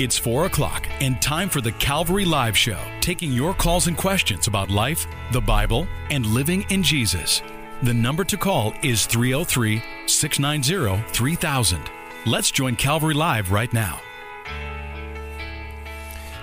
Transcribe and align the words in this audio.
It's 0.00 0.16
4 0.16 0.46
o'clock 0.46 0.86
and 1.00 1.20
time 1.20 1.48
for 1.48 1.60
the 1.60 1.72
Calvary 1.72 2.24
Live 2.24 2.56
Show, 2.56 2.78
taking 3.00 3.32
your 3.32 3.52
calls 3.52 3.88
and 3.88 3.96
questions 3.96 4.46
about 4.46 4.70
life, 4.70 5.08
the 5.32 5.40
Bible, 5.40 5.88
and 6.12 6.24
living 6.24 6.64
in 6.70 6.84
Jesus. 6.84 7.42
The 7.82 7.94
number 7.94 8.22
to 8.22 8.36
call 8.36 8.74
is 8.84 9.06
303 9.06 9.82
690 10.06 11.02
3000. 11.12 11.90
Let's 12.26 12.52
join 12.52 12.76
Calvary 12.76 13.14
Live 13.14 13.50
right 13.50 13.72
now. 13.72 14.00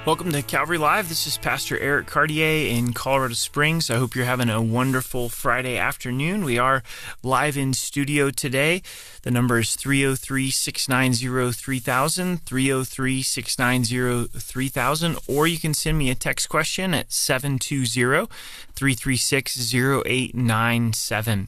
Welcome 0.05 0.31
to 0.33 0.43
Calvary 0.43 0.77
Live. 0.77 1.09
This 1.09 1.25
is 1.25 1.39
Pastor 1.39 1.79
Eric 1.79 2.05
Cartier 2.05 2.69
in 2.69 2.93
Colorado 2.93 3.33
Springs. 3.33 3.89
I 3.89 3.95
hope 3.95 4.13
you're 4.13 4.25
having 4.25 4.51
a 4.51 4.61
wonderful 4.61 5.29
Friday 5.29 5.77
afternoon. 5.77 6.45
We 6.45 6.59
are 6.59 6.83
live 7.23 7.57
in 7.57 7.73
studio 7.73 8.29
today. 8.29 8.83
The 9.23 9.31
number 9.31 9.57
is 9.57 9.75
303 9.75 10.51
690 10.51 11.53
3000, 11.53 12.45
303 12.45 13.21
690 13.23 14.39
3000, 14.39 15.17
or 15.27 15.47
you 15.47 15.57
can 15.57 15.73
send 15.73 15.97
me 15.97 16.11
a 16.11 16.15
text 16.15 16.49
question 16.49 16.93
at 16.93 17.11
720 17.11 18.27
336 18.75 19.73
0897. 19.73 21.47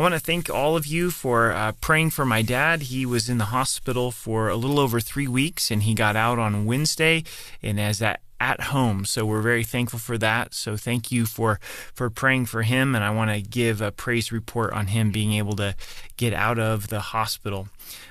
I 0.00 0.02
want 0.02 0.14
to 0.14 0.18
thank 0.18 0.48
all 0.48 0.78
of 0.78 0.86
you 0.86 1.10
for 1.10 1.52
uh, 1.52 1.72
praying 1.82 2.08
for 2.08 2.24
my 2.24 2.40
dad. 2.40 2.84
He 2.84 3.04
was 3.04 3.28
in 3.28 3.36
the 3.36 3.52
hospital 3.52 4.10
for 4.10 4.48
a 4.48 4.56
little 4.56 4.80
over 4.80 4.98
three 4.98 5.28
weeks 5.28 5.70
and 5.70 5.82
he 5.82 5.92
got 5.92 6.16
out 6.16 6.38
on 6.38 6.64
Wednesday. 6.64 7.22
And 7.62 7.78
as 7.78 7.98
that 7.98 8.22
at 8.40 8.60
home. 8.62 9.04
So 9.04 9.26
we're 9.26 9.42
very 9.42 9.62
thankful 9.62 9.98
for 9.98 10.16
that. 10.16 10.54
So 10.54 10.78
thank 10.78 11.12
you 11.12 11.26
for 11.26 11.60
for 11.92 12.08
praying 12.08 12.46
for 12.46 12.62
him 12.62 12.94
and 12.94 13.04
I 13.04 13.10
want 13.10 13.30
to 13.30 13.42
give 13.42 13.82
a 13.82 13.92
praise 13.92 14.32
report 14.32 14.72
on 14.72 14.86
him 14.86 15.10
being 15.10 15.34
able 15.34 15.54
to 15.56 15.74
get 16.20 16.34
out 16.34 16.58
of 16.58 16.88
the 16.88 17.00
hospital. 17.00 17.66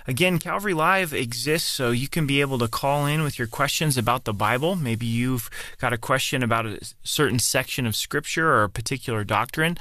Again, 0.08 0.40
Calvary 0.40 0.74
Live 0.74 1.14
exists 1.14 1.70
so 1.70 1.92
you 1.92 2.08
can 2.08 2.26
be 2.26 2.42
able 2.42 2.58
to 2.58 2.68
call 2.68 3.06
in 3.06 3.22
with 3.22 3.38
your 3.38 3.48
questions 3.48 4.00
about 4.00 4.24
the 4.24 4.34
Bible. 4.34 4.76
Maybe 4.76 5.06
you've 5.06 5.48
got 5.78 5.94
a 5.94 5.98
question 6.00 6.42
about 6.42 6.66
a 6.66 6.80
certain 7.04 7.38
section 7.38 7.86
of 7.86 7.96
scripture 7.96 8.50
or 8.50 8.64
a 8.64 8.70
particular 8.70 9.24
doctrine. 9.24 9.78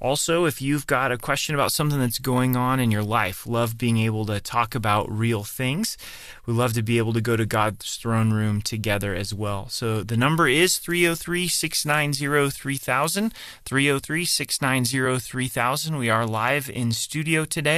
Also, 0.00 0.46
if 0.46 0.62
you've 0.62 0.86
got 0.86 1.12
a 1.12 1.18
question 1.18 1.54
about 1.54 1.72
something 1.72 1.98
that's 1.98 2.18
going 2.18 2.56
on 2.56 2.80
in 2.80 2.90
your 2.90 3.02
life, 3.02 3.46
love 3.46 3.76
being 3.76 3.98
able 3.98 4.24
to 4.26 4.40
talk 4.40 4.74
about 4.74 5.10
real 5.10 5.44
things. 5.44 5.98
We 6.46 6.54
love 6.54 6.72
to 6.74 6.82
be 6.82 6.96
able 6.96 7.12
to 7.12 7.20
go 7.20 7.36
to 7.36 7.44
God's 7.44 7.96
throne 7.96 8.32
room 8.32 8.62
together 8.62 9.14
as 9.14 9.34
well. 9.34 9.68
So 9.68 10.02
the 10.02 10.16
number 10.16 10.48
is 10.48 10.78
303 10.78 11.48
690 11.48 12.50
3000. 12.50 13.34
303 13.66 14.24
690 14.24 15.18
3000. 15.20 15.98
We 15.98 16.08
are 16.08 16.26
live 16.26 16.70
in 16.70 16.92
studio 16.92 17.44
today, 17.44 17.69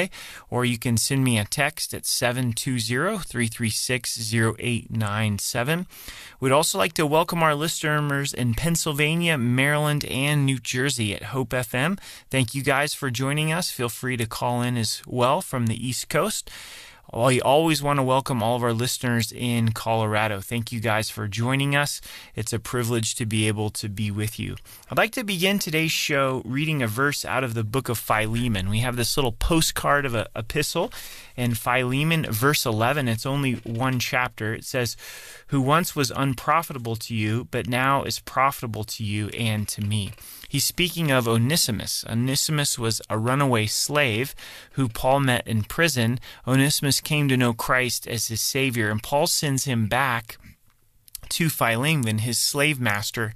or 0.50 0.64
you 0.64 0.78
can 0.78 0.96
send 0.96 1.24
me 1.24 1.38
a 1.38 1.44
text 1.44 1.94
at 1.94 2.06
720 2.06 3.18
336 3.18 4.34
0897. 4.34 5.86
We'd 6.40 6.52
also 6.52 6.78
like 6.78 6.92
to 6.94 7.06
welcome 7.06 7.42
our 7.42 7.54
listeners 7.54 8.32
in 8.32 8.54
Pennsylvania, 8.54 9.38
Maryland, 9.38 10.04
and 10.04 10.44
New 10.44 10.58
Jersey 10.58 11.14
at 11.14 11.24
Hope 11.24 11.50
FM. 11.50 11.98
Thank 12.30 12.54
you 12.54 12.62
guys 12.62 12.94
for 12.94 13.10
joining 13.10 13.52
us. 13.52 13.70
Feel 13.70 13.88
free 13.88 14.16
to 14.16 14.26
call 14.26 14.62
in 14.62 14.76
as 14.76 15.02
well 15.06 15.40
from 15.40 15.66
the 15.66 15.88
East 15.88 16.08
Coast. 16.08 16.50
We 17.14 17.42
always 17.42 17.82
want 17.82 17.98
to 17.98 18.02
welcome 18.02 18.42
all 18.42 18.56
of 18.56 18.62
our 18.62 18.72
listeners 18.72 19.32
in 19.32 19.72
Colorado. 19.72 20.40
Thank 20.40 20.72
you 20.72 20.80
guys 20.80 21.10
for 21.10 21.28
joining 21.28 21.76
us. 21.76 22.00
It's 22.34 22.54
a 22.54 22.58
privilege 22.58 23.16
to 23.16 23.26
be 23.26 23.48
able 23.48 23.68
to 23.68 23.90
be 23.90 24.10
with 24.10 24.40
you. 24.40 24.56
I'd 24.90 24.96
like 24.96 25.12
to 25.12 25.22
begin 25.22 25.58
today's 25.58 25.92
show 25.92 26.40
reading 26.46 26.82
a 26.82 26.86
verse 26.86 27.22
out 27.26 27.44
of 27.44 27.52
the 27.52 27.64
book 27.64 27.90
of 27.90 27.98
Philemon. 27.98 28.70
We 28.70 28.78
have 28.78 28.96
this 28.96 29.14
little 29.18 29.32
postcard 29.32 30.06
of 30.06 30.14
an 30.14 30.26
epistle 30.34 30.90
in 31.36 31.54
Philemon, 31.54 32.24
verse 32.30 32.64
11. 32.64 33.08
It's 33.08 33.26
only 33.26 33.54
one 33.56 33.98
chapter. 33.98 34.54
It 34.54 34.64
says, 34.64 34.96
Who 35.48 35.60
once 35.60 35.94
was 35.94 36.10
unprofitable 36.10 36.96
to 36.96 37.14
you, 37.14 37.46
but 37.50 37.68
now 37.68 38.04
is 38.04 38.20
profitable 38.20 38.84
to 38.84 39.04
you 39.04 39.28
and 39.28 39.68
to 39.68 39.82
me. 39.82 40.12
He's 40.48 40.64
speaking 40.64 41.10
of 41.10 41.26
Onesimus. 41.26 42.04
Onesimus 42.06 42.78
was 42.78 43.00
a 43.08 43.16
runaway 43.16 43.64
slave 43.64 44.34
who 44.72 44.86
Paul 44.86 45.20
met 45.20 45.46
in 45.46 45.62
prison. 45.64 46.20
Onesimus 46.46 47.00
came 47.04 47.28
to 47.28 47.36
know 47.36 47.52
Christ 47.52 48.06
as 48.06 48.28
his 48.28 48.40
Savior, 48.40 48.90
and 48.90 49.02
Paul 49.02 49.26
sends 49.26 49.64
him 49.64 49.86
back 49.86 50.38
to 51.30 51.48
Philemon, 51.48 52.18
his 52.18 52.38
slave 52.38 52.78
master, 52.80 53.32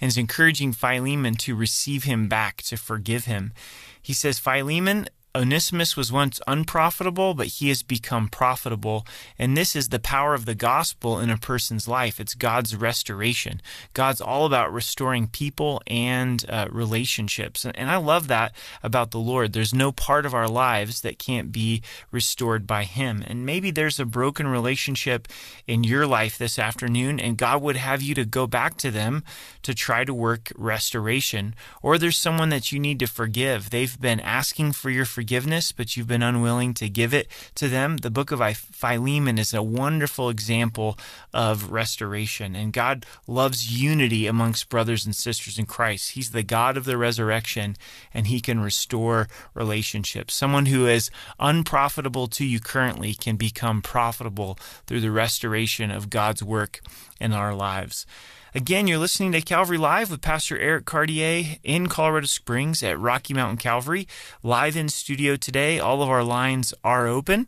and 0.00 0.08
is 0.08 0.16
encouraging 0.16 0.72
Philemon 0.72 1.34
to 1.34 1.54
receive 1.54 2.04
him 2.04 2.28
back, 2.28 2.62
to 2.62 2.76
forgive 2.76 3.24
him. 3.24 3.52
He 4.00 4.12
says, 4.12 4.38
Philemon, 4.38 5.08
Onesimus 5.32 5.96
was 5.96 6.10
once 6.10 6.40
unprofitable, 6.48 7.34
but 7.34 7.46
he 7.46 7.68
has 7.68 7.84
become 7.84 8.28
profitable. 8.28 9.06
And 9.38 9.56
this 9.56 9.76
is 9.76 9.88
the 9.88 10.00
power 10.00 10.34
of 10.34 10.44
the 10.44 10.56
gospel 10.56 11.20
in 11.20 11.30
a 11.30 11.38
person's 11.38 11.86
life. 11.86 12.18
It's 12.18 12.34
God's 12.34 12.74
restoration. 12.74 13.62
God's 13.94 14.20
all 14.20 14.44
about 14.44 14.72
restoring 14.72 15.28
people 15.28 15.82
and 15.86 16.44
uh, 16.48 16.66
relationships. 16.70 17.64
And 17.64 17.90
I 17.90 17.96
love 17.96 18.26
that 18.26 18.52
about 18.82 19.12
the 19.12 19.20
Lord. 19.20 19.52
There's 19.52 19.72
no 19.72 19.92
part 19.92 20.26
of 20.26 20.34
our 20.34 20.48
lives 20.48 21.02
that 21.02 21.20
can't 21.20 21.52
be 21.52 21.82
restored 22.10 22.66
by 22.66 22.82
Him. 22.82 23.22
And 23.24 23.46
maybe 23.46 23.70
there's 23.70 24.00
a 24.00 24.04
broken 24.04 24.48
relationship 24.48 25.28
in 25.68 25.84
your 25.84 26.08
life 26.08 26.38
this 26.38 26.58
afternoon, 26.58 27.20
and 27.20 27.36
God 27.36 27.62
would 27.62 27.76
have 27.76 28.02
you 28.02 28.16
to 28.16 28.24
go 28.24 28.48
back 28.48 28.76
to 28.78 28.90
them 28.90 29.22
to 29.62 29.74
try 29.74 30.04
to 30.04 30.12
work 30.12 30.52
restoration. 30.56 31.54
Or 31.82 31.98
there's 31.98 32.18
someone 32.18 32.48
that 32.48 32.72
you 32.72 32.80
need 32.80 32.98
to 32.98 33.06
forgive. 33.06 33.70
They've 33.70 34.00
been 34.00 34.18
asking 34.18 34.72
for 34.72 34.90
your 34.90 35.04
forgiveness 35.04 35.19
forgiveness, 35.20 35.70
but 35.70 35.98
you've 35.98 36.06
been 36.06 36.22
unwilling 36.22 36.72
to 36.72 36.88
give 36.88 37.12
it 37.12 37.28
to 37.54 37.68
them. 37.68 37.98
The 37.98 38.10
book 38.10 38.30
of 38.30 38.40
Philemon 38.56 39.38
is 39.38 39.52
a 39.52 39.62
wonderful 39.62 40.30
example 40.30 40.96
of 41.34 41.70
restoration, 41.70 42.56
and 42.56 42.72
God 42.72 43.04
loves 43.26 43.70
unity 43.70 44.26
amongst 44.26 44.70
brothers 44.70 45.04
and 45.04 45.14
sisters 45.14 45.58
in 45.58 45.66
Christ. 45.66 46.12
He's 46.12 46.30
the 46.30 46.42
God 46.42 46.78
of 46.78 46.86
the 46.86 46.96
resurrection, 46.96 47.76
and 48.14 48.28
He 48.28 48.40
can 48.40 48.60
restore 48.60 49.28
relationships. 49.52 50.32
Someone 50.32 50.64
who 50.64 50.86
is 50.86 51.10
unprofitable 51.38 52.26
to 52.28 52.46
you 52.46 52.58
currently 52.58 53.12
can 53.12 53.36
become 53.36 53.82
profitable 53.82 54.58
through 54.86 55.02
the 55.02 55.10
restoration 55.10 55.90
of 55.90 56.08
God's 56.08 56.42
work 56.42 56.80
in 57.20 57.34
our 57.34 57.54
lives. 57.54 58.06
Again, 58.52 58.88
you're 58.88 58.98
listening 58.98 59.30
to 59.30 59.40
Calvary 59.40 59.78
Live 59.78 60.10
with 60.10 60.22
Pastor 60.22 60.58
Eric 60.58 60.84
Cartier 60.84 61.58
in 61.62 61.86
Colorado 61.86 62.26
Springs 62.26 62.82
at 62.82 62.98
Rocky 62.98 63.32
Mountain 63.32 63.58
Calvary. 63.58 64.08
Live 64.42 64.76
in 64.76 64.88
studio 64.88 65.36
today. 65.36 65.78
All 65.78 66.02
of 66.02 66.08
our 66.08 66.24
lines 66.24 66.74
are 66.82 67.06
open. 67.06 67.46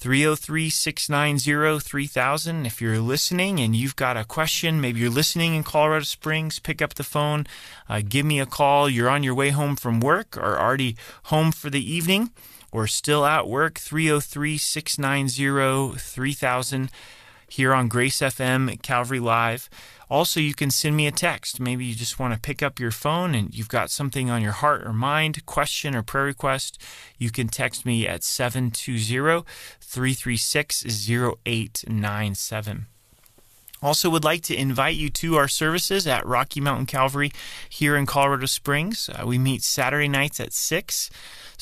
303 0.00 0.68
690 0.68 1.78
3000. 1.78 2.66
If 2.66 2.82
you're 2.82 2.98
listening 2.98 3.60
and 3.60 3.76
you've 3.76 3.94
got 3.94 4.16
a 4.16 4.24
question, 4.24 4.80
maybe 4.80 4.98
you're 4.98 5.10
listening 5.10 5.54
in 5.54 5.62
Colorado 5.62 6.02
Springs, 6.02 6.58
pick 6.58 6.82
up 6.82 6.94
the 6.94 7.04
phone, 7.04 7.46
uh, 7.88 8.02
give 8.06 8.26
me 8.26 8.40
a 8.40 8.46
call. 8.46 8.90
You're 8.90 9.08
on 9.08 9.22
your 9.22 9.36
way 9.36 9.50
home 9.50 9.76
from 9.76 10.00
work 10.00 10.36
or 10.36 10.58
already 10.58 10.96
home 11.24 11.52
for 11.52 11.70
the 11.70 11.88
evening 11.88 12.32
or 12.72 12.88
still 12.88 13.24
at 13.24 13.46
work. 13.46 13.78
303 13.78 14.58
690 14.58 15.98
3000 16.00 16.90
here 17.52 17.74
on 17.74 17.86
Grace 17.86 18.20
FM 18.20 18.80
Calvary 18.80 19.20
Live. 19.20 19.68
Also, 20.08 20.40
you 20.40 20.54
can 20.54 20.70
send 20.70 20.96
me 20.96 21.06
a 21.06 21.10
text. 21.10 21.60
Maybe 21.60 21.84
you 21.84 21.94
just 21.94 22.18
want 22.18 22.32
to 22.32 22.40
pick 22.40 22.62
up 22.62 22.80
your 22.80 22.90
phone 22.90 23.34
and 23.34 23.54
you've 23.54 23.68
got 23.68 23.90
something 23.90 24.30
on 24.30 24.40
your 24.40 24.52
heart 24.52 24.86
or 24.86 24.92
mind, 24.94 25.44
question 25.44 25.94
or 25.94 26.02
prayer 26.02 26.24
request. 26.24 26.80
You 27.18 27.30
can 27.30 27.48
text 27.48 27.84
me 27.84 28.08
at 28.08 28.24
720 28.24 29.44
336 29.80 31.10
0897. 31.10 32.86
Also, 33.82 34.08
would 34.08 34.24
like 34.24 34.42
to 34.42 34.54
invite 34.54 34.94
you 34.94 35.10
to 35.10 35.36
our 35.36 35.48
services 35.48 36.06
at 36.06 36.24
Rocky 36.24 36.60
Mountain 36.60 36.86
Calvary 36.86 37.32
here 37.68 37.96
in 37.96 38.06
Colorado 38.06 38.46
Springs. 38.46 39.10
Uh, 39.10 39.26
we 39.26 39.38
meet 39.38 39.62
Saturday 39.62 40.08
nights 40.08 40.38
at 40.38 40.52
6. 40.52 41.10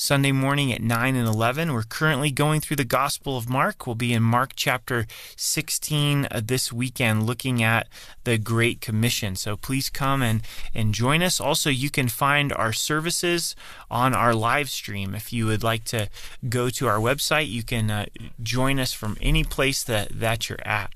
Sunday 0.00 0.32
morning 0.32 0.72
at 0.72 0.81
9 0.81 1.14
and 1.14 1.28
11. 1.28 1.75
We're 1.75 1.82
currently 1.82 2.31
going 2.31 2.62
through 2.62 2.76
the 2.76 2.84
Gospel 2.84 3.36
of 3.36 3.50
Mark. 3.50 3.86
We'll 3.86 3.94
be 3.94 4.14
in 4.14 4.22
Mark 4.22 4.53
chapter 4.56 5.06
16 5.36 6.26
uh, 6.31 6.41
this 6.42 6.72
weekend 6.72 7.26
looking 7.26 7.62
at 7.62 7.87
the 8.25 8.38
Great 8.38 8.81
Commission. 8.81 9.37
So 9.37 9.58
please 9.58 9.90
come 9.90 10.23
and, 10.23 10.40
and 10.75 10.94
join 10.94 11.23
us. 11.23 11.38
Also, 11.38 11.69
you 11.69 11.90
can 11.90 12.08
find 12.08 12.50
our 12.50 12.73
services 12.73 13.55
on 13.90 14.14
our 14.14 14.34
live 14.34 14.70
stream. 14.70 15.14
If 15.14 15.34
you 15.34 15.44
would 15.44 15.62
like 15.62 15.84
to 15.84 16.08
go 16.49 16.70
to 16.70 16.88
our 16.88 16.99
website, 16.99 17.49
you 17.49 17.62
can 17.62 17.90
uh, 17.90 18.06
join 18.43 18.78
us 18.78 18.94
from 18.94 19.19
any 19.20 19.44
place 19.44 19.84
that, 19.84 20.19
that 20.19 20.49
you're 20.49 20.66
at. 20.66 20.94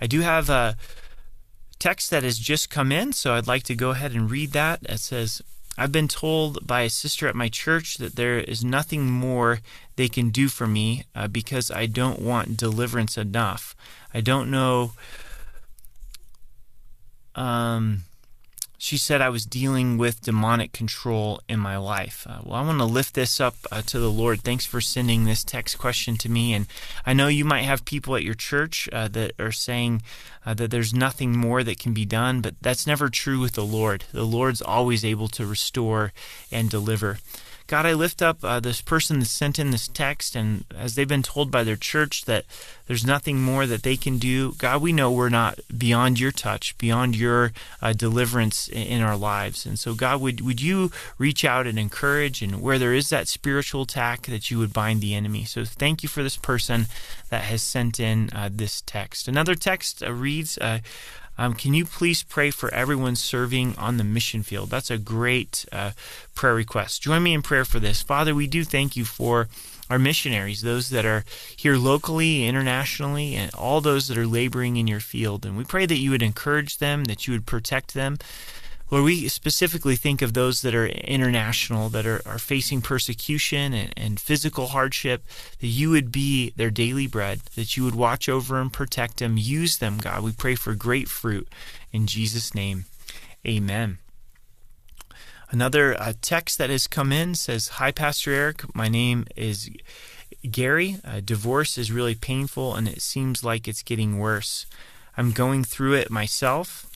I 0.00 0.06
do 0.06 0.20
have 0.20 0.48
a 0.48 0.76
text 1.78 2.10
that 2.10 2.22
has 2.22 2.38
just 2.38 2.70
come 2.70 2.92
in, 2.92 3.12
so 3.12 3.34
I'd 3.34 3.46
like 3.46 3.62
to 3.64 3.74
go 3.74 3.90
ahead 3.90 4.12
and 4.12 4.30
read 4.30 4.52
that. 4.52 4.80
It 4.82 5.00
says, 5.00 5.42
I've 5.76 5.92
been 5.92 6.08
told 6.08 6.66
by 6.66 6.82
a 6.82 6.90
sister 6.90 7.28
at 7.28 7.36
my 7.36 7.48
church 7.48 7.98
that 7.98 8.16
there 8.16 8.38
is 8.38 8.64
nothing 8.64 9.08
more 9.08 9.60
they 9.94 10.08
can 10.08 10.30
do 10.30 10.48
for 10.48 10.66
me 10.66 11.04
uh, 11.14 11.28
because 11.28 11.70
I 11.70 11.86
don't 11.86 12.20
want 12.20 12.56
deliverance 12.56 13.16
enough. 13.16 13.76
I 14.12 14.20
don't 14.20 14.50
know. 14.50 14.92
Um, 17.36 18.02
she 18.80 18.96
said 18.96 19.20
I 19.20 19.28
was 19.28 19.44
dealing 19.44 19.98
with 19.98 20.22
demonic 20.22 20.72
control 20.72 21.40
in 21.48 21.58
my 21.58 21.76
life. 21.76 22.24
Uh, 22.30 22.38
well, 22.44 22.54
I 22.54 22.64
want 22.64 22.78
to 22.78 22.84
lift 22.84 23.14
this 23.14 23.40
up 23.40 23.56
uh, 23.72 23.82
to 23.82 23.98
the 23.98 24.10
Lord. 24.10 24.40
Thanks 24.42 24.64
for 24.64 24.80
sending 24.80 25.24
this 25.24 25.42
text 25.42 25.78
question 25.78 26.16
to 26.18 26.30
me. 26.30 26.54
And 26.54 26.68
I 27.04 27.12
know 27.12 27.26
you 27.26 27.44
might 27.44 27.62
have 27.64 27.84
people 27.84 28.14
at 28.14 28.22
your 28.22 28.34
church 28.34 28.88
uh, 28.92 29.08
that 29.08 29.32
are 29.40 29.50
saying 29.50 30.02
uh, 30.46 30.54
that 30.54 30.70
there's 30.70 30.94
nothing 30.94 31.36
more 31.36 31.64
that 31.64 31.80
can 31.80 31.92
be 31.92 32.04
done, 32.04 32.40
but 32.40 32.54
that's 32.62 32.86
never 32.86 33.08
true 33.08 33.40
with 33.40 33.54
the 33.54 33.66
Lord. 33.66 34.04
The 34.12 34.24
Lord's 34.24 34.62
always 34.62 35.04
able 35.04 35.28
to 35.28 35.44
restore 35.44 36.12
and 36.52 36.70
deliver. 36.70 37.18
God, 37.68 37.84
I 37.84 37.92
lift 37.92 38.22
up 38.22 38.42
uh, 38.42 38.60
this 38.60 38.80
person 38.80 39.20
that 39.20 39.26
sent 39.26 39.58
in 39.58 39.72
this 39.72 39.88
text, 39.88 40.34
and 40.34 40.64
as 40.74 40.94
they've 40.94 41.06
been 41.06 41.22
told 41.22 41.50
by 41.50 41.64
their 41.64 41.76
church 41.76 42.24
that 42.24 42.46
there's 42.86 43.04
nothing 43.04 43.42
more 43.42 43.66
that 43.66 43.82
they 43.82 43.94
can 43.94 44.16
do, 44.16 44.54
God, 44.54 44.80
we 44.80 44.90
know 44.90 45.12
we're 45.12 45.28
not 45.28 45.60
beyond 45.76 46.18
your 46.18 46.32
touch, 46.32 46.76
beyond 46.78 47.14
your 47.14 47.52
uh, 47.82 47.92
deliverance 47.92 48.68
in, 48.68 48.84
in 48.84 49.02
our 49.02 49.18
lives. 49.18 49.66
And 49.66 49.78
so, 49.78 49.92
God, 49.92 50.22
would, 50.22 50.40
would 50.40 50.62
you 50.62 50.90
reach 51.18 51.44
out 51.44 51.66
and 51.66 51.78
encourage, 51.78 52.40
and 52.40 52.62
where 52.62 52.78
there 52.78 52.94
is 52.94 53.10
that 53.10 53.28
spiritual 53.28 53.82
attack, 53.82 54.22
that 54.28 54.50
you 54.50 54.58
would 54.58 54.72
bind 54.72 55.02
the 55.02 55.14
enemy. 55.14 55.44
So, 55.44 55.66
thank 55.66 56.02
you 56.02 56.08
for 56.08 56.22
this 56.22 56.38
person 56.38 56.86
that 57.28 57.42
has 57.42 57.62
sent 57.62 58.00
in 58.00 58.30
uh, 58.32 58.48
this 58.50 58.82
text. 58.86 59.28
Another 59.28 59.54
text 59.54 60.02
uh, 60.02 60.10
reads, 60.10 60.56
uh, 60.56 60.78
um, 61.38 61.54
can 61.54 61.72
you 61.72 61.84
please 61.84 62.22
pray 62.24 62.50
for 62.50 62.72
everyone 62.74 63.14
serving 63.14 63.76
on 63.76 63.96
the 63.96 64.04
mission 64.04 64.42
field? 64.42 64.70
That's 64.70 64.90
a 64.90 64.98
great 64.98 65.64
uh, 65.70 65.92
prayer 66.34 66.54
request. 66.54 67.02
Join 67.02 67.22
me 67.22 67.32
in 67.32 67.42
prayer 67.42 67.64
for 67.64 67.78
this. 67.78 68.02
Father, 68.02 68.34
we 68.34 68.48
do 68.48 68.64
thank 68.64 68.96
you 68.96 69.04
for 69.04 69.48
our 69.88 69.98
missionaries, 69.98 70.62
those 70.62 70.90
that 70.90 71.06
are 71.06 71.24
here 71.56 71.76
locally, 71.76 72.44
internationally, 72.44 73.34
and 73.34 73.54
all 73.54 73.80
those 73.80 74.08
that 74.08 74.18
are 74.18 74.26
laboring 74.26 74.76
in 74.76 74.86
your 74.86 75.00
field. 75.00 75.46
And 75.46 75.56
we 75.56 75.64
pray 75.64 75.86
that 75.86 75.96
you 75.96 76.10
would 76.10 76.22
encourage 76.22 76.78
them, 76.78 77.04
that 77.04 77.26
you 77.26 77.32
would 77.32 77.46
protect 77.46 77.94
them, 77.94 78.18
Lord, 78.90 79.04
we 79.04 79.28
specifically 79.28 79.96
think 79.96 80.22
of 80.22 80.32
those 80.32 80.62
that 80.62 80.74
are 80.74 80.86
international, 80.86 81.90
that 81.90 82.06
are, 82.06 82.22
are 82.24 82.38
facing 82.38 82.80
persecution 82.80 83.74
and, 83.74 83.92
and 83.96 84.20
physical 84.20 84.68
hardship, 84.68 85.24
that 85.60 85.66
you 85.66 85.90
would 85.90 86.10
be 86.10 86.54
their 86.56 86.70
daily 86.70 87.06
bread, 87.06 87.40
that 87.54 87.76
you 87.76 87.84
would 87.84 87.94
watch 87.94 88.28
over 88.28 88.58
and 88.60 88.72
protect 88.72 89.18
them. 89.18 89.36
Use 89.36 89.76
them, 89.76 89.98
God. 89.98 90.22
We 90.22 90.32
pray 90.32 90.54
for 90.54 90.74
great 90.74 91.08
fruit. 91.08 91.48
In 91.92 92.06
Jesus' 92.06 92.54
name, 92.54 92.86
amen. 93.46 93.98
Another 95.50 95.98
uh, 96.00 96.12
text 96.20 96.58
that 96.58 96.70
has 96.70 96.86
come 96.86 97.12
in 97.12 97.34
says, 97.34 97.68
Hi, 97.68 97.90
Pastor 97.90 98.32
Eric. 98.32 98.74
My 98.74 98.88
name 98.88 99.26
is 99.34 99.70
Gary. 100.50 100.96
Uh, 101.04 101.20
divorce 101.24 101.78
is 101.78 101.90
really 101.90 102.14
painful 102.14 102.74
and 102.74 102.86
it 102.86 103.00
seems 103.00 103.42
like 103.42 103.66
it's 103.66 103.82
getting 103.82 104.18
worse. 104.18 104.66
I'm 105.16 105.32
going 105.32 105.64
through 105.64 105.94
it 105.94 106.10
myself. 106.10 106.86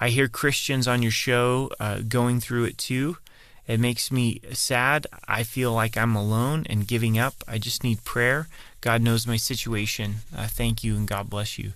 I 0.00 0.08
hear 0.08 0.28
Christians 0.28 0.88
on 0.88 1.02
your 1.02 1.12
show 1.12 1.70
uh, 1.78 2.00
going 2.00 2.40
through 2.40 2.64
it 2.64 2.78
too. 2.78 3.18
It 3.66 3.80
makes 3.80 4.10
me 4.10 4.40
sad. 4.52 5.06
I 5.26 5.42
feel 5.42 5.72
like 5.72 5.96
I'm 5.96 6.14
alone 6.14 6.66
and 6.68 6.86
giving 6.86 7.18
up. 7.18 7.34
I 7.48 7.58
just 7.58 7.82
need 7.82 8.04
prayer. 8.04 8.48
God 8.80 9.00
knows 9.00 9.26
my 9.26 9.36
situation. 9.36 10.16
Uh, 10.36 10.46
thank 10.46 10.84
you 10.84 10.96
and 10.96 11.08
God 11.08 11.30
bless 11.30 11.58
you. 11.58 11.72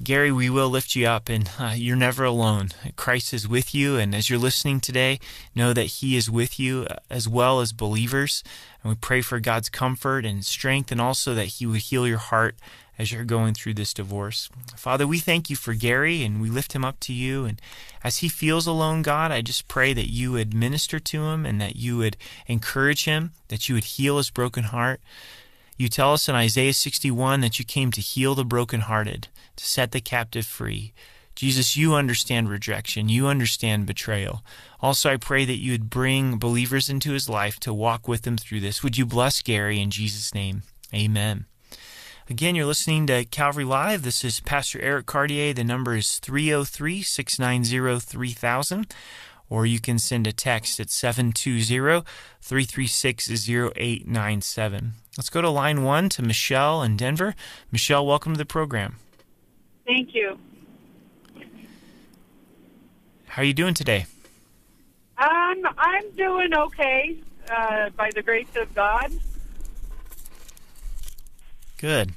Gary, 0.00 0.30
we 0.30 0.48
will 0.48 0.68
lift 0.68 0.94
you 0.94 1.08
up, 1.08 1.28
and 1.28 1.50
uh, 1.58 1.74
you're 1.74 1.96
never 1.96 2.22
alone. 2.22 2.68
Christ 2.94 3.34
is 3.34 3.48
with 3.48 3.74
you, 3.74 3.96
and 3.96 4.14
as 4.14 4.30
you're 4.30 4.38
listening 4.38 4.78
today, 4.78 5.18
know 5.56 5.72
that 5.72 5.86
He 5.86 6.16
is 6.16 6.30
with 6.30 6.60
you 6.60 6.86
uh, 6.88 6.96
as 7.10 7.28
well 7.28 7.58
as 7.58 7.72
believers. 7.72 8.44
And 8.82 8.90
we 8.90 8.94
pray 8.96 9.22
for 9.22 9.40
God's 9.40 9.68
comfort 9.68 10.24
and 10.24 10.44
strength, 10.44 10.92
and 10.92 11.00
also 11.00 11.34
that 11.34 11.46
He 11.46 11.66
would 11.66 11.80
heal 11.80 12.06
your 12.06 12.18
heart 12.18 12.54
as 12.98 13.12
you're 13.12 13.24
going 13.24 13.54
through 13.54 13.74
this 13.74 13.94
divorce. 13.94 14.50
Father, 14.76 15.06
we 15.06 15.18
thank 15.18 15.48
you 15.48 15.56
for 15.56 15.74
Gary 15.74 16.24
and 16.24 16.40
we 16.40 16.50
lift 16.50 16.72
him 16.72 16.84
up 16.84 16.98
to 17.00 17.12
you. 17.12 17.44
And 17.44 17.60
as 18.02 18.18
he 18.18 18.28
feels 18.28 18.66
alone, 18.66 19.02
God, 19.02 19.30
I 19.30 19.40
just 19.40 19.68
pray 19.68 19.92
that 19.92 20.10
you 20.10 20.32
would 20.32 20.52
minister 20.52 20.98
to 20.98 21.24
him 21.24 21.46
and 21.46 21.60
that 21.60 21.76
you 21.76 21.96
would 21.98 22.16
encourage 22.46 23.04
him, 23.04 23.32
that 23.48 23.68
you 23.68 23.76
would 23.76 23.84
heal 23.84 24.16
his 24.16 24.30
broken 24.30 24.64
heart. 24.64 25.00
You 25.76 25.88
tell 25.88 26.12
us 26.12 26.28
in 26.28 26.34
Isaiah 26.34 26.72
61 26.72 27.40
that 27.40 27.60
you 27.60 27.64
came 27.64 27.92
to 27.92 28.00
heal 28.00 28.34
the 28.34 28.44
brokenhearted, 28.44 29.28
to 29.56 29.64
set 29.64 29.92
the 29.92 30.00
captive 30.00 30.44
free. 30.44 30.92
Jesus, 31.36 31.76
you 31.76 31.94
understand 31.94 32.50
rejection. 32.50 33.08
You 33.08 33.28
understand 33.28 33.86
betrayal. 33.86 34.42
Also, 34.80 35.08
I 35.08 35.16
pray 35.18 35.44
that 35.44 35.60
you 35.60 35.70
would 35.70 35.88
bring 35.88 36.36
believers 36.36 36.90
into 36.90 37.12
his 37.12 37.28
life 37.28 37.60
to 37.60 37.72
walk 37.72 38.08
with 38.08 38.26
him 38.26 38.36
through 38.36 38.58
this. 38.58 38.82
Would 38.82 38.98
you 38.98 39.06
bless 39.06 39.40
Gary 39.40 39.80
in 39.80 39.92
Jesus' 39.92 40.34
name? 40.34 40.64
Amen. 40.92 41.46
Again, 42.30 42.54
you're 42.54 42.66
listening 42.66 43.06
to 43.06 43.24
Calvary 43.24 43.64
Live. 43.64 44.02
This 44.02 44.22
is 44.22 44.40
Pastor 44.40 44.78
Eric 44.82 45.06
Cartier. 45.06 45.54
The 45.54 45.64
number 45.64 45.96
is 45.96 46.18
303 46.18 47.00
690 47.00 48.00
3000, 48.00 48.94
or 49.48 49.64
you 49.64 49.80
can 49.80 49.98
send 49.98 50.26
a 50.26 50.32
text 50.32 50.78
at 50.78 50.90
720 50.90 52.04
336 52.42 53.48
0897. 53.48 54.92
Let's 55.16 55.30
go 55.30 55.40
to 55.40 55.48
line 55.48 55.84
one 55.84 56.10
to 56.10 56.22
Michelle 56.22 56.82
in 56.82 56.98
Denver. 56.98 57.34
Michelle, 57.72 58.06
welcome 58.06 58.34
to 58.34 58.38
the 58.38 58.44
program. 58.44 58.96
Thank 59.86 60.14
you. 60.14 60.38
How 63.28 63.40
are 63.40 63.46
you 63.46 63.54
doing 63.54 63.72
today? 63.72 64.04
Um, 65.16 65.62
I'm 65.78 66.10
doing 66.14 66.52
okay 66.54 67.16
uh, 67.50 67.88
by 67.96 68.10
the 68.14 68.20
grace 68.20 68.54
of 68.56 68.74
God. 68.74 69.12
Good. 71.78 72.12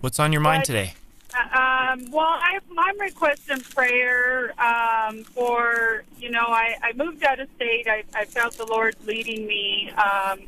What's 0.00 0.18
on 0.18 0.32
your 0.32 0.40
mind 0.40 0.60
But- 0.60 0.66
today? 0.66 0.94
Um, 1.34 2.10
well, 2.10 2.24
I, 2.26 2.58
I'm 2.76 2.98
requesting 3.00 3.60
prayer 3.60 4.52
um, 4.60 5.22
for, 5.24 6.02
you 6.18 6.30
know, 6.30 6.46
I, 6.46 6.74
I 6.82 6.92
moved 6.94 7.22
out 7.22 7.38
of 7.38 7.48
state. 7.54 7.86
I, 7.86 8.02
I 8.14 8.24
felt 8.24 8.54
the 8.54 8.66
Lord 8.66 8.96
leading 9.04 9.46
me. 9.46 9.90
Um, 9.92 10.40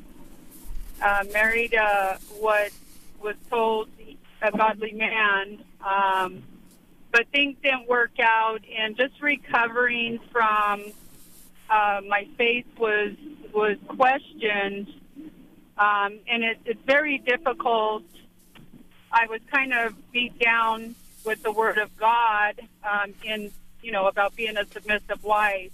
uh, 1.03 1.25
married 1.33 1.75
uh, 1.75 2.17
what 2.39 2.73
was 3.23 3.37
told 3.51 3.89
a 4.43 4.51
godly 4.51 4.93
man, 4.93 5.63
um, 5.85 6.43
but 7.13 7.27
things 7.29 7.57
didn't 7.63 7.89
work 7.89 8.19
out. 8.21 8.61
And 8.77 8.97
just 8.97 9.21
recovering 9.21 10.19
from 10.33 10.93
uh, 11.69 12.01
my 12.09 12.27
faith 12.37 12.67
was 12.79 13.13
was 13.53 13.77
questioned, 13.89 14.89
um, 15.81 16.21
and 16.29 16.45
it, 16.45 16.59
it's 16.65 16.85
very 16.87 17.19
difficult 17.19 18.05
I 19.13 19.27
was 19.27 19.41
kind 19.51 19.73
of 19.73 19.95
beat 20.13 20.39
down 20.39 20.95
with 21.25 21.43
the 21.43 21.51
Word 21.51 21.79
of 21.79 21.97
God 21.97 22.61
um, 22.89 23.13
in, 23.25 23.51
you 23.83 23.93
know, 23.93 24.07
about 24.07 24.37
being 24.37 24.57
a 24.57 24.65
submissive 24.67 25.25
wife. 25.25 25.73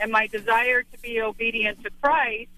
And 0.00 0.10
my 0.10 0.26
desire 0.26 0.82
to 0.82 0.98
be 1.00 1.20
obedient 1.20 1.82
to 1.84 1.90
Christ, 2.02 2.50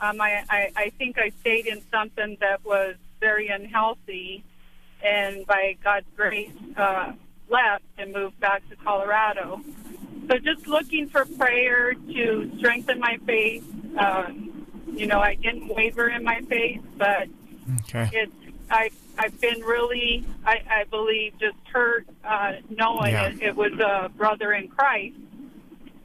um, 0.00 0.20
I, 0.20 0.44
I, 0.50 0.72
I 0.76 0.90
think 0.90 1.18
I 1.18 1.30
stayed 1.40 1.66
in 1.66 1.82
something 1.90 2.36
that 2.40 2.64
was 2.64 2.96
very 3.20 3.48
unhealthy. 3.48 4.44
And 5.02 5.46
by 5.46 5.76
God's 5.82 6.06
grace, 6.14 6.50
uh, 6.76 7.12
left 7.48 7.84
and 7.96 8.12
moved 8.12 8.38
back 8.38 8.68
to 8.68 8.76
Colorado. 8.76 9.62
So 10.28 10.38
just 10.38 10.66
looking 10.66 11.08
for 11.08 11.24
prayer 11.24 11.94
to 11.94 12.52
strengthen 12.58 13.00
my 13.00 13.18
faith. 13.24 13.64
Um, 13.98 14.49
you 14.94 15.06
know, 15.06 15.20
I 15.20 15.34
didn't 15.34 15.68
waver 15.74 16.08
in 16.08 16.24
my 16.24 16.40
faith, 16.48 16.82
but 16.96 17.28
Okay. 17.80 18.08
it's 18.12 18.32
I 18.70 18.90
I've 19.18 19.38
been 19.40 19.60
really 19.60 20.24
I, 20.44 20.56
I 20.70 20.84
believe 20.84 21.32
just 21.40 21.56
hurt 21.72 22.06
uh, 22.24 22.52
knowing 22.70 23.12
Yeah. 23.12 23.28
it, 23.28 23.42
it 23.42 23.56
was 23.56 23.72
a 23.80 24.08
brother 24.10 24.52
in 24.52 24.68
Christ, 24.68 25.16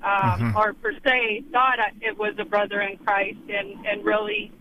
um, 0.03 0.39
Mhm. 0.41 0.55
or 0.55 0.73
per 0.73 0.93
se 1.05 1.43
thought 1.51 1.79
it 2.01 2.17
was 2.17 2.33
a 2.39 2.45
brother 2.45 2.81
in 2.81 2.97
Christ, 2.97 3.39
and 3.49 3.85
and 3.85 4.03
really 4.05 4.51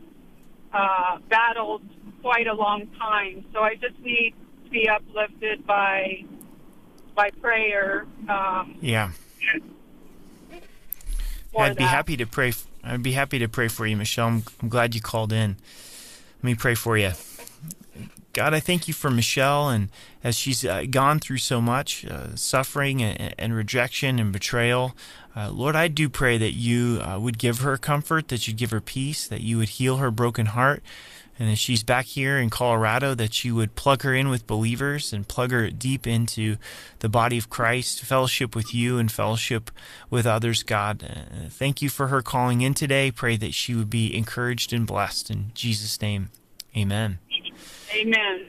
uh, 0.72 1.18
battled 1.28 1.82
quite 2.20 2.46
a 2.46 2.54
long 2.54 2.86
time. 2.98 3.44
So 3.52 3.60
I 3.60 3.74
just 3.76 3.98
need 4.00 4.34
to 4.64 4.70
be 4.70 4.88
uplifted 4.88 5.66
by 5.66 6.24
by 7.14 7.30
prayer. 7.40 8.06
Um, 8.28 8.76
Yeah. 8.80 9.10
I'd 11.56 11.76
be 11.76 11.84
that. 11.84 11.90
happy 11.90 12.16
to 12.16 12.26
pray. 12.26 12.52
I'd 12.84 13.02
be 13.02 13.12
happy 13.12 13.38
to 13.38 13.48
pray 13.48 13.68
for 13.68 13.86
you, 13.86 13.96
Michelle. 13.96 14.28
I'm, 14.28 14.42
I'm 14.62 14.68
glad 14.68 14.94
you 14.94 15.00
called 15.00 15.32
in. 15.32 15.56
Let 16.38 16.44
me 16.44 16.54
pray 16.54 16.74
for 16.74 16.98
you. 16.98 17.12
God, 18.34 18.52
I 18.52 18.58
thank 18.58 18.88
you 18.88 18.94
for 18.94 19.10
Michelle, 19.10 19.68
and 19.68 19.90
as 20.24 20.36
she's 20.36 20.64
uh, 20.64 20.84
gone 20.90 21.20
through 21.20 21.38
so 21.38 21.60
much 21.60 22.04
uh, 22.04 22.34
suffering 22.34 23.00
and, 23.00 23.32
and 23.38 23.54
rejection 23.54 24.18
and 24.18 24.32
betrayal, 24.32 24.96
uh, 25.36 25.50
Lord, 25.50 25.76
I 25.76 25.86
do 25.86 26.08
pray 26.08 26.36
that 26.38 26.52
you 26.52 27.00
uh, 27.00 27.18
would 27.20 27.38
give 27.38 27.60
her 27.60 27.76
comfort, 27.76 28.28
that 28.28 28.48
you'd 28.48 28.56
give 28.56 28.72
her 28.72 28.80
peace, 28.80 29.28
that 29.28 29.40
you 29.40 29.58
would 29.58 29.70
heal 29.70 29.98
her 29.98 30.10
broken 30.10 30.46
heart, 30.46 30.82
and 31.38 31.50
as 31.50 31.58
she's 31.58 31.82
back 31.82 32.06
here 32.06 32.38
in 32.38 32.50
Colorado, 32.50 33.14
that 33.14 33.44
you 33.44 33.54
would 33.54 33.74
plug 33.74 34.02
her 34.02 34.14
in 34.14 34.28
with 34.28 34.46
believers 34.46 35.12
and 35.12 35.26
plug 35.26 35.50
her 35.50 35.68
deep 35.70 36.06
into 36.06 36.56
the 37.00 37.08
body 37.08 37.38
of 37.38 37.50
Christ, 37.50 38.02
fellowship 38.02 38.54
with 38.54 38.72
you 38.74 38.98
and 38.98 39.10
fellowship 39.10 39.70
with 40.10 40.26
others, 40.26 40.62
God. 40.62 41.02
Uh, 41.02 41.48
thank 41.48 41.82
you 41.82 41.88
for 41.88 42.08
her 42.08 42.22
calling 42.22 42.60
in 42.60 42.74
today. 42.74 43.10
Pray 43.10 43.36
that 43.36 43.52
she 43.54 43.74
would 43.74 43.90
be 43.90 44.16
encouraged 44.16 44.72
and 44.72 44.86
blessed. 44.86 45.30
In 45.30 45.50
Jesus' 45.54 46.00
name, 46.00 46.30
amen. 46.76 47.18
Amen. 47.92 48.46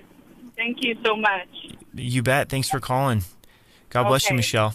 Thank 0.55 0.83
you 0.83 0.95
so 1.03 1.15
much. 1.15 1.47
You 1.93 2.23
bet. 2.23 2.49
Thanks 2.49 2.69
for 2.69 2.79
calling. 2.79 3.23
God 3.89 4.05
bless 4.05 4.29
you, 4.29 4.35
Michelle. 4.35 4.73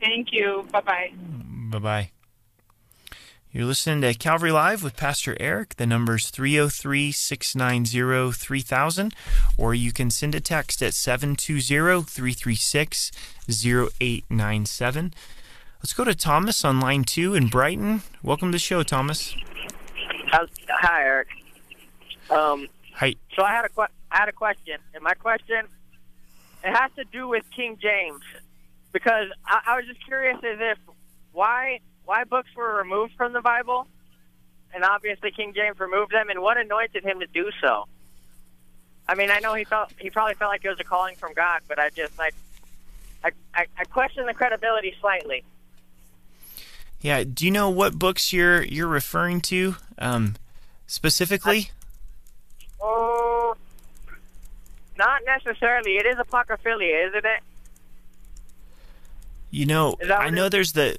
Thank 0.00 0.28
you. 0.32 0.66
Bye 0.72 0.80
bye. 0.80 1.12
Bye 1.70 1.78
bye. 1.78 2.10
You're 3.52 3.64
listening 3.66 4.00
to 4.02 4.14
Calvary 4.16 4.52
Live 4.52 4.84
with 4.84 4.96
Pastor 4.96 5.36
Eric. 5.40 5.74
The 5.74 5.84
number's 5.84 6.30
303 6.30 7.10
690 7.10 8.30
3000, 8.30 9.12
or 9.58 9.74
you 9.74 9.90
can 9.92 10.08
send 10.08 10.36
a 10.36 10.40
text 10.40 10.80
at 10.82 10.94
720 10.94 12.04
336 12.04 13.10
0897. 13.48 15.14
Let's 15.80 15.92
go 15.92 16.04
to 16.04 16.14
Thomas 16.14 16.64
on 16.64 16.78
line 16.78 17.02
two 17.02 17.34
in 17.34 17.48
Brighton. 17.48 18.02
Welcome 18.22 18.50
to 18.50 18.54
the 18.54 18.60
show, 18.60 18.84
Thomas. 18.84 19.34
Hi, 20.28 21.02
Eric. 21.02 21.28
Um, 22.30 22.68
Hi. 22.94 23.16
so 23.34 23.42
I 23.42 23.50
had 23.50 23.64
a 23.64 23.80
I 24.12 24.16
had 24.16 24.28
a 24.28 24.32
question, 24.32 24.76
and 24.94 25.02
my 25.02 25.14
question 25.14 25.66
it 26.62 26.72
has 26.72 26.92
to 26.94 27.04
do 27.10 27.26
with 27.26 27.42
King 27.50 27.78
James 27.82 28.22
because 28.92 29.26
I, 29.44 29.60
I 29.66 29.76
was 29.76 29.86
just 29.86 30.06
curious 30.06 30.36
as 30.36 30.58
if 30.60 30.78
why 31.32 31.80
why 32.10 32.24
books 32.24 32.48
were 32.56 32.74
removed 32.74 33.12
from 33.16 33.32
the 33.32 33.40
Bible, 33.40 33.86
and 34.74 34.82
obviously 34.82 35.30
King 35.30 35.52
James 35.54 35.78
removed 35.78 36.10
them, 36.10 36.28
and 36.28 36.42
what 36.42 36.56
anointed 36.56 37.04
him 37.04 37.20
to 37.20 37.26
do 37.28 37.52
so. 37.60 37.86
I 39.06 39.14
mean, 39.14 39.30
I 39.30 39.38
know 39.38 39.54
he 39.54 39.62
felt 39.62 39.92
he 39.96 40.10
probably 40.10 40.34
felt 40.34 40.50
like 40.50 40.64
it 40.64 40.68
was 40.70 40.80
a 40.80 40.84
calling 40.84 41.14
from 41.14 41.34
God, 41.34 41.60
but 41.68 41.78
I 41.78 41.90
just 41.90 42.18
like 42.18 42.34
I 43.22 43.30
I, 43.54 43.66
I 43.78 43.84
question 43.84 44.26
the 44.26 44.34
credibility 44.34 44.92
slightly. 45.00 45.44
Yeah. 47.00 47.22
Do 47.22 47.44
you 47.44 47.52
know 47.52 47.70
what 47.70 47.96
books 47.96 48.32
you're 48.32 48.64
you're 48.64 48.88
referring 48.88 49.40
to 49.42 49.76
um, 49.98 50.34
specifically? 50.88 51.70
Oh, 52.82 53.54
not 54.98 55.22
necessarily. 55.24 55.92
It 55.96 56.06
is 56.06 56.16
apocryphalia, 56.16 57.06
isn't 57.08 57.24
it? 57.24 57.40
You 59.52 59.66
know, 59.66 59.96
I 60.12 60.30
know 60.30 60.46
it- 60.46 60.50
there's 60.50 60.72
the 60.72 60.98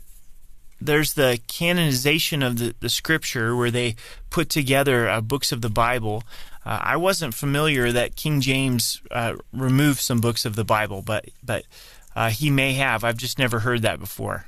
there's 0.82 1.14
the 1.14 1.40
canonization 1.48 2.42
of 2.42 2.58
the, 2.58 2.76
the 2.80 2.90
scripture 2.90 3.56
where 3.56 3.72
they 3.72 3.96
put 4.30 4.50
together 4.50 5.08
uh, 5.08 5.22
books 5.22 5.52
of 5.52 5.62
the 5.62 5.70
Bible. 5.70 6.24
Uh, 6.66 6.80
I 6.82 6.98
wasn't 6.98 7.34
familiar 7.34 7.92
that 7.92 8.16
King 8.16 8.42
James 8.42 9.02
uh, 9.12 9.36
removed 9.54 10.00
some 10.00 10.20
books 10.20 10.44
of 10.46 10.56
the 10.56 10.64
Bible, 10.64 11.02
but 11.02 11.30
but 11.44 11.66
uh, 12.16 12.30
he 12.30 12.50
may 12.50 12.74
have. 12.74 13.04
I've 13.04 13.18
just 13.18 13.40
never 13.40 13.60
heard 13.60 13.84
that 13.84 14.00
before. 14.00 14.46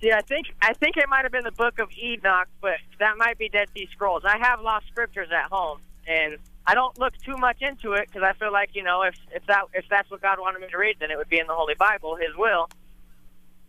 See, 0.00 0.10
I 0.10 0.20
think 0.22 0.46
I 0.60 0.72
think 0.74 0.96
it 0.96 1.08
might 1.08 1.24
have 1.24 1.32
been 1.32 1.44
the 1.44 1.52
Book 1.52 1.78
of 1.78 1.88
Enoch, 1.96 2.48
but 2.60 2.78
that 2.98 3.16
might 3.16 3.38
be 3.38 3.48
Dead 3.48 3.68
Sea 3.74 3.88
Scrolls. 3.92 4.24
I 4.24 4.38
have 4.38 4.60
lost 4.60 4.86
scriptures 4.88 5.28
at 5.32 5.50
home, 5.50 5.80
and 6.06 6.38
I 6.66 6.74
don't 6.74 6.98
look 6.98 7.12
too 7.24 7.36
much 7.36 7.62
into 7.62 7.92
it 7.92 8.08
because 8.08 8.22
I 8.22 8.32
feel 8.38 8.52
like 8.52 8.70
you 8.74 8.82
know 8.82 9.02
if 9.02 9.14
if 9.32 9.46
that 9.46 9.64
if 9.74 9.84
that's 9.88 10.10
what 10.10 10.20
God 10.20 10.40
wanted 10.40 10.60
me 10.60 10.68
to 10.68 10.78
read, 10.78 10.96
then 10.98 11.10
it 11.10 11.18
would 11.18 11.28
be 11.28 11.38
in 11.38 11.46
the 11.46 11.54
Holy 11.54 11.74
Bible, 11.74 12.16
His 12.16 12.36
will. 12.36 12.68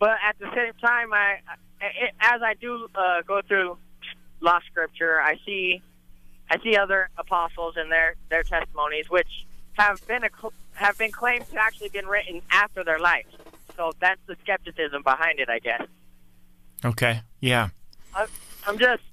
But 0.04 0.18
at 0.22 0.38
the 0.38 0.54
same 0.54 0.74
time, 0.82 1.14
I, 1.14 1.40
I 1.82 2.10
as 2.20 2.42
I 2.42 2.56
do 2.56 2.90
uh, 2.94 3.22
go 3.26 3.40
through 3.48 3.78
lost 4.42 4.66
scripture, 4.66 5.22
I 5.22 5.36
see 5.46 5.82
I 6.52 6.60
see 6.62 6.76
other 6.76 7.10
apostles 7.18 7.76
and 7.78 7.90
their 7.90 8.16
their 8.30 8.44
testimonies, 8.44 9.10
which 9.10 9.30
have 9.76 10.06
been 10.06 10.26
a, 10.26 10.30
have 10.74 10.98
been 10.98 11.14
claimed 11.14 11.50
to 11.52 11.58
actually 11.58 11.88
been 11.88 12.06
written 12.06 12.42
after 12.52 12.84
their 12.84 13.00
life. 13.00 13.28
So 13.78 13.94
that's 14.02 14.20
the 14.28 14.36
skepticism 14.44 15.04
behind 15.04 15.40
it, 15.40 15.48
I 15.48 15.60
guess. 15.60 15.84
Okay. 16.84 17.22
Yeah. 17.40 17.70
I'm, 18.14 18.28
I'm 18.68 18.78
just, 18.78 19.04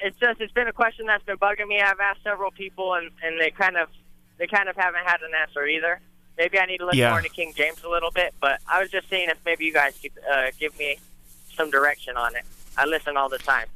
it's 0.00 0.18
just, 0.18 0.40
it's 0.40 0.52
been 0.52 0.66
a 0.66 0.72
question 0.72 1.06
that's 1.06 1.22
been 1.22 1.38
bugging 1.38 1.68
me. 1.68 1.80
I've 1.80 2.00
asked 2.00 2.24
several 2.24 2.50
people, 2.50 2.94
and 2.94 3.12
and 3.22 3.40
they 3.40 3.50
kind 3.50 3.76
of, 3.76 3.90
they 4.38 4.48
kind 4.48 4.68
of 4.68 4.74
haven't 4.74 5.04
had 5.04 5.22
an 5.22 5.30
answer 5.40 5.64
either. 5.68 6.00
Maybe 6.38 6.58
I 6.58 6.66
need 6.66 6.78
to 6.78 6.86
look 6.86 6.94
Yeah. 6.94 7.10
more 7.10 7.18
into 7.18 7.30
King 7.30 7.52
James 7.54 7.82
a 7.84 7.88
little 7.88 8.10
bit, 8.10 8.34
but 8.40 8.60
I 8.66 8.80
was 8.80 8.90
just 8.90 9.08
seeing 9.10 9.28
if 9.28 9.38
maybe 9.44 9.64
you 9.64 9.72
guys 9.72 9.98
could 10.00 10.12
uh, 10.30 10.50
give 10.58 10.76
me 10.78 10.98
some 11.56 11.70
direction 11.70 12.16
on 12.16 12.34
it. 12.36 12.44
I 12.76 12.86
listen 12.86 13.16
all 13.16 13.28
the 13.28 13.38
time. 13.38 13.66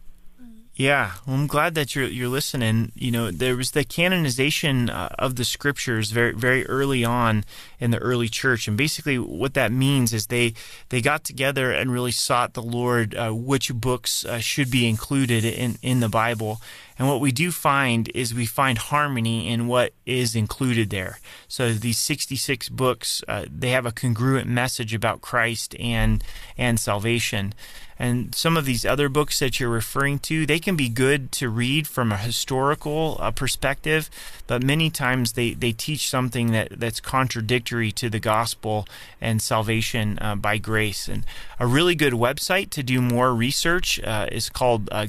Yeah, 0.78 1.12
well, 1.26 1.36
I'm 1.36 1.46
glad 1.46 1.74
that 1.76 1.94
you're 1.94 2.04
you're 2.06 2.28
listening. 2.28 2.92
You 2.94 3.10
know, 3.10 3.30
there 3.30 3.56
was 3.56 3.70
the 3.70 3.82
canonization 3.82 4.90
uh, 4.90 5.08
of 5.18 5.36
the 5.36 5.44
scriptures 5.44 6.10
very 6.10 6.32
very 6.32 6.66
early 6.66 7.02
on 7.02 7.44
in 7.80 7.92
the 7.92 7.98
early 7.98 8.28
church, 8.28 8.68
and 8.68 8.76
basically 8.76 9.18
what 9.18 9.54
that 9.54 9.72
means 9.72 10.12
is 10.12 10.26
they 10.26 10.52
they 10.90 11.00
got 11.00 11.24
together 11.24 11.72
and 11.72 11.90
really 11.90 12.12
sought 12.12 12.52
the 12.52 12.62
Lord 12.62 13.14
uh, 13.14 13.30
which 13.32 13.72
books 13.72 14.26
uh, 14.26 14.38
should 14.38 14.70
be 14.70 14.86
included 14.86 15.46
in 15.46 15.78
in 15.80 16.00
the 16.00 16.10
Bible. 16.10 16.60
And 16.98 17.08
what 17.08 17.20
we 17.20 17.30
do 17.30 17.50
find 17.50 18.10
is 18.14 18.34
we 18.34 18.46
find 18.46 18.78
harmony 18.78 19.48
in 19.48 19.66
what 19.66 19.92
is 20.06 20.34
included 20.34 20.90
there. 20.90 21.18
So 21.46 21.72
these 21.72 21.98
66 21.98 22.68
books, 22.70 23.22
uh, 23.28 23.44
they 23.50 23.70
have 23.70 23.86
a 23.86 23.92
congruent 23.92 24.48
message 24.48 24.94
about 24.94 25.20
Christ 25.20 25.74
and 25.78 26.24
and 26.56 26.80
salvation. 26.80 27.54
And 27.98 28.34
some 28.34 28.56
of 28.56 28.66
these 28.66 28.84
other 28.84 29.08
books 29.08 29.38
that 29.38 29.58
you're 29.58 29.70
referring 29.70 30.18
to, 30.20 30.44
they 30.44 30.58
can 30.58 30.76
be 30.76 30.88
good 30.88 31.32
to 31.32 31.48
read 31.48 31.86
from 31.86 32.12
a 32.12 32.16
historical 32.18 33.16
uh, 33.20 33.30
perspective, 33.30 34.10
but 34.46 34.62
many 34.62 34.90
times 34.90 35.32
they, 35.32 35.54
they 35.54 35.72
teach 35.72 36.10
something 36.10 36.52
that, 36.52 36.78
that's 36.78 37.00
contradictory 37.00 37.90
to 37.92 38.10
the 38.10 38.20
gospel 38.20 38.86
and 39.20 39.40
salvation 39.40 40.18
uh, 40.20 40.34
by 40.34 40.58
grace. 40.58 41.08
And 41.08 41.24
a 41.58 41.66
really 41.66 41.94
good 41.94 42.12
website 42.12 42.68
to 42.70 42.82
do 42.82 43.00
more 43.00 43.34
research 43.34 43.98
uh, 44.02 44.26
is 44.30 44.50
called 44.50 44.90
uh, 44.92 45.06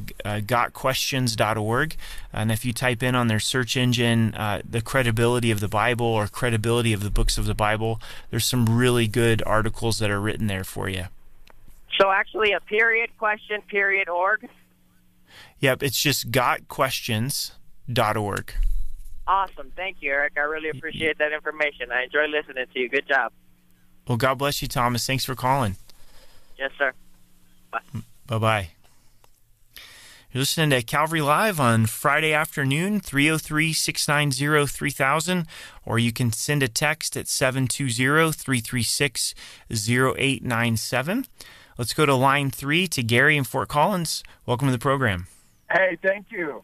And 2.34 2.52
if 2.52 2.66
you 2.66 2.74
type 2.74 3.04
in 3.04 3.14
on 3.16 3.28
their 3.28 3.40
search 3.40 3.78
engine 3.78 4.34
uh, 4.36 4.62
the 4.68 4.82
credibility 4.82 5.52
of 5.52 5.60
the 5.60 5.68
Bible 5.68 6.06
or 6.06 6.28
credibility 6.28 6.94
of 6.94 7.04
the 7.04 7.10
books 7.10 7.38
of 7.38 7.46
the 7.46 7.54
Bible, 7.54 8.00
there's 8.30 8.46
some 8.46 8.78
really 8.78 9.08
good 9.08 9.44
articles 9.46 10.00
that 10.00 10.10
are 10.10 10.22
written 10.22 10.48
there 10.48 10.64
for 10.64 10.90
you. 10.90 11.06
So 12.00 12.10
actually, 12.12 12.54
a 12.54 12.60
period 12.60 13.10
question 13.18 13.62
period 13.64 14.10
org. 14.10 14.48
Yep, 15.60 15.84
it's 15.84 16.00
just 16.00 16.32
gotquestions.org. 16.32 18.54
Awesome, 19.28 19.72
thank 19.76 19.98
you, 20.02 20.12
Eric. 20.12 20.34
I 20.38 20.42
really 20.42 20.70
appreciate 20.70 21.18
that 21.18 21.34
information. 21.34 21.92
I 21.92 22.04
enjoy 22.04 22.28
listening 22.28 22.68
to 22.72 22.80
you. 22.80 22.88
Good 22.88 23.08
job. 23.08 23.32
Well, 24.08 24.18
God 24.18 24.38
bless 24.38 24.62
you, 24.62 24.68
Thomas. 24.68 25.06
Thanks 25.06 25.26
for 25.26 25.36
calling. 25.36 25.76
Yes, 26.58 26.72
sir. 26.78 26.94
Bye 28.28 28.38
bye. 28.38 28.70
You're 30.38 30.42
listening 30.44 30.70
to 30.70 30.84
Calvary 30.84 31.22
Live 31.22 31.60
on 31.60 31.88
Friday 31.88 32.32
afternoon, 32.32 33.00
303 33.00 33.74
690 33.74 34.68
3000, 34.68 35.48
or 35.84 35.98
you 35.98 36.14
can 36.14 36.32
send 36.32 36.62
a 36.62 36.68
text 36.68 37.18
at 37.18 37.28
720 37.28 38.32
336 38.34 39.34
0897. 39.72 41.26
Let's 41.80 41.96
go 41.96 42.06
to 42.06 42.14
line 42.14 42.52
three 42.52 42.86
to 42.86 43.02
Gary 43.02 43.36
in 43.36 43.46
Fort 43.46 43.68
Collins. 43.68 44.22
Welcome 44.46 44.68
to 44.68 44.72
the 44.72 44.78
program. 44.78 45.26
Hey, 45.72 45.98
thank 46.04 46.28
you. 46.30 46.62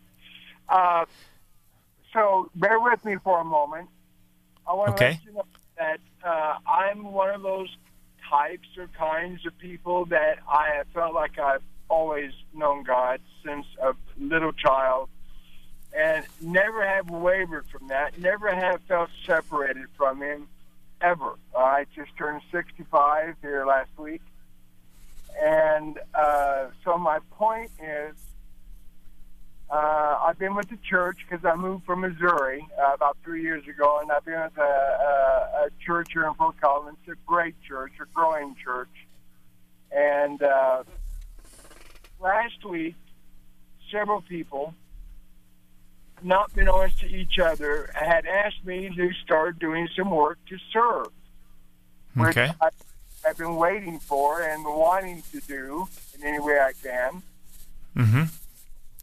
Uh, 0.69 1.05
so 2.13 2.51
bear 2.53 2.79
with 2.79 3.03
me 3.03 3.15
for 3.23 3.41
a 3.41 3.43
moment. 3.43 3.89
I 4.67 4.73
want 4.73 4.89
to 4.89 5.03
Okay. 5.03 5.13
let 5.13 5.23
you 5.25 5.33
know 5.33 5.45
that 5.79 5.99
uh, 6.23 6.57
I'm 6.67 7.11
one 7.11 7.31
of 7.31 7.41
those 7.41 7.75
types 8.29 8.67
or 8.77 8.87
kinds 8.95 9.47
of 9.47 9.57
people 9.57 10.05
that 10.05 10.37
I 10.47 10.75
have 10.77 10.85
felt 10.93 11.15
like 11.15 11.39
I've 11.39 11.63
always 11.93 12.31
known 12.55 12.83
God 12.83 13.21
since 13.45 13.67
a 13.79 13.93
little 14.17 14.51
child 14.51 15.09
and 15.95 16.25
never 16.41 16.83
have 16.83 17.07
wavered 17.09 17.65
from 17.67 17.89
that, 17.89 18.19
never 18.19 18.53
have 18.53 18.81
felt 18.87 19.11
separated 19.27 19.85
from 19.95 20.21
Him 20.21 20.47
ever. 21.01 21.35
I 21.55 21.85
just 21.95 22.09
turned 22.17 22.41
65 22.51 23.35
here 23.41 23.65
last 23.65 23.91
week. 23.97 24.21
And 25.39 25.99
uh, 26.15 26.67
so 26.83 26.97
my 26.97 27.19
point 27.31 27.69
is, 27.79 28.15
uh, 29.69 30.17
I've 30.25 30.39
been 30.39 30.55
with 30.55 30.69
the 30.69 30.77
church 30.77 31.17
because 31.27 31.45
I 31.45 31.55
moved 31.55 31.85
from 31.85 32.01
Missouri 32.01 32.67
uh, 32.79 32.93
about 32.93 33.17
three 33.23 33.43
years 33.43 33.67
ago, 33.67 33.99
and 34.01 34.11
I've 34.11 34.25
been 34.25 34.41
with 34.41 34.57
a, 34.57 34.61
a, 34.61 35.65
a 35.65 35.69
church 35.85 36.09
here 36.13 36.25
in 36.25 36.33
Fort 36.33 36.59
Collins, 36.59 36.97
a 37.07 37.13
great 37.27 37.55
church, 37.67 37.93
a 38.01 38.05
growing 38.13 38.55
church. 38.63 38.89
And 39.91 40.41
uh, 40.41 40.83
last 42.23 42.63
week, 42.65 42.95
several 43.91 44.21
people, 44.21 44.73
not 46.23 46.55
been 46.55 46.69
honest 46.69 46.99
to 47.01 47.07
each 47.07 47.37
other, 47.37 47.91
had 47.93 48.25
asked 48.25 48.65
me 48.65 48.89
to 48.95 49.11
start 49.23 49.59
doing 49.59 49.87
some 49.95 50.09
work 50.09 50.39
to 50.47 50.57
serve 50.71 51.11
which 52.15 52.37
Okay. 52.37 52.51
I, 52.61 52.69
I've 53.27 53.37
been 53.37 53.55
waiting 53.55 53.99
for 53.99 54.41
and 54.41 54.63
wanting 54.65 55.23
to 55.31 55.39
do 55.41 55.87
in 56.15 56.27
any 56.27 56.39
way 56.39 56.59
I 56.59 56.73
can. 56.81 57.23
Mm-hmm. 57.95 58.23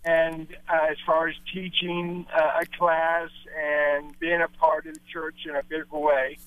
And 0.04 0.46
uh, 0.68 0.86
as 0.90 0.96
far 1.04 1.28
as 1.28 1.34
teaching 1.52 2.26
uh, 2.32 2.60
a 2.62 2.66
class 2.78 3.30
and 3.58 4.18
being 4.18 4.40
a 4.40 4.48
part 4.48 4.86
of 4.86 4.94
the 4.94 5.00
church 5.12 5.34
in 5.46 5.54
a 5.54 5.62
big 5.62 5.90
way. 5.90 6.38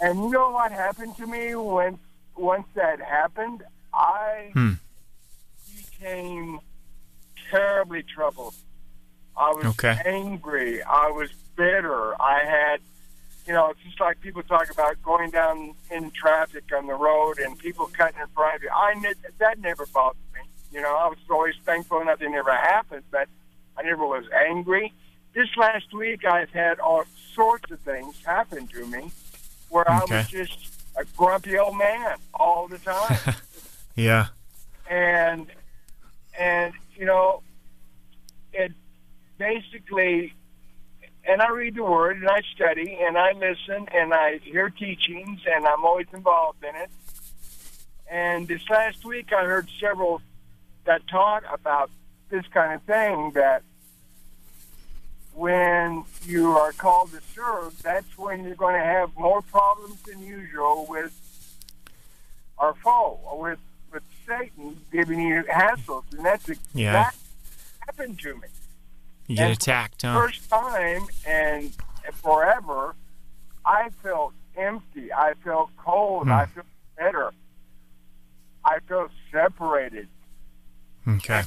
And 0.00 0.18
you 0.18 0.30
know 0.30 0.50
what 0.50 0.70
happened 0.72 1.16
to 1.16 1.26
me 1.26 1.54
when 1.54 1.98
once 2.36 2.66
that 2.74 3.00
happened? 3.00 3.64
I 3.92 4.50
Hmm. 4.52 4.72
Became 5.98 6.60
terribly 7.50 8.02
troubled. 8.02 8.54
I 9.36 9.50
was 9.52 9.66
Okay. 9.66 10.00
angry. 10.04 10.82
I 10.82 11.10
was 11.10 11.30
bitter. 11.56 12.20
I 12.20 12.44
had 12.44 12.80
you 13.46 13.52
know, 13.52 13.70
it's 13.70 13.78
just 13.84 14.00
like 14.00 14.20
people 14.20 14.42
talk 14.42 14.72
about 14.72 15.00
going 15.04 15.30
down 15.30 15.72
in 15.92 16.10
traffic 16.10 16.64
on 16.76 16.88
the 16.88 16.94
road 16.94 17.38
and 17.38 17.56
people 17.56 17.86
cutting 17.96 18.20
in 18.20 18.26
front 18.34 18.56
of 18.56 18.62
you. 18.64 18.70
I 18.74 18.92
that 19.38 19.60
never 19.60 19.86
bothered 19.86 20.16
me. 20.34 20.40
You 20.72 20.80
know, 20.80 20.96
I 20.96 21.06
was 21.06 21.18
always 21.30 21.54
thankful 21.64 22.04
nothing 22.04 22.34
ever 22.34 22.50
happened, 22.50 23.04
but 23.12 23.28
I 23.78 23.82
never 23.82 24.04
was 24.04 24.24
angry. 24.48 24.92
This 25.32 25.46
last 25.56 25.94
week, 25.94 26.24
I've 26.24 26.50
had 26.50 26.80
all 26.80 27.04
sorts 27.34 27.70
of 27.70 27.78
things 27.80 28.16
happen 28.24 28.66
to 28.68 28.84
me 28.84 29.12
where 29.68 29.88
I 29.88 30.00
was 30.10 30.26
just 30.26 30.58
a 30.96 31.04
grumpy 31.16 31.56
old 31.56 31.76
man 31.76 32.16
all 32.34 32.66
the 32.66 32.78
time 32.78 33.34
Yeah. 33.94 34.26
and 34.90 35.46
and 36.38 36.72
you 36.96 37.04
know 37.04 37.42
it 38.52 38.72
basically 39.38 40.34
and 41.28 41.42
I 41.42 41.48
read 41.50 41.74
the 41.74 41.82
word 41.82 42.18
and 42.18 42.28
I 42.28 42.40
study 42.54 42.98
and 43.00 43.18
I 43.18 43.32
listen 43.32 43.88
and 43.92 44.14
I 44.14 44.38
hear 44.38 44.70
teachings 44.70 45.40
and 45.50 45.66
I'm 45.66 45.84
always 45.84 46.06
involved 46.12 46.62
in 46.62 46.74
it. 46.76 46.90
And 48.08 48.46
this 48.46 48.62
last 48.70 49.04
week 49.04 49.32
I 49.32 49.44
heard 49.44 49.68
several 49.80 50.22
that 50.84 51.06
taught 51.08 51.42
about 51.52 51.90
this 52.30 52.44
kind 52.52 52.74
of 52.74 52.82
thing 52.82 53.32
that 53.34 53.62
when 55.34 56.04
you 56.24 56.52
are 56.52 56.72
called 56.72 57.10
to 57.10 57.20
serve, 57.34 57.82
that's 57.82 58.16
when 58.16 58.44
you're 58.44 58.54
going 58.54 58.74
to 58.74 58.86
have 58.86 59.10
more 59.16 59.42
problems 59.42 60.00
than 60.02 60.22
usual 60.22 60.86
with 60.88 61.12
our 62.58 62.74
foe, 62.74 63.20
or 63.24 63.38
with 63.38 63.58
with 63.58 63.58
Satan 64.26 64.76
giving 64.92 65.20
you 65.20 65.42
hassles, 65.44 66.04
and 66.12 66.24
that's 66.24 66.48
exactly 66.48 66.82
Yeah. 66.82 67.04
what 67.04 67.14
happened 67.86 68.18
to 68.20 68.34
me. 68.34 68.48
You 69.28 69.36
get 69.36 69.44
And 69.46 69.52
attacked, 69.54 70.02
huh? 70.02 70.20
First 70.20 70.48
time 70.48 71.06
and 71.26 71.72
forever, 72.12 72.94
I 73.64 73.90
felt 74.02 74.32
empty. 74.56 75.12
I 75.12 75.34
felt 75.44 75.70
cold. 75.76 76.24
Hmm. 76.24 76.32
I 76.32 76.46
felt 76.46 76.66
bitter. 76.98 77.32
I 78.64 78.78
felt 78.88 79.10
separated. 79.32 80.08
Okay. 81.08 81.42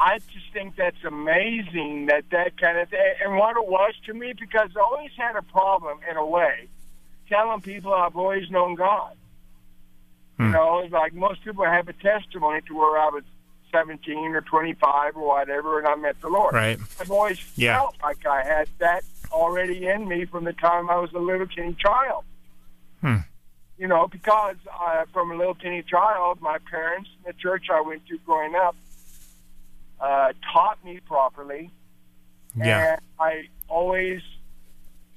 I 0.00 0.18
just 0.18 0.52
think 0.52 0.76
that's 0.76 1.02
amazing 1.04 2.06
that 2.06 2.30
that 2.30 2.56
kind 2.58 2.78
of 2.78 2.88
thing, 2.88 3.00
and 3.22 3.36
what 3.36 3.56
it 3.56 3.66
was 3.66 3.94
to 4.06 4.14
me, 4.14 4.32
because 4.32 4.70
I 4.76 4.80
always 4.80 5.10
had 5.16 5.34
a 5.36 5.42
problem 5.42 5.98
in 6.08 6.16
a 6.16 6.24
way 6.24 6.68
telling 7.28 7.60
people 7.60 7.92
I've 7.92 8.16
always 8.16 8.48
known 8.50 8.74
God. 8.74 9.16
You 10.38 10.46
Hmm. 10.46 10.52
know, 10.52 10.78
it's 10.78 10.92
like 10.92 11.14
most 11.14 11.42
people 11.42 11.64
have 11.64 11.88
a 11.88 11.92
testimony 11.94 12.60
to 12.68 12.76
where 12.76 12.96
I 12.98 13.08
was 13.08 13.24
17 13.72 14.34
or 14.34 14.40
25 14.40 15.16
or 15.16 15.26
whatever, 15.26 15.78
and 15.78 15.88
I 15.88 15.96
met 15.96 16.20
the 16.20 16.28
Lord. 16.28 16.54
Right. 16.54 16.78
I've 17.00 17.10
always 17.10 17.38
Yeah. 17.56 17.76
felt 17.78 17.96
like 18.02 18.24
I 18.24 18.42
had 18.44 18.68
that 18.78 19.04
already 19.32 19.88
in 19.88 20.06
me 20.06 20.24
from 20.26 20.44
the 20.44 20.52
time 20.52 20.88
I 20.90 20.96
was 20.96 21.12
a 21.12 21.18
little 21.18 21.46
teeny 21.48 21.74
child. 21.74 22.24
Hmm. 23.00 23.18
You 23.78 23.88
know, 23.88 24.06
because 24.06 24.56
uh, 24.72 25.04
from 25.12 25.32
a 25.32 25.34
little 25.34 25.54
teeny 25.56 25.82
child, 25.82 26.40
my 26.40 26.58
parents, 26.70 27.10
and 27.16 27.34
the 27.34 27.38
church 27.38 27.66
I 27.70 27.80
went 27.80 28.06
to 28.06 28.18
growing 28.18 28.54
up, 28.54 28.76
uh, 30.00 30.32
taught 30.52 30.82
me 30.84 31.00
properly, 31.00 31.70
Yeah. 32.56 32.92
and 32.92 33.00
I 33.18 33.48
always 33.68 34.22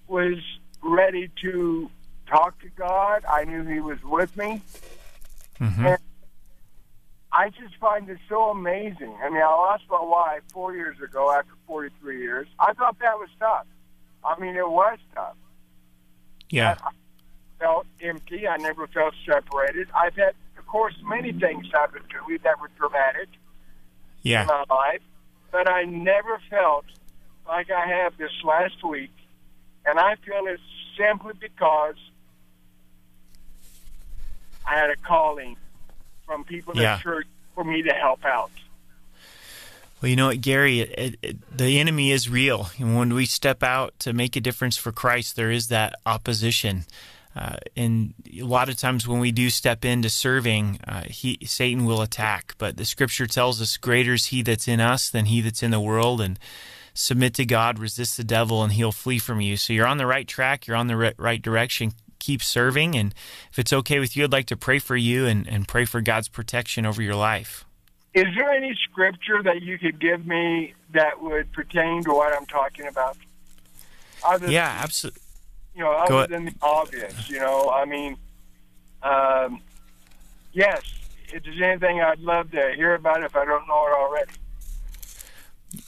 was 0.07 0.37
ready 0.81 1.29
to 1.43 1.89
talk 2.27 2.59
to 2.61 2.69
God. 2.69 3.23
I 3.29 3.43
knew 3.45 3.63
He 3.63 3.79
was 3.79 4.01
with 4.03 4.35
me. 4.35 4.61
Hmm 5.61 5.85
And 5.85 5.97
I 7.31 7.49
just 7.49 7.77
find 7.79 8.09
it 8.09 8.17
so 8.27 8.49
amazing. 8.49 9.15
I 9.23 9.29
mean, 9.29 9.41
I 9.41 9.45
lost 9.45 9.83
my 9.89 10.01
wife 10.01 10.41
four 10.51 10.75
years 10.75 10.97
ago 10.99 11.31
after 11.31 11.53
43 11.67 12.19
years. 12.19 12.47
I 12.59 12.73
thought 12.73 12.97
that 12.99 13.17
was 13.17 13.29
tough. 13.39 13.67
I 14.23 14.39
mean, 14.39 14.55
it 14.55 14.67
was 14.67 14.97
tough. 15.15 15.37
Yeah. 16.49 16.75
I 16.83 16.91
felt 17.59 17.85
empty. 18.01 18.47
I 18.47 18.57
never 18.57 18.87
felt 18.87 19.13
separated. 19.25 19.87
I've 19.95 20.15
had, 20.15 20.33
of 20.57 20.65
course, 20.65 20.95
many 21.03 21.31
things 21.31 21.67
happen 21.71 22.01
to 22.01 22.29
me 22.29 22.37
that 22.43 22.59
were 22.59 22.69
dramatic 22.77 23.29
yeah. 24.23 24.41
in 24.41 24.47
my 24.47 24.65
life, 24.69 25.01
but 25.51 25.69
I 25.69 25.83
never 25.83 26.41
felt 26.49 26.85
like 27.47 27.71
I 27.71 27.87
have 27.87 28.17
this 28.17 28.31
last 28.43 28.83
week. 28.83 29.11
And 29.85 29.99
I 29.99 30.15
feel 30.25 30.45
it's 30.47 30.61
simply 30.97 31.33
because 31.39 31.95
I 34.65 34.75
had 34.75 34.89
a 34.89 34.95
calling 34.95 35.57
from 36.25 36.43
people 36.43 36.73
in 36.73 36.79
Yeah. 36.81 36.97
the 36.97 37.03
church 37.03 37.27
for 37.55 37.63
me 37.63 37.81
to 37.83 37.93
help 37.93 38.23
out. 38.25 38.51
Well, 40.01 40.09
you 40.09 40.15
know 40.15 40.27
what, 40.27 40.41
Gary? 40.41 40.79
It, 40.79 40.93
it, 40.97 41.19
it, 41.21 41.57
the 41.57 41.79
enemy 41.79 42.11
is 42.11 42.27
real, 42.27 42.69
and 42.79 42.97
when 42.97 43.13
we 43.13 43.25
step 43.25 43.61
out 43.61 43.93
to 43.99 44.13
make 44.13 44.35
a 44.35 44.41
difference 44.41 44.75
for 44.75 44.91
Christ, 44.91 45.35
there 45.35 45.51
is 45.51 45.67
that 45.67 45.93
opposition. 46.07 46.85
Uh, 47.35 47.57
and 47.77 48.13
a 48.33 48.41
lot 48.41 48.67
of 48.67 48.77
times 48.77 49.07
when 49.07 49.19
we 49.19 49.31
do 49.31 49.49
step 49.49 49.85
into 49.85 50.09
serving, 50.09 50.79
uh, 50.87 51.03
he 51.03 51.37
Satan 51.45 51.85
will 51.85 52.01
attack. 52.01 52.55
But 52.57 52.77
the 52.77 52.83
Scripture 52.83 53.27
tells 53.27 53.61
us, 53.61 53.77
"Greater 53.77 54.15
is 54.15 54.25
He 54.27 54.41
that's 54.41 54.67
in 54.67 54.81
us 54.81 55.09
than 55.09 55.25
he 55.25 55.39
that's 55.39 55.63
in 55.63 55.71
the 55.71 55.79
world." 55.79 56.19
And 56.19 56.37
submit 56.93 57.33
to 57.35 57.45
God, 57.45 57.79
resist 57.79 58.17
the 58.17 58.23
devil, 58.25 58.63
and 58.63 58.73
he'll 58.73 58.91
flee 58.91 59.17
from 59.19 59.39
you. 59.39 59.55
So 59.55 59.71
you're 59.71 59.87
on 59.87 59.97
the 59.97 60.07
right 60.07 60.27
track. 60.27 60.67
You're 60.67 60.75
on 60.75 60.87
the 60.87 61.13
right 61.17 61.41
direction. 61.41 61.93
Keep 62.21 62.43
serving, 62.43 62.95
and 62.95 63.13
if 63.51 63.57
it's 63.57 63.73
okay 63.73 63.99
with 63.99 64.15
you, 64.15 64.23
I'd 64.23 64.31
like 64.31 64.45
to 64.45 64.55
pray 64.55 64.77
for 64.77 64.95
you 64.95 65.25
and, 65.25 65.47
and 65.47 65.67
pray 65.67 65.85
for 65.85 66.01
God's 66.01 66.29
protection 66.29 66.85
over 66.85 67.01
your 67.01 67.15
life. 67.15 67.65
Is 68.13 68.27
there 68.35 68.51
any 68.51 68.77
scripture 68.83 69.41
that 69.41 69.63
you 69.63 69.79
could 69.79 69.99
give 69.99 70.27
me 70.27 70.75
that 70.93 71.21
would 71.21 71.51
pertain 71.51 72.03
to 72.03 72.11
what 72.11 72.31
I'm 72.31 72.45
talking 72.45 72.85
about? 72.87 73.17
Other 74.23 74.51
Yeah, 74.51 74.77
absolutely. 74.83 75.21
you 75.75 75.81
know, 75.83 75.91
other 75.91 76.27
than 76.27 76.45
the 76.45 76.53
obvious, 76.61 77.27
you 77.27 77.39
know, 77.39 77.71
I 77.73 77.85
mean, 77.85 78.17
um, 79.01 79.61
yes, 80.53 80.81
if 81.33 81.43
there's 81.43 81.61
anything 81.61 82.01
I'd 82.01 82.19
love 82.19 82.51
to 82.51 82.73
hear 82.75 82.93
about 82.93 83.23
if 83.23 83.35
I 83.35 83.45
don't 83.45 83.67
know 83.67 83.87
it 83.87 83.93
already. 83.93 84.31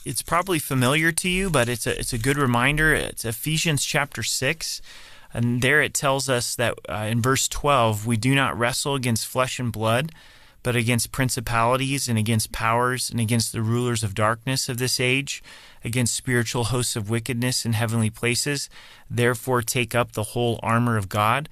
it's 0.04 0.22
probably 0.22 0.58
familiar 0.58 1.12
to 1.12 1.28
you, 1.28 1.50
but 1.50 1.68
it's 1.68 1.86
a 1.86 1.98
it's 1.98 2.12
a 2.12 2.18
good 2.18 2.38
reminder. 2.38 2.94
It's 2.94 3.24
Ephesians 3.24 3.84
chapter 3.84 4.22
six, 4.22 4.80
and 5.34 5.60
there 5.60 5.82
it 5.82 5.92
tells 5.92 6.28
us 6.28 6.54
that 6.54 6.78
uh, 6.88 7.08
in 7.10 7.20
verse 7.20 7.48
twelve 7.48 8.06
we 8.06 8.16
do 8.16 8.34
not 8.34 8.56
wrestle 8.56 8.94
against 8.94 9.26
flesh 9.26 9.58
and 9.58 9.72
blood, 9.72 10.12
but 10.62 10.76
against 10.76 11.12
principalities 11.12 12.08
and 12.08 12.18
against 12.18 12.52
powers 12.52 13.10
and 13.10 13.20
against 13.20 13.52
the 13.52 13.60
rulers 13.60 14.02
of 14.02 14.14
darkness 14.14 14.68
of 14.68 14.78
this 14.78 14.98
age, 14.98 15.42
against 15.84 16.14
spiritual 16.14 16.64
hosts 16.64 16.96
of 16.96 17.10
wickedness 17.10 17.66
in 17.66 17.74
heavenly 17.74 18.10
places. 18.10 18.70
Therefore, 19.10 19.60
take 19.60 19.94
up 19.94 20.12
the 20.12 20.22
whole 20.22 20.58
armor 20.62 20.96
of 20.96 21.08
God. 21.08 21.48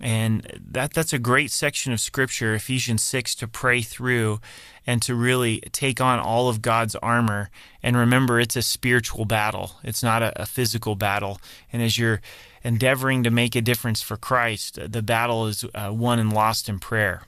And 0.00 0.60
that 0.70 0.92
that's 0.92 1.12
a 1.12 1.18
great 1.18 1.50
section 1.50 1.92
of 1.92 2.00
scripture, 2.00 2.54
Ephesians 2.54 3.02
6, 3.02 3.34
to 3.36 3.48
pray 3.48 3.82
through 3.82 4.40
and 4.86 5.02
to 5.02 5.14
really 5.14 5.60
take 5.72 6.00
on 6.00 6.20
all 6.20 6.48
of 6.48 6.62
God's 6.62 6.94
armor. 6.96 7.50
And 7.82 7.96
remember, 7.96 8.38
it's 8.38 8.56
a 8.56 8.62
spiritual 8.62 9.24
battle, 9.24 9.72
it's 9.82 10.02
not 10.02 10.22
a, 10.22 10.42
a 10.42 10.46
physical 10.46 10.94
battle. 10.94 11.40
And 11.72 11.82
as 11.82 11.98
you're 11.98 12.20
endeavoring 12.64 13.22
to 13.24 13.30
make 13.30 13.54
a 13.56 13.60
difference 13.60 14.02
for 14.02 14.16
Christ, 14.16 14.78
the 14.90 15.02
battle 15.02 15.46
is 15.46 15.64
uh, 15.74 15.90
won 15.94 16.18
and 16.18 16.32
lost 16.32 16.68
in 16.68 16.78
prayer. 16.78 17.22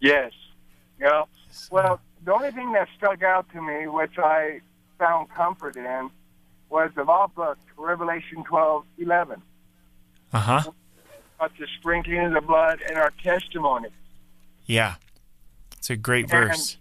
Yes. 0.00 0.32
Know, 1.00 1.26
well, 1.70 2.00
the 2.24 2.32
only 2.32 2.50
thing 2.50 2.72
that 2.72 2.88
stuck 2.96 3.22
out 3.22 3.46
to 3.52 3.60
me, 3.60 3.86
which 3.86 4.18
I 4.18 4.60
found 4.98 5.28
comfort 5.30 5.76
in, 5.76 6.10
was 6.70 6.90
the 6.96 7.04
all 7.04 7.28
books, 7.34 7.60
Revelation 7.76 8.44
twelve 8.44 8.84
eleven, 8.98 9.42
Uh 10.32 10.40
huh. 10.40 10.62
about 11.38 11.52
the 11.58 11.66
sprinkling 11.78 12.18
of 12.26 12.32
the 12.32 12.40
blood 12.40 12.80
and 12.88 12.96
our 12.98 13.12
testimony. 13.22 13.88
Yeah. 14.66 14.94
It's 15.76 15.90
a 15.90 15.96
great 15.96 16.30
verse. 16.30 16.78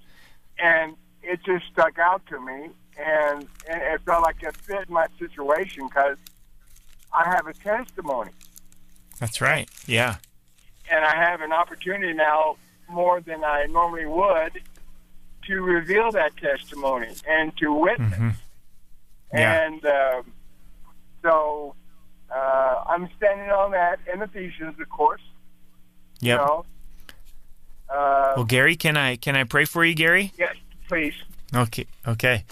and 0.58 0.96
it 1.22 1.40
just 1.46 1.66
stuck 1.72 2.00
out 2.00 2.26
to 2.28 2.40
me, 2.40 2.70
and, 2.98 3.48
and 3.70 3.82
it 3.82 4.02
felt 4.06 4.24
like 4.24 4.42
it 4.44 4.56
fit 4.58 4.90
my 4.90 5.08
situation 5.20 5.88
because 5.88 6.18
I 7.14 7.30
have 7.30 7.48
a 7.48 7.54
testimony, 7.54 8.32
That's 9.20 9.40
right. 9.42 9.70
Yeah. 9.86 10.16
and 10.92 11.04
I 11.06 11.16
have 11.16 11.42
an 11.42 11.52
opportunity 11.54 12.14
now 12.14 12.58
more 12.90 13.22
than 13.22 13.44
I 13.44 13.66
normally 13.66 14.06
would 14.06 14.62
to 15.48 15.62
reveal 15.62 16.12
that 16.12 16.36
testimony 16.38 17.14
and 17.28 17.56
to 17.58 17.72
witness. 17.74 18.14
hmm 18.16 18.30
Yeah. 19.34 19.66
And 19.66 19.86
um, 19.86 20.32
so 21.22 21.76
uh, 22.34 22.84
I'm 22.88 23.10
standing 23.18 23.50
on 23.50 23.72
that 23.72 24.00
in 24.12 24.22
Ephesians, 24.22 24.80
of 24.80 24.90
course. 24.90 25.22
Yep. 26.22 26.40
You 26.40 26.46
know? 26.46 26.66
uh, 27.90 28.34
Well, 28.38 28.46
Gary, 28.46 28.76
can 28.76 28.96
I 28.98 29.16
can 29.18 29.36
I 29.36 29.44
pray 29.44 29.66
for 29.66 29.84
you, 29.86 29.94
Gary? 29.96 30.32
yes, 30.38 30.56
please. 30.88 31.14
Okay. 31.56 31.86
Okay. 32.08 32.44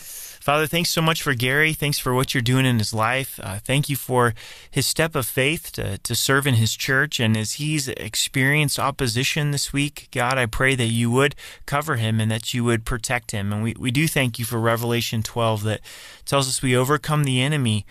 Father, 0.42 0.66
thanks 0.66 0.90
so 0.90 1.04
much 1.04 1.22
for 1.22 1.36
Gary. 1.36 1.72
Thanks 1.72 2.00
for 2.00 2.16
what 2.16 2.34
you're 2.34 2.42
doing 2.42 2.66
in 2.66 2.80
his 2.80 2.96
life. 2.96 3.40
Uh, 3.44 3.60
thank 3.60 3.90
you 3.90 3.96
for 3.96 4.34
his 4.72 4.88
step 4.88 5.16
of 5.16 5.28
faith 5.28 5.72
to, 5.74 6.00
to 6.00 6.16
serve 6.16 6.48
in 6.48 6.56
his 6.56 6.76
church. 6.76 7.20
And 7.20 7.38
as 7.38 7.54
he's 7.54 7.88
experienced 7.90 8.80
opposition 8.80 9.52
this 9.52 9.72
week, 9.72 10.08
God, 10.12 10.40
I 10.40 10.48
pray 10.48 10.74
that 10.74 10.86
you 10.86 11.12
would 11.12 11.36
cover 11.68 11.98
him 11.98 12.20
and 12.20 12.32
that 12.32 12.56
you 12.56 12.64
would 12.64 12.86
protect 12.86 13.30
him. 13.30 13.54
And 13.54 13.62
we, 13.62 13.76
we 13.78 13.92
do 13.92 14.08
thank 14.08 14.40
you 14.40 14.46
for 14.46 14.60
Revelation 14.60 15.22
12 15.22 15.62
that 15.62 15.82
tells 16.26 16.48
us 16.48 16.64
we 16.64 16.76
overcome 16.76 17.24
the 17.24 17.40
enemy 17.40 17.86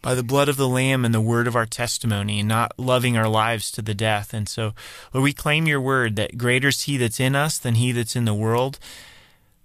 by 0.00 0.14
the 0.14 0.22
blood 0.22 0.48
of 0.48 0.56
the 0.56 0.68
Lamb 0.68 1.04
and 1.04 1.14
the 1.14 1.20
word 1.20 1.46
of 1.46 1.56
our 1.56 1.66
testimony, 1.66 2.40
and 2.40 2.48
not 2.48 2.78
loving 2.78 3.16
our 3.16 3.28
lives 3.28 3.70
to 3.70 3.82
the 3.82 3.94
death. 3.94 4.32
And 4.32 4.48
so, 4.48 4.72
Lord, 5.12 5.24
we 5.24 5.32
claim 5.34 5.66
your 5.66 5.82
word 5.82 6.16
that 6.16 6.38
greater 6.38 6.68
is 6.68 6.82
he 6.82 6.96
that's 6.96 7.20
in 7.20 7.34
us 7.34 7.58
than 7.58 7.74
he 7.74 7.92
that's 7.92 8.16
in 8.16 8.24
the 8.24 8.34
world. 8.34 8.78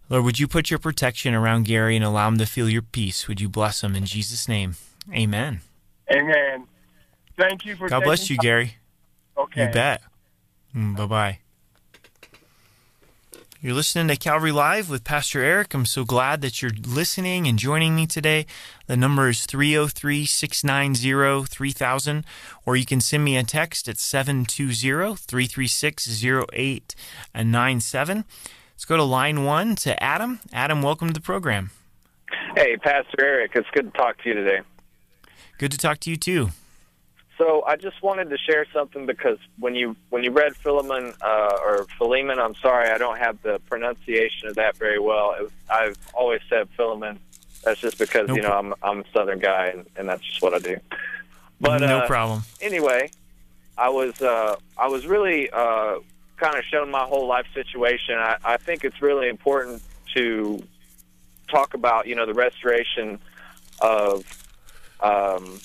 Lord, 0.10 0.26
would 0.26 0.40
you 0.40 0.48
put 0.48 0.72
your 0.72 0.80
protection 0.80 1.36
around 1.36 1.66
Gary 1.66 1.96
and 1.96 2.04
allow 2.04 2.28
him 2.28 2.40
to 2.40 2.46
feel 2.46 2.68
your 2.68 2.82
peace? 2.82 3.28
Would 3.28 3.40
you 3.40 3.48
bless 3.48 3.84
him 3.84 3.96
in 3.96 4.06
Jesus' 4.06 4.48
name? 4.48 4.76
Amen. 5.14 5.62
Amen. 6.12 6.66
Thank 7.38 7.66
you 7.66 7.76
for 7.76 7.88
God 7.88 8.04
bless 8.04 8.30
you, 8.30 8.36
taking 8.36 8.50
Gary. 8.50 8.76
Okay. 9.38 9.68
You 9.68 9.72
bet. 9.72 10.02
Mm, 10.76 10.98
bye 10.98 11.06
bye. 11.06 11.40
You're 13.62 13.74
listening 13.74 14.08
to 14.08 14.16
Calvary 14.16 14.54
Live 14.54 14.90
with 14.90 15.04
Pastor 15.04 15.44
Eric. 15.44 15.74
I'm 15.74 15.86
so 15.86 16.06
glad 16.06 16.40
that 16.42 16.62
you're 16.62 16.72
listening 16.88 17.46
and 17.46 17.60
joining 17.60 17.94
me 17.94 18.08
today. 18.08 18.46
The 18.88 18.96
number 18.96 19.28
is 19.28 19.46
303 19.46 20.26
690 20.26 21.46
3000, 21.46 22.26
or 22.66 22.78
you 22.78 22.86
can 22.86 23.02
send 23.02 23.26
me 23.26 23.36
a 23.36 23.44
text 23.44 23.90
at 23.90 23.98
720 23.98 25.18
336 25.18 26.24
0897. 26.24 28.24
Let's 28.80 28.86
go 28.86 28.96
to 28.96 29.04
line 29.04 29.44
one 29.44 29.76
to 29.76 30.02
Adam. 30.02 30.40
Adam, 30.54 30.82
welcome 30.82 31.10
to 31.10 31.14
the 31.14 31.20
program. 31.20 31.72
Hey, 32.56 32.78
Pastor 32.78 33.18
Eric, 33.20 33.52
it's 33.56 33.68
good 33.74 33.92
to 33.92 34.00
talk 34.00 34.24
to 34.24 34.30
you 34.30 34.36
today. 34.36 34.62
Good 35.58 35.74
to 35.74 35.78
talk 35.78 36.00
to 36.00 36.10
you 36.10 36.16
too. 36.16 36.52
So 37.38 37.62
I 37.68 37.76
just 37.76 38.02
wanted 38.02 38.30
to 38.30 38.38
share 38.38 38.66
something 38.72 39.06
because 39.06 39.38
when 39.60 39.76
you 39.76 39.98
when 40.12 40.24
you 40.24 40.32
read 40.32 40.56
Philemon 40.56 41.12
uh, 41.22 41.58
or 41.62 41.88
Philemon, 41.98 42.40
I'm 42.40 42.56
sorry, 42.56 42.90
I 42.90 42.98
don't 42.98 43.18
have 43.18 43.42
the 43.42 43.60
pronunciation 43.68 44.48
of 44.48 44.56
that 44.56 44.78
very 44.78 44.98
well. 44.98 45.36
It 45.38 45.42
was, 45.42 45.52
I've 45.70 45.98
always 46.14 46.40
said 46.50 46.70
Philemon. 46.78 47.20
That's 47.66 47.82
just 47.82 48.00
because 48.00 48.30
No 48.30 48.36
you 48.36 48.42
know 48.42 48.54
I'm 48.54 48.74
I'm 48.82 49.00
a 49.02 49.06
Southern 49.12 49.40
guy 49.40 49.74
and, 49.76 49.88
and 49.98 50.08
that's 50.08 50.24
just 50.24 50.42
what 50.42 50.54
I 50.54 50.60
do. 50.60 50.78
But 51.60 51.80
no 51.80 51.98
uh, 51.98 52.08
problem. 52.08 52.44
anyway, 52.62 53.12
I 53.78 53.90
was 53.90 54.22
uh, 54.22 54.56
I 54.78 54.88
was 54.88 55.06
really 55.06 55.50
uh, 55.50 55.96
kind 56.40 56.56
of 56.58 56.64
shown 56.66 56.90
my 56.90 57.04
whole 57.06 57.28
life 57.28 57.46
situation. 57.54 58.16
I, 58.18 58.38
I 58.44 58.58
think 58.58 58.84
it's 58.84 59.02
really 59.02 59.30
important 59.30 59.82
to 60.16 60.62
talk 61.48 61.74
about 61.74 62.08
you 62.08 62.16
know 62.16 62.26
the 62.26 62.34
restoration 62.34 63.20
of 63.82 64.24
um, 65.02 65.60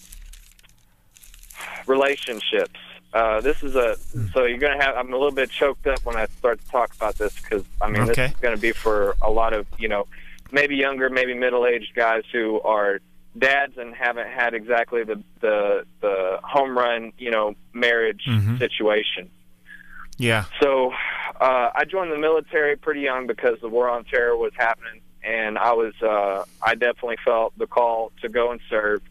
relationships. 1.87 2.79
Uh, 3.13 3.41
this 3.41 3.63
is 3.63 3.77
a 3.77 3.97
so 4.33 4.45
you're 4.45 4.59
gonna 4.59 4.83
have. 4.83 4.97
I'm 4.97 5.13
a 5.13 5.17
little 5.17 5.31
bit 5.31 5.51
choked 5.51 5.87
up 5.87 6.05
when 6.05 6.17
I 6.17 6.27
start 6.39 6.61
to 6.61 6.67
talk 6.69 6.95
about 6.95 7.17
this 7.17 7.35
because 7.41 7.65
I 7.81 7.89
mean 7.89 8.03
Okay. 8.03 8.15
this 8.15 8.31
is 8.33 8.37
gonna 8.41 8.57
be 8.57 8.73
for 8.73 9.15
a 9.23 9.31
lot 9.31 9.53
of 9.53 9.67
you 9.79 9.89
know 9.89 10.07
maybe 10.51 10.77
younger, 10.77 11.09
maybe 11.11 11.35
middle 11.35 11.67
aged 11.67 11.95
guys 11.95 12.25
who 12.33 12.61
are 12.63 12.99
dads 13.39 13.77
and 13.79 13.95
haven't 13.95 14.29
had 14.29 14.55
exactly 14.55 15.05
the 15.05 15.23
the 15.41 15.85
the 16.01 16.41
home 16.43 16.77
run 16.77 17.13
you 17.19 17.31
know 17.31 17.55
marriage 17.73 18.25
Mhm. 18.29 18.59
situation. 18.59 19.31
Yeah. 20.19 20.45
So 20.63 20.93
uh, 21.41 21.71
I 21.75 21.85
joined 21.85 22.13
the 22.13 22.19
military 22.19 22.77
pretty 22.77 23.01
young 23.01 23.27
because 23.27 23.61
the 23.61 23.69
war 23.69 23.89
on 23.89 24.05
terror 24.05 24.37
was 24.37 24.53
happening, 24.57 25.01
and 25.23 25.59
I 25.59 25.73
was 25.73 25.95
uh, 26.03 26.45
I 26.63 26.75
definitely 26.75 27.19
felt 27.25 27.57
the 27.59 27.67
call 27.67 28.13
to 28.23 28.29
go 28.29 28.51
and 28.51 28.61
serve, 28.71 29.03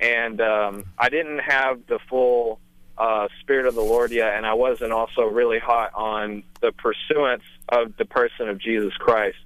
and 0.00 0.40
um, 0.40 0.84
I 0.98 1.08
didn't 1.08 1.40
have 1.40 1.86
the 1.86 1.98
full 2.08 2.60
uh, 2.96 3.28
spirit 3.40 3.66
of 3.66 3.74
the 3.74 3.82
Lord 3.82 4.10
yet, 4.10 4.34
and 4.36 4.46
I 4.46 4.54
wasn't 4.54 4.92
also 4.92 5.22
really 5.22 5.58
hot 5.58 5.92
on 5.94 6.42
the 6.60 6.72
pursuance 6.72 7.44
of 7.68 7.96
the 7.96 8.04
person 8.04 8.48
of 8.48 8.58
Jesus 8.58 8.94
Christ, 8.94 9.38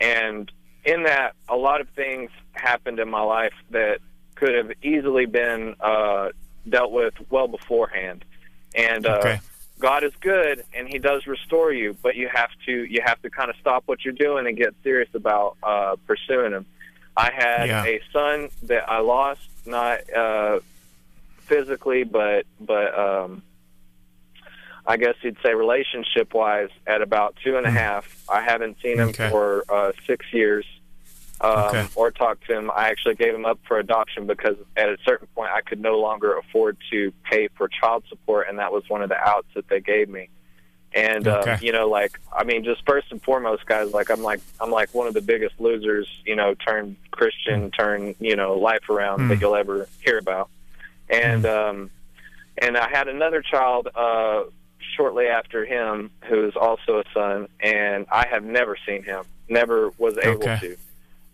and 0.00 0.50
in 0.84 1.04
that 1.04 1.34
a 1.48 1.56
lot 1.56 1.80
of 1.80 1.88
things 1.90 2.30
happened 2.52 2.98
in 2.98 3.08
my 3.08 3.22
life 3.22 3.54
that 3.70 3.98
could 4.34 4.54
have 4.54 4.72
easily 4.82 5.26
been 5.26 5.76
uh, 5.80 6.30
dealt 6.68 6.90
with 6.90 7.14
well 7.30 7.46
beforehand, 7.46 8.24
and 8.74 9.06
uh, 9.06 9.18
Okay. 9.20 9.40
God 9.80 10.04
is 10.04 10.12
good 10.20 10.62
and 10.74 10.86
He 10.88 10.98
does 10.98 11.26
restore 11.26 11.72
you, 11.72 11.96
but 12.02 12.14
you 12.14 12.28
have 12.32 12.50
to 12.66 12.72
you 12.84 13.00
have 13.04 13.20
to 13.22 13.30
kind 13.30 13.50
of 13.50 13.56
stop 13.60 13.82
what 13.86 14.04
you're 14.04 14.14
doing 14.14 14.46
and 14.46 14.56
get 14.56 14.74
serious 14.84 15.08
about 15.14 15.56
uh, 15.62 15.96
pursuing 16.06 16.52
Him. 16.52 16.66
I 17.16 17.30
had 17.34 17.66
Yeah. 17.68 17.84
a 17.84 18.00
son 18.12 18.50
that 18.64 18.88
I 18.88 19.00
lost, 19.00 19.40
not 19.66 19.98
uh, 20.14 20.60
physically, 21.46 22.04
but 22.04 22.46
but 22.60 22.96
um, 22.98 23.42
I 24.86 24.96
guess 24.96 25.14
you'd 25.22 25.36
say 25.42 25.54
relationship 25.54 26.32
wise 26.34 26.70
at 26.86 27.02
about 27.02 27.36
two 27.42 27.56
and 27.56 27.66
a 27.66 27.70
half. 27.70 28.24
I 28.28 28.42
haven't 28.42 28.76
seen 28.82 28.98
him 28.98 29.08
Hmm. 29.08 29.22
Okay. 29.22 29.30
for 29.30 29.64
uh, 29.68 29.92
six 30.06 30.24
years. 30.32 30.64
Um, 31.42 31.58
Okay. 31.74 31.88
or 31.94 32.10
talk 32.10 32.38
to 32.48 32.52
him. 32.58 32.70
I 32.70 32.88
actually 32.90 33.14
gave 33.14 33.34
him 33.34 33.46
up 33.46 33.58
for 33.66 33.78
adoption 33.78 34.26
because 34.26 34.56
at 34.76 34.90
a 34.90 34.98
certain 35.06 35.26
point 35.34 35.50
I 35.50 35.62
could 35.62 35.80
no 35.80 35.98
longer 35.98 36.36
afford 36.36 36.76
to 36.90 37.12
pay 37.30 37.48
for 37.56 37.66
child 37.66 38.04
support, 38.10 38.46
and 38.48 38.58
that 38.58 38.72
was 38.72 38.84
one 38.88 39.00
of 39.02 39.08
the 39.08 39.16
outs 39.16 39.48
that 39.54 39.66
they 39.68 39.80
gave 39.80 40.10
me. 40.10 40.28
And 40.94 41.26
Okay. 41.26 41.52
um, 41.52 41.58
you 41.62 41.72
know, 41.72 41.88
like 41.88 42.20
I 42.30 42.44
mean, 42.44 42.62
just 42.64 42.82
first 42.86 43.10
and 43.10 43.22
foremost, 43.22 43.64
guys, 43.64 43.90
like 43.94 44.10
I'm 44.10 44.22
like 44.22 44.40
I'm 44.60 44.70
like 44.70 44.92
one 44.92 45.06
of 45.06 45.14
the 45.14 45.22
biggest 45.22 45.54
losers, 45.58 46.06
you 46.26 46.36
know, 46.36 46.54
turn 46.54 46.96
Christian, 47.10 47.70
turn 47.70 48.14
you 48.18 48.36
know 48.36 48.58
life 48.58 48.90
around 48.90 49.20
Mm. 49.20 49.28
that 49.30 49.40
you'll 49.40 49.56
ever 49.56 49.88
hear 50.04 50.18
about. 50.18 50.50
And 51.08 51.46
um, 51.46 51.90
and 52.58 52.76
I 52.76 52.90
had 52.90 53.08
another 53.08 53.40
child 53.40 53.88
uh, 53.94 54.42
shortly 54.96 55.26
after 55.26 55.64
him, 55.64 56.10
who's 56.28 56.54
also 56.54 56.98
a 56.98 57.04
son, 57.14 57.48
and 57.60 58.04
I 58.12 58.26
have 58.28 58.44
never 58.44 58.76
seen 58.86 59.04
him, 59.04 59.24
never 59.48 59.90
was 59.96 60.18
able 60.22 60.42
Okay. 60.42 60.58
to. 60.60 60.76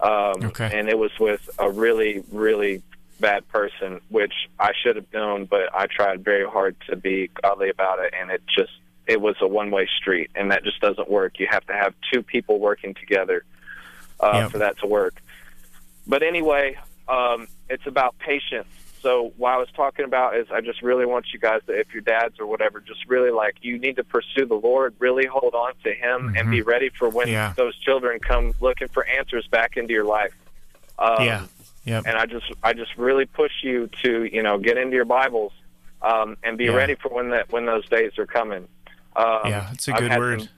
Um, 0.00 0.44
Okay. 0.44 0.70
And 0.72 0.88
it 0.88 0.98
was 0.98 1.10
with 1.18 1.48
a 1.58 1.70
really, 1.70 2.22
really 2.30 2.82
bad 3.18 3.48
person, 3.48 4.00
which 4.10 4.34
I 4.60 4.72
should 4.82 4.96
have 4.96 5.10
known, 5.12 5.46
but 5.46 5.74
I 5.74 5.86
tried 5.86 6.22
very 6.24 6.46
hard 6.46 6.76
to 6.88 6.96
be 6.96 7.30
godly 7.42 7.70
about 7.70 7.98
it, 8.00 8.12
and 8.18 8.30
it 8.30 8.42
just 8.46 8.72
it 9.06 9.20
was 9.20 9.36
a 9.40 9.46
one 9.46 9.70
way 9.70 9.88
street, 9.98 10.30
and 10.34 10.50
that 10.50 10.64
just 10.64 10.80
doesn't 10.80 11.08
work. 11.08 11.38
You 11.38 11.46
have 11.50 11.64
to 11.66 11.72
have 11.72 11.94
two 12.12 12.22
people 12.22 12.58
working 12.58 12.92
together 12.94 13.44
uh, 14.20 14.32
Yep. 14.34 14.50
for 14.50 14.58
that 14.58 14.78
to 14.80 14.86
work. 14.86 15.14
But 16.06 16.22
anyway, 16.22 16.76
um, 17.08 17.46
it's 17.70 17.86
about 17.86 18.18
patience. 18.18 18.66
So 19.06 19.32
what 19.36 19.52
I 19.52 19.56
was 19.58 19.68
talking 19.76 20.04
about 20.04 20.36
is 20.36 20.48
I 20.52 20.60
just 20.60 20.82
really 20.82 21.06
want 21.06 21.26
you 21.32 21.38
guys 21.38 21.60
to, 21.68 21.72
if 21.78 21.92
your 21.92 22.00
dads 22.00 22.40
or 22.40 22.46
whatever, 22.46 22.80
just 22.80 23.06
really 23.06 23.30
like 23.30 23.54
you 23.60 23.78
need 23.78 23.94
to 23.96 24.04
pursue 24.04 24.46
the 24.46 24.56
Lord, 24.56 24.94
really 24.98 25.26
hold 25.26 25.54
on 25.54 25.74
to 25.84 25.94
Him, 25.94 26.34
and 26.36 26.50
be 26.50 26.62
ready 26.62 26.88
for 26.88 27.08
when 27.08 27.26
Mm-hmm. 27.28 27.32
Yeah. 27.34 27.52
those 27.56 27.76
children 27.78 28.18
come 28.18 28.52
looking 28.60 28.88
for 28.88 29.06
answers 29.06 29.46
back 29.46 29.76
into 29.76 29.92
your 29.92 30.04
life. 30.04 30.34
Um, 30.98 31.24
yeah. 31.24 31.46
Yep. 31.84 32.02
and 32.08 32.16
I 32.18 32.26
just 32.26 32.46
I 32.64 32.72
just 32.72 32.96
really 32.96 33.26
push 33.26 33.52
you 33.62 33.88
to 34.02 34.24
you 34.24 34.42
know 34.42 34.58
get 34.58 34.76
into 34.76 34.96
your 34.96 35.04
Bibles 35.04 35.52
um, 36.02 36.36
and 36.42 36.58
be 36.58 36.64
Yeah. 36.64 36.74
ready 36.74 36.96
for 36.96 37.08
when 37.10 37.30
that 37.30 37.52
when 37.52 37.64
those 37.64 37.88
days 37.88 38.18
are 38.18 38.26
coming. 38.26 38.66
Um, 39.14 39.38
yeah. 39.44 39.70
It's 39.72 39.86
a 39.86 39.92
good 39.92 40.18
word. 40.18 40.40
some- 40.40 40.48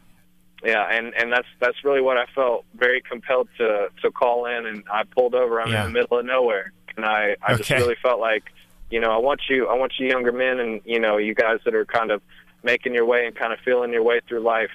yeah, 0.64 0.84
and 0.90 1.12
and 1.14 1.30
that's 1.30 1.46
that's 1.60 1.84
really 1.84 2.00
what 2.00 2.16
I 2.16 2.24
felt 2.34 2.64
very 2.74 3.02
compelled 3.02 3.48
to 3.58 3.88
to 4.02 4.10
call 4.10 4.46
in, 4.46 4.64
and 4.66 4.82
I 4.90 5.02
pulled 5.04 5.34
over. 5.34 5.60
I'm 5.60 5.70
Yeah. 5.70 5.84
in 5.86 5.92
the 5.92 6.00
middle 6.00 6.18
of 6.18 6.24
nowhere, 6.24 6.72
and 6.98 7.06
I 7.06 7.36
I 7.42 7.54
just 7.54 7.70
really 7.70 7.94
felt 8.02 8.20
like 8.20 8.44
you 8.90 9.00
know 9.00 9.10
I 9.10 9.16
want 9.18 9.40
you 9.48 9.66
I 9.68 9.74
want 9.74 9.92
you 9.98 10.06
younger 10.08 10.32
men 10.32 10.58
and 10.60 10.80
you 10.84 10.98
know 11.00 11.16
you 11.16 11.34
guys 11.34 11.60
that 11.64 11.74
are 11.74 11.84
kind 11.86 12.10
of 12.10 12.20
making 12.62 12.92
your 12.92 13.06
way 13.06 13.24
and 13.26 13.34
kind 13.34 13.52
of 13.52 13.58
feeling 13.60 13.92
your 13.92 14.02
way 14.02 14.20
through 14.28 14.40
life, 14.40 14.70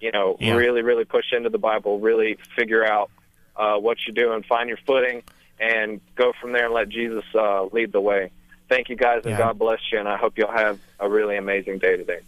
you 0.00 0.10
know, 0.10 0.36
Yeah. 0.40 0.54
really 0.54 0.82
really 0.82 1.04
push 1.04 1.32
into 1.32 1.50
the 1.50 1.58
Bible, 1.58 2.00
really 2.00 2.38
figure 2.56 2.84
out 2.84 3.10
uh, 3.56 3.76
what 3.76 3.98
you're 4.06 4.14
doing, 4.14 4.42
find 4.42 4.68
your 4.68 4.78
footing, 4.86 5.22
and 5.60 6.00
go 6.14 6.32
from 6.40 6.52
there 6.52 6.64
and 6.66 6.74
let 6.74 6.88
Jesus 6.88 7.24
uh, 7.34 7.64
lead 7.66 7.92
the 7.92 8.00
way. 8.00 8.30
Thank 8.68 8.88
you 8.88 8.96
guys, 8.96 9.20
and 9.24 9.32
Yeah. 9.32 9.38
God 9.38 9.58
bless 9.58 9.78
you, 9.92 9.98
and 9.98 10.08
I 10.08 10.16
hope 10.16 10.36
you'll 10.38 10.50
have 10.50 10.78
a 10.98 11.08
really 11.08 11.36
amazing 11.36 11.78
day 11.78 11.96
today. 11.96 12.20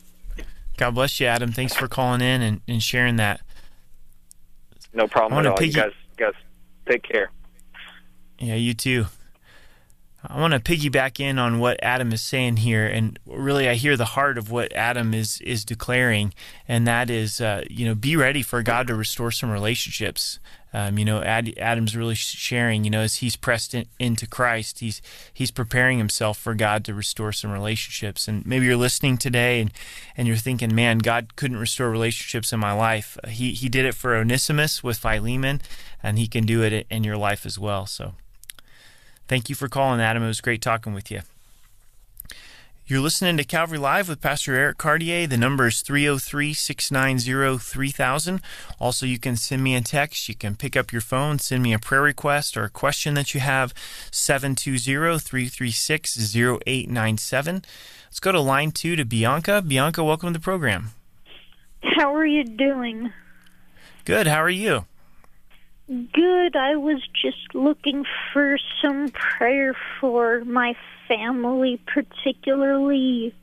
God 0.77 0.95
bless 0.95 1.19
you, 1.19 1.27
Adam. 1.27 1.51
Thanks 1.53 1.75
for 1.75 1.89
calling 1.89 2.21
in 2.21 2.41
and, 2.43 2.61
and 2.69 2.81
sharing 2.83 3.17
that. 3.17 3.41
No 4.95 5.09
problem 5.09 5.41
at 5.41 5.47
all. 5.47 5.53
You 5.55 5.59
piggy- 5.59 5.81
guys, 5.81 5.93
guys, 6.17 6.35
take 6.89 7.03
care. 7.03 7.31
Yeah, 8.39 8.55
you 8.55 8.73
too. 8.75 9.07
I 10.24 10.40
want 10.40 10.52
to 10.52 10.59
piggyback 10.59 11.20
in 11.20 11.38
on 11.38 11.61
what 11.61 11.78
Adam 11.81 12.12
is 12.12 12.22
saying 12.22 12.57
here, 12.59 12.85
and 12.85 13.16
really, 13.24 13.68
I 13.68 13.74
hear 13.74 13.96
the 13.96 14.04
heart 14.04 14.37
of 14.37 14.50
what 14.50 14.72
Adam 14.72 15.14
is 15.14 15.40
is 15.42 15.64
declaring, 15.64 16.35
and 16.66 16.88
that 16.88 17.09
is, 17.09 17.40
uh, 17.40 17.62
you 17.70 17.87
know, 17.87 17.94
be 17.94 18.16
ready 18.16 18.42
for 18.42 18.64
God 18.64 18.88
to 18.88 18.96
restore 18.96 19.31
some 19.31 19.48
relationships. 19.48 20.40
Um, 20.72 20.98
you 20.98 21.04
know, 21.04 21.22
Ad, 21.22 21.54
Adam's 21.57 21.96
really 21.96 22.16
sharing, 22.16 22.83
you 22.85 22.90
know, 22.90 23.00
as 23.00 23.16
he's 23.16 23.37
pressed 23.37 23.74
in, 23.74 23.87
into 24.00 24.26
Christ, 24.26 24.81
he's 24.81 25.00
he's 25.33 25.52
preparing 25.52 25.98
himself 25.98 26.37
for 26.37 26.52
God 26.52 26.85
to 26.87 26.94
restore 26.94 27.31
some 27.33 27.52
relationships. 27.52 28.26
And 28.26 28.44
maybe 28.44 28.66
you're 28.66 28.76
listening 28.76 29.18
today, 29.18 29.61
and 29.61 29.72
and 30.16 30.26
you're 30.26 30.37
thinking, 30.37 30.74
man, 30.74 30.98
God 30.98 31.37
couldn't 31.37 31.59
restore 31.59 31.90
relationships 31.90 32.52
in 32.52 32.59
my 32.59 32.72
life. 32.72 33.16
He 33.28 33.52
he 33.52 33.68
did 33.68 33.87
it 33.87 33.94
for 33.94 34.16
Onesimus 34.16 34.83
with 34.83 34.98
Philemon, 34.98 35.62
and 36.02 36.18
He 36.18 36.26
can 36.26 36.44
do 36.44 36.62
it 36.62 36.88
in 36.90 37.04
your 37.04 37.16
life 37.16 37.46
as 37.46 37.57
well. 37.57 37.87
So. 37.87 38.14
Thank 39.29 39.51
you 39.51 39.55
for 39.55 39.69
calling, 39.69 40.01
Adam. 40.01 40.23
It 40.23 40.29
was 40.29 40.41
great 40.41 40.62
talking 40.62 40.95
with 40.95 41.11
you. 41.11 41.21
You're 42.87 43.01
listening 43.01 43.37
to 43.37 43.45
Calvary 43.45 43.77
Live 43.77 44.09
with 44.09 44.23
Pastor 44.23 44.55
Eric 44.55 44.79
Cartier. 44.79 45.27
The 45.27 45.37
number 45.37 45.67
is 45.67 45.83
303 45.83 46.55
690 46.55 47.59
3000. 47.59 48.41
Also, 48.81 49.05
you 49.05 49.19
can 49.19 49.37
send 49.37 49.62
me 49.62 49.77
a 49.77 49.83
text. 49.83 50.27
You 50.31 50.35
can 50.35 50.57
pick 50.57 50.75
up 50.75 50.91
your 50.91 51.03
phone, 51.03 51.38
send 51.38 51.62
me 51.62 51.75
a 51.75 51.79
prayer 51.79 52.01
request 52.01 52.57
or 52.57 52.64
a 52.64 52.71
question 52.71 53.12
that 53.12 53.35
you 53.35 53.41
have, 53.41 53.75
720 54.11 55.19
336 55.19 56.35
0897. 56.35 57.64
Let's 58.07 58.21
go 58.21 58.33
to 58.33 58.41
line 58.41 58.71
two 58.71 58.97
to 58.97 59.05
Bianca. 59.05 59.61
Bianca, 59.61 60.03
welcome 60.03 60.33
to 60.33 60.38
the 60.38 60.43
program. 60.43 60.93
How 61.83 62.14
are 62.14 62.25
you 62.25 62.45
doing? 62.45 63.12
Good. 64.07 64.27
How 64.27 64.43
are 64.43 64.49
you? 64.49 64.87
Good. 65.88 66.55
I 66.55 66.77
was 66.77 67.01
just 67.22 67.55
looking 67.55 68.05
for 68.33 68.59
some 68.83 69.09
prayer 69.09 69.74
for 70.01 70.44
my 70.44 70.74
family, 71.09 71.81
particularly. 71.87 73.35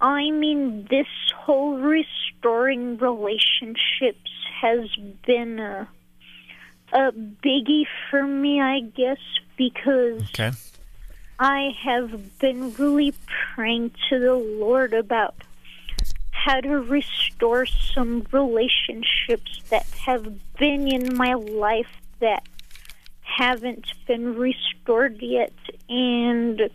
I 0.00 0.30
mean, 0.30 0.86
this 0.90 1.06
whole 1.36 1.76
restoring 1.76 2.96
relationships 2.96 4.30
has 4.60 4.88
been 5.26 5.58
a, 5.58 5.88
a 6.92 7.12
biggie 7.12 7.86
for 8.10 8.22
me, 8.26 8.60
I 8.62 8.80
guess, 8.80 9.18
because 9.56 10.22
Okay. 10.30 10.52
I 11.38 11.70
have 11.82 12.38
been 12.38 12.72
really 12.74 13.12
praying 13.54 13.90
to 14.08 14.18
the 14.18 14.34
Lord 14.34 14.94
about 14.94 15.34
how 16.44 16.60
to 16.60 16.68
restore 16.68 17.64
some 17.66 18.26
relationships 18.30 19.62
that 19.70 19.86
have 20.06 20.24
been 20.58 20.86
in 20.88 21.16
my 21.16 21.32
life 21.34 21.88
that 22.20 22.42
haven't 23.22 23.86
been 24.06 24.36
restored 24.36 25.22
yet. 25.22 25.52
And 25.88 26.68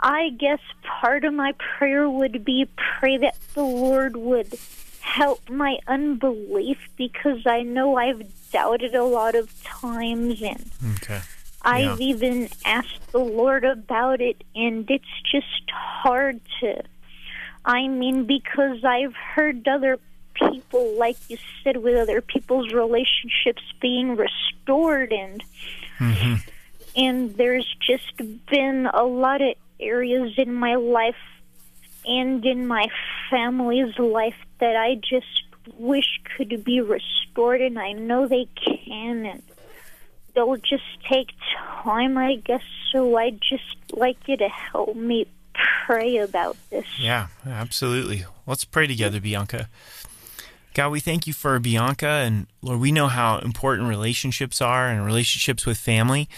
I 0.00 0.28
guess 0.38 0.58
part 1.00 1.24
of 1.24 1.32
my 1.32 1.52
prayer 1.78 2.08
would 2.08 2.44
be 2.44 2.68
pray 2.98 3.16
that 3.18 3.36
the 3.54 3.62
Lord 3.62 4.16
would 4.16 4.54
help 5.00 5.48
my 5.48 5.78
unbelief 5.86 6.78
because 6.96 7.46
I 7.46 7.62
know 7.62 7.96
I've 7.96 8.22
doubted 8.52 8.94
a 8.94 9.04
lot 9.04 9.34
of 9.34 9.50
times 9.64 10.42
and 10.42 10.70
Okay. 10.96 11.20
I've 11.62 11.98
Yeah. 12.00 12.06
even 12.08 12.48
asked 12.66 13.10
the 13.12 13.18
Lord 13.20 13.64
about 13.64 14.20
it, 14.20 14.44
and 14.54 14.88
it's 14.90 15.04
just 15.32 15.70
hard 15.70 16.40
to. 16.60 16.82
I 17.66 17.88
mean, 17.88 18.26
because 18.26 18.84
I've 18.84 19.14
heard 19.14 19.66
other 19.66 19.98
people, 20.34 20.96
like 20.96 21.16
you 21.28 21.36
said, 21.64 21.78
with 21.78 21.96
other 21.96 22.20
people's 22.20 22.72
relationships 22.72 23.62
being 23.80 24.16
restored, 24.16 25.12
and 25.12 25.42
mm-hmm. 25.98 26.34
and 26.94 27.36
there's 27.36 27.66
just 27.80 28.16
been 28.48 28.88
a 28.94 29.02
lot 29.02 29.42
of 29.42 29.54
areas 29.80 30.34
in 30.38 30.54
my 30.54 30.76
life 30.76 31.16
and 32.06 32.44
in 32.46 32.68
my 32.68 32.86
family's 33.30 33.98
life 33.98 34.36
that 34.60 34.76
I 34.76 34.94
just 34.94 35.26
wish 35.76 36.20
could 36.36 36.62
be 36.62 36.80
restored, 36.80 37.60
and 37.60 37.80
I 37.80 37.92
know 37.92 38.28
they 38.28 38.46
can, 38.54 39.26
and 39.26 39.42
they'll 40.34 40.56
just 40.56 40.84
take 41.10 41.32
time, 41.82 42.16
I 42.16 42.36
guess. 42.36 42.62
So 42.92 43.16
I'd 43.16 43.40
just 43.40 43.76
like 43.92 44.28
you 44.28 44.36
to 44.36 44.48
help 44.48 44.94
me 44.94 45.26
pray 45.86 46.16
about 46.18 46.56
this. 46.70 46.86
Yeah, 46.98 47.28
absolutely. 47.46 48.24
Let's 48.46 48.64
pray 48.64 48.86
together, 48.86 49.20
Bianca. 49.20 49.68
God, 50.74 50.90
we 50.90 51.00
thank 51.00 51.26
you 51.26 51.32
for 51.32 51.58
Bianca. 51.58 52.06
And 52.06 52.46
Lord, 52.60 52.80
we 52.80 52.92
know 52.92 53.06
how 53.06 53.38
important 53.38 53.88
relationships 53.88 54.60
are 54.60 54.88
and 54.88 55.06
relationships 55.06 55.64
with 55.64 55.78
family. 55.78 56.28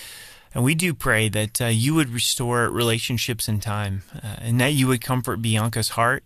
And 0.54 0.64
we 0.64 0.74
do 0.74 0.94
pray 0.94 1.28
that 1.28 1.60
uh, 1.60 1.66
you 1.66 1.94
would 1.94 2.10
restore 2.10 2.70
relationships 2.70 3.48
in 3.48 3.60
time 3.60 4.02
uh, 4.14 4.36
and 4.38 4.60
that 4.60 4.72
you 4.72 4.86
would 4.86 5.00
comfort 5.00 5.42
Bianca's 5.42 5.90
heart. 5.90 6.24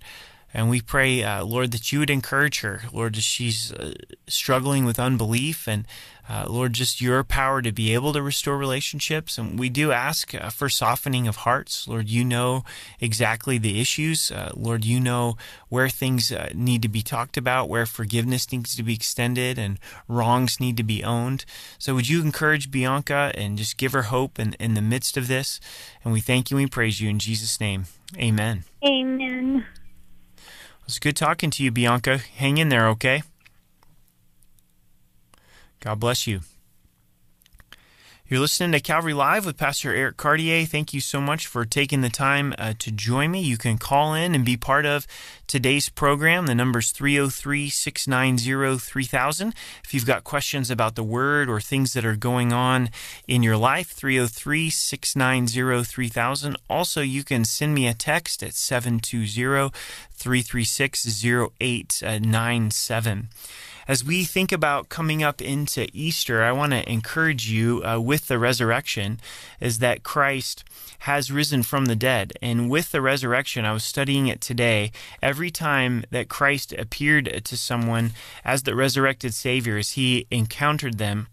And 0.55 0.69
we 0.69 0.81
pray, 0.81 1.23
uh, 1.23 1.45
Lord, 1.45 1.73
that 1.73 1.93
you 1.93 2.01
would 2.01 2.11
encourage 2.11 2.61
her, 2.61 2.83
Lord, 2.93 3.17
as 3.17 3.25
she's 3.25 3.73
uh, 3.73 3.95
struggling 4.29 4.85
with 4.85 4.99
unbelief, 4.99 5.67
and 5.67 5.87
uh, 6.29 6.45
Lord, 6.49 6.73
just 6.73 7.01
your 7.01 7.25
power 7.25 7.61
to 7.63 7.73
be 7.73 7.93
able 7.95 8.13
to 8.13 8.23
restore 8.23 8.57
relationships. 8.57 9.39
And 9.39 9.59
we 9.59 9.69
do 9.69 9.93
ask 9.93 10.35
uh, 10.35 10.51
for 10.51 10.69
softening 10.69 11.27
of 11.27 11.37
hearts. 11.37 11.89
Lord, 11.89 12.09
you 12.09 12.25
know 12.25 12.65
exactly 13.01 13.59
the 13.59 13.81
issues. 13.81 14.31
Uh, 14.31 14.53
Lord, 14.55 14.85
you 14.85 15.01
know 15.01 15.37
where 15.69 15.89
things 15.89 16.31
uh, 16.31 16.51
need 16.55 16.83
to 16.83 16.89
be 16.89 17.03
talked 17.03 17.37
about, 17.37 17.69
where 17.69 17.87
forgiveness 17.87 18.51
needs 18.53 18.77
to 18.77 18.83
be 18.83 18.95
extended, 18.95 19.59
and 19.59 19.79
wrongs 20.07 20.61
need 20.61 20.77
to 20.77 20.85
be 20.85 21.03
owned. 21.03 21.45
So 21.79 21.95
would 21.95 22.09
you 22.09 22.21
encourage 22.23 22.71
Bianca 22.71 23.33
and 23.35 23.59
just 23.59 23.77
give 23.77 23.93
her 23.93 24.03
hope 24.03 24.39
in, 24.39 24.53
in 24.55 24.75
the 24.75 24.83
midst 24.83 25.17
of 25.17 25.29
this? 25.29 25.61
And 26.05 26.13
we 26.13 26.21
thank 26.21 26.51
you 26.51 26.57
and 26.57 26.65
we 26.65 26.71
praise 26.71 27.01
you 27.01 27.11
in 27.11 27.19
Jesus' 27.19 27.59
name. 27.59 27.87
Amen. 28.17 28.65
Amen. 28.85 29.67
It's 30.87 30.99
good 30.99 31.17
talking 31.17 31.51
to 31.51 31.63
you, 31.63 31.71
Bianca. 31.71 32.19
Hang 32.19 32.59
in 32.59 32.69
there, 32.69 32.89
okay? 32.89 33.23
God 35.81 36.01
bless 36.01 36.27
you. 36.27 36.41
You're 38.33 38.41
listening 38.41 38.73
to 38.73 38.81
Calvary 38.81 39.13
Live 39.13 39.45
with 39.45 39.59
Pastor 39.59 39.95
Eric 39.95 40.17
Cartier. 40.17 40.65
Thank 40.65 40.95
you 40.95 41.03
so 41.03 41.21
much 41.21 41.47
for 41.47 41.67
taking 41.67 42.01
the 42.01 42.09
time 42.09 42.55
uh, 42.57 42.73
to 42.79 42.91
join 42.91 43.31
me. 43.31 43.43
You 43.43 43.59
can 43.59 43.77
call 43.77 44.15
in 44.15 44.35
and 44.35 44.43
be 44.43 44.57
part 44.57 44.87
of 44.87 45.07
today's 45.47 45.91
program. 45.91 46.47
The 46.47 46.55
number 46.55 46.79
is 46.79 46.93
303 46.93 47.69
690 47.69 48.79
3000. 48.79 49.55
If 49.85 49.93
you've 49.93 50.07
got 50.07 50.25
questions 50.25 50.71
about 50.71 50.95
the 50.95 51.03
Word 51.03 51.51
or 51.51 51.61
things 51.61 51.93
that 51.93 52.07
are 52.07 52.17
going 52.17 52.55
on 52.55 52.89
in 53.29 53.43
your 53.43 53.59
life, 53.59 53.89
303 53.89 54.71
690 54.71 55.85
3000. 55.85 56.57
Also, 56.71 57.03
you 57.03 57.25
can 57.25 57.45
send 57.45 57.75
me 57.75 57.87
a 57.87 57.93
text 57.93 58.43
at 58.43 58.55
720 58.55 59.77
336 60.11 61.23
0897 61.23 63.29
as 63.89 64.05
we 64.05 64.25
think 64.25 64.53
about 64.53 64.89
coming 64.89 65.23
up 65.23 65.43
into 65.43 65.89
Easter, 65.93 66.43
I 66.43 66.53
want 66.53 66.73
to 66.73 66.91
encourage 66.91 67.51
you 67.51 67.83
uh, 67.85 67.99
with 68.01 68.29
the 68.29 68.39
resurrection 68.39 69.21
is 69.61 69.79
that 69.79 70.03
Christ 70.03 70.65
has 71.01 71.33
risen 71.33 71.63
from 71.63 71.87
the 71.87 71.97
dead. 71.97 72.33
And 72.41 72.71
with 72.71 72.93
the 72.93 73.01
resurrection, 73.01 73.65
I 73.65 73.73
was 73.73 73.85
studying 73.85 74.29
it 74.29 74.41
today. 74.41 74.93
Every 75.21 75.51
time 75.51 76.05
that 76.11 76.29
Christ 76.29 76.73
appeared 76.73 77.45
to 77.45 77.57
someone 77.57 78.13
as 78.45 78.63
the 78.63 78.75
resurrected 78.75 79.35
Savior, 79.35 79.77
as 79.79 79.93
he 79.93 80.27
encountered 80.31 80.99
them, 80.99 81.29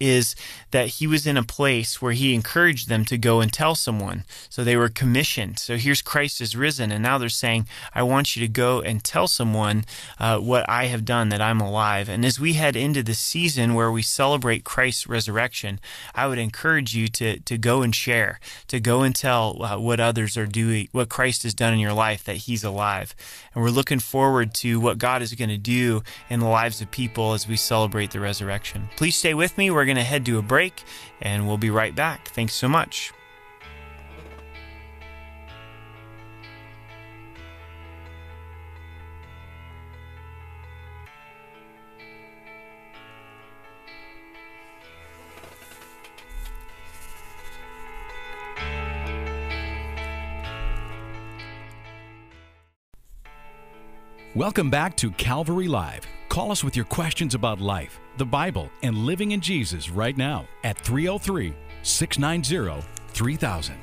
is 0.00 0.36
that 0.70 0.88
he 0.88 1.06
was 1.06 1.26
in 1.26 1.36
a 1.36 1.42
place 1.42 2.00
where 2.00 2.12
he 2.12 2.34
encouraged 2.34 2.88
them 2.88 3.04
to 3.06 3.18
go 3.18 3.40
and 3.40 3.52
tell 3.52 3.74
someone. 3.74 4.24
So 4.48 4.62
they 4.62 4.76
were 4.76 4.88
commissioned. 4.88 5.58
So 5.58 5.76
here's 5.76 6.02
Christ 6.02 6.40
is 6.40 6.56
risen, 6.56 6.92
and 6.92 7.02
now 7.02 7.18
they're 7.18 7.28
saying, 7.28 7.66
I 7.94 8.02
want 8.02 8.36
you 8.36 8.46
to 8.46 8.52
go 8.52 8.80
and 8.80 9.02
tell 9.02 9.28
someone 9.28 9.84
uh, 10.18 10.38
what 10.38 10.68
I 10.68 10.86
have 10.86 11.04
done, 11.04 11.30
that 11.30 11.40
I'm 11.40 11.60
alive. 11.60 12.08
And 12.08 12.24
as 12.24 12.38
we 12.38 12.54
head 12.54 12.76
into 12.76 13.02
the 13.02 13.14
season 13.14 13.74
where 13.74 13.90
we 13.90 14.02
celebrate 14.02 14.64
Christ's 14.64 15.06
resurrection, 15.06 15.80
I 16.14 16.26
would 16.26 16.38
encourage 16.38 16.94
you 16.94 17.08
to, 17.08 17.40
to 17.40 17.58
go 17.58 17.82
and 17.82 17.94
share, 17.94 18.40
to 18.68 18.80
go 18.80 19.02
and 19.02 19.14
tell 19.14 19.62
uh, 19.62 19.78
what 19.78 20.00
others 20.00 20.36
are 20.36 20.46
doing, 20.46 20.88
what 20.92 21.08
Christ 21.08 21.42
has 21.42 21.54
done 21.54 21.72
in 21.72 21.80
your 21.80 21.92
life, 21.92 22.24
that 22.24 22.36
he's 22.36 22.64
alive. 22.64 23.14
And 23.54 23.62
we're 23.62 23.70
looking 23.70 23.98
forward 23.98 24.54
to 24.54 24.78
what 24.80 24.98
God 24.98 25.22
is 25.22 25.34
going 25.34 25.48
to 25.48 25.58
do 25.58 26.02
in 26.30 26.40
the 26.40 26.46
lives 26.46 26.80
of 26.80 26.90
people 26.90 27.32
as 27.32 27.48
we 27.48 27.56
celebrate 27.56 28.10
the 28.10 28.20
resurrection. 28.20 28.88
Please 28.96 29.16
stay 29.16 29.34
with 29.34 29.56
me. 29.58 29.70
We're 29.70 29.87
going 29.88 29.96
to 29.96 30.04
head 30.04 30.24
to 30.26 30.38
a 30.38 30.42
break 30.42 30.84
and 31.20 31.48
we'll 31.48 31.58
be 31.58 31.70
right 31.70 31.94
back. 31.94 32.28
Thanks 32.28 32.54
so 32.54 32.68
much. 32.68 33.12
Welcome 54.34 54.70
back 54.70 54.96
to 54.98 55.10
Calvary 55.10 55.66
Live. 55.66 56.06
Call 56.28 56.52
us 56.52 56.62
with 56.62 56.76
your 56.76 56.84
questions 56.84 57.34
about 57.34 57.60
life, 57.60 58.00
the 58.18 58.24
Bible, 58.24 58.70
and 58.82 58.98
living 58.98 59.32
in 59.32 59.40
Jesus 59.40 59.88
right 59.90 60.16
now 60.16 60.46
at 60.62 60.78
303 60.78 61.54
690 61.82 62.86
3000. 63.08 63.74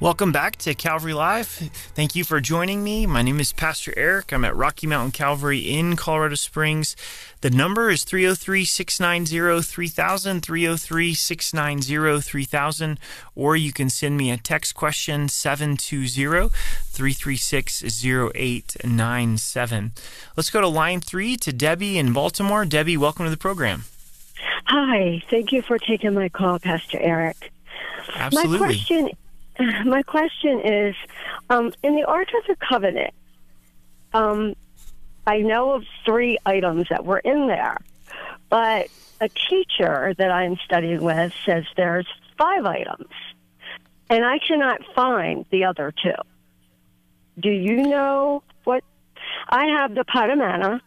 Welcome 0.00 0.32
back 0.32 0.56
to 0.56 0.74
Calvary 0.74 1.12
Live. 1.12 1.46
Thank 1.94 2.14
you 2.14 2.24
for 2.24 2.40
joining 2.40 2.82
me. 2.82 3.04
My 3.04 3.20
name 3.20 3.38
is 3.38 3.52
Pastor 3.52 3.92
Eric. 3.98 4.32
I'm 4.32 4.46
at 4.46 4.56
Rocky 4.56 4.86
Mountain 4.86 5.10
Calvary 5.10 5.58
in 5.58 5.94
Colorado 5.94 6.36
Springs. 6.36 6.96
The 7.42 7.50
number 7.50 7.90
is 7.90 8.02
303 8.04 8.64
690 8.64 9.60
3000, 9.60 10.40
303 10.40 11.12
690 11.12 12.20
3000, 12.22 12.98
or 13.34 13.56
you 13.56 13.74
can 13.74 13.90
send 13.90 14.16
me 14.16 14.30
a 14.30 14.38
text 14.38 14.74
question 14.74 15.28
720 15.28 16.48
336 16.48 17.82
0897. 18.06 19.92
Let's 20.34 20.48
go 20.48 20.62
to 20.62 20.68
line 20.68 21.00
three 21.02 21.36
to 21.36 21.52
Debbie 21.52 21.98
in 21.98 22.14
Baltimore. 22.14 22.64
Debbie, 22.64 22.96
welcome 22.96 23.26
to 23.26 23.30
the 23.30 23.36
program. 23.36 23.84
Hi, 24.64 25.22
thank 25.28 25.52
you 25.52 25.60
for 25.60 25.78
taking 25.78 26.14
my 26.14 26.30
call, 26.30 26.58
Pastor 26.58 26.98
Eric. 26.98 27.52
Absolutely. 28.14 28.58
My 28.58 28.66
question 28.66 29.10
my 29.84 30.02
question 30.02 30.60
is, 30.60 30.94
um, 31.48 31.72
in 31.82 31.94
the 31.96 32.04
Ark 32.04 32.28
of 32.36 32.46
the 32.46 32.56
Covenant, 32.66 33.14
um, 34.12 34.54
I 35.26 35.38
know 35.38 35.72
of 35.72 35.84
three 36.04 36.38
items 36.46 36.86
that 36.90 37.04
were 37.04 37.18
in 37.18 37.46
there, 37.46 37.76
but 38.48 38.88
a 39.20 39.28
teacher 39.28 40.14
that 40.18 40.30
I'm 40.30 40.56
studying 40.64 41.02
with 41.02 41.32
says 41.44 41.64
there's 41.76 42.06
five 42.38 42.64
items, 42.64 43.10
and 44.08 44.24
I 44.24 44.38
cannot 44.38 44.80
find 44.94 45.44
the 45.50 45.64
other 45.64 45.92
two. 46.02 46.14
Do 47.38 47.50
you 47.50 47.86
know 47.88 48.42
what? 48.64 48.82
I 49.48 49.66
have 49.66 49.94
the 49.94 50.04
pot 50.04 50.30
of 50.30 50.38
manna, 50.38 50.80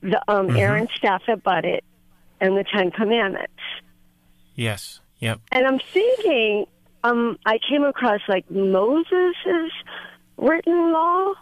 the 0.00 0.20
um, 0.28 0.48
Mhm. 0.48 0.58
Aaron's 0.58 0.90
staff 0.96 1.22
that 1.26 1.42
budded, 1.42 1.82
and 2.40 2.56
the 2.56 2.64
Ten 2.64 2.90
Commandments. 2.90 3.52
Yes. 4.54 5.00
Yep. 5.20 5.40
And 5.52 5.66
I'm 5.66 5.78
thinking, 5.78 6.66
um, 7.04 7.38
I 7.46 7.58
came 7.68 7.84
across 7.84 8.20
like 8.28 8.50
Moses' 8.50 9.72
written 10.36 10.92
law. 10.92 11.32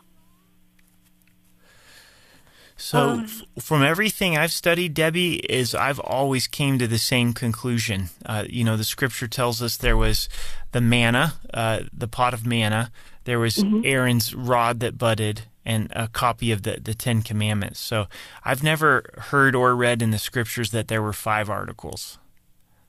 So, 2.78 3.10
Um, 3.10 3.24
f- 3.24 3.64
from 3.64 3.82
everything 3.82 4.36
I've 4.36 4.52
studied, 4.52 4.92
Debbie, 4.92 5.36
is 5.36 5.74
I've 5.74 5.98
always 5.98 6.46
came 6.46 6.78
to 6.78 6.86
the 6.86 6.98
same 6.98 7.32
conclusion. 7.32 8.10
Uh, 8.26 8.44
you 8.48 8.64
know, 8.64 8.76
the 8.76 8.84
scripture 8.84 9.26
tells 9.26 9.62
us 9.62 9.78
there 9.78 9.96
was 9.96 10.28
the 10.72 10.82
manna, 10.82 11.34
uh, 11.54 11.80
the 11.90 12.06
pot 12.06 12.34
of 12.34 12.44
manna. 12.46 12.90
There 13.24 13.38
was 13.38 13.64
Aaron's 13.82 14.34
rod 14.34 14.80
that 14.80 14.98
budded, 14.98 15.42
and 15.64 15.90
a 15.96 16.06
copy 16.08 16.52
of 16.52 16.62
the 16.62 16.78
the 16.80 16.94
Ten 16.94 17.22
Commandments. 17.22 17.80
So, 17.80 18.08
I've 18.44 18.62
never 18.62 19.04
heard 19.30 19.54
or 19.56 19.74
read 19.74 20.02
in 20.02 20.10
the 20.10 20.18
scriptures 20.18 20.70
that 20.70 20.88
there 20.88 21.00
were 21.02 21.14
five 21.14 21.48
articles. 21.48 22.18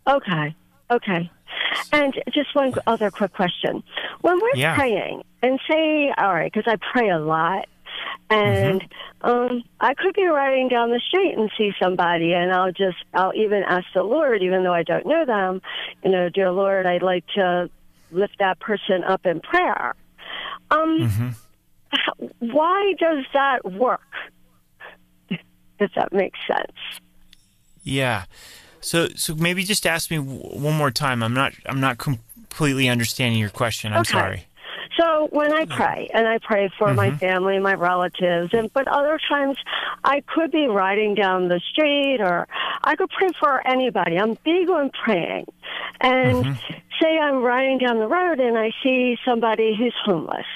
Okay, 0.06 0.54
okay. 0.92 1.32
And 1.92 2.14
just 2.34 2.54
one 2.54 2.74
other 2.86 3.12
quick 3.12 3.34
question: 3.34 3.84
When 4.22 4.40
we're 4.40 4.56
Yeah. 4.56 4.76
praying, 4.76 5.24
and 5.42 5.60
say, 5.70 6.12
all 6.18 6.34
right, 6.34 6.52
because 6.52 6.72
I 6.72 6.78
pray 6.92 7.10
a 7.10 7.20
lot, 7.20 7.66
and 8.30 8.82
um, 9.22 9.64
I 9.80 9.94
could 9.94 10.14
be 10.16 10.26
riding 10.26 10.68
down 10.68 10.90
the 10.90 11.02
street 11.08 11.34
and 11.38 11.50
see 11.58 11.72
somebody, 11.82 12.34
and 12.34 12.52
I'll 12.52 12.72
just, 12.72 12.98
I'll 13.14 13.34
even 13.36 13.64
ask 13.68 13.86
the 13.94 14.04
Lord, 14.04 14.42
even 14.42 14.64
though 14.64 14.74
I 14.74 14.84
don't 14.84 15.06
know 15.06 15.26
them, 15.26 15.62
you 16.04 16.12
know, 16.12 16.30
dear 16.30 16.52
Lord, 16.52 16.86
I'd 16.86 17.04
like 17.04 17.26
to 17.36 17.70
lift 18.12 18.36
that 18.40 18.60
person 18.60 19.04
up 19.08 19.26
in 19.26 19.40
prayer. 19.42 19.94
Um, 20.72 21.10
hmm 21.10 21.30
h- 21.94 22.32
why 22.40 22.94
does 23.00 23.24
that 23.34 23.60
work? 23.72 24.02
Does 25.80 25.90
that 25.96 26.12
make 26.12 26.34
sense? 26.48 26.76
Yeah. 27.84 28.26
So, 28.88 29.10
so 29.18 29.36
maybe 29.36 29.64
just 29.64 29.86
ask 29.86 30.10
me 30.10 30.16
w- 30.18 30.40
one 30.40 30.74
more 30.78 30.92
time. 30.92 31.22
I'm 31.22 31.34
not. 31.34 31.52
I'm 31.66 31.82
not 31.82 31.98
completely 31.98 32.88
understanding 32.88 33.38
your 33.38 33.50
question. 33.50 33.92
I'm 33.92 34.00
Okay. 34.00 34.18
sorry. 34.18 34.44
So 34.98 35.28
when 35.32 35.52
I 35.54 35.66
pray, 35.66 36.10
and 36.14 36.26
I 36.26 36.38
pray 36.42 36.72
for 36.80 36.94
my 36.94 37.12
Mhm. 37.12 37.20
family, 37.20 37.60
my 37.60 37.74
relatives, 37.74 38.54
and 38.54 38.72
but 38.74 38.88
other 38.88 39.20
times 39.30 39.58
I 40.06 40.22
could 40.34 40.52
be 40.52 40.68
riding 40.68 41.16
down 41.16 41.50
the 41.50 41.60
street, 41.72 42.20
or 42.22 42.48
I 42.84 42.96
could 42.96 43.10
pray 43.10 43.30
for 43.40 43.68
anybody. 43.68 44.18
I'm 44.18 44.38
big 44.46 44.70
on 44.70 44.90
praying, 45.04 45.46
and 46.00 46.46
Mm-hmm. 46.46 46.78
say 47.02 47.20
I'm 47.20 47.44
riding 47.44 47.80
down 47.80 48.00
the 48.00 48.08
road 48.08 48.40
and 48.40 48.58
I 48.58 48.72
see 48.82 49.18
somebody 49.26 49.76
who's 49.78 49.94
homeless, 50.06 50.48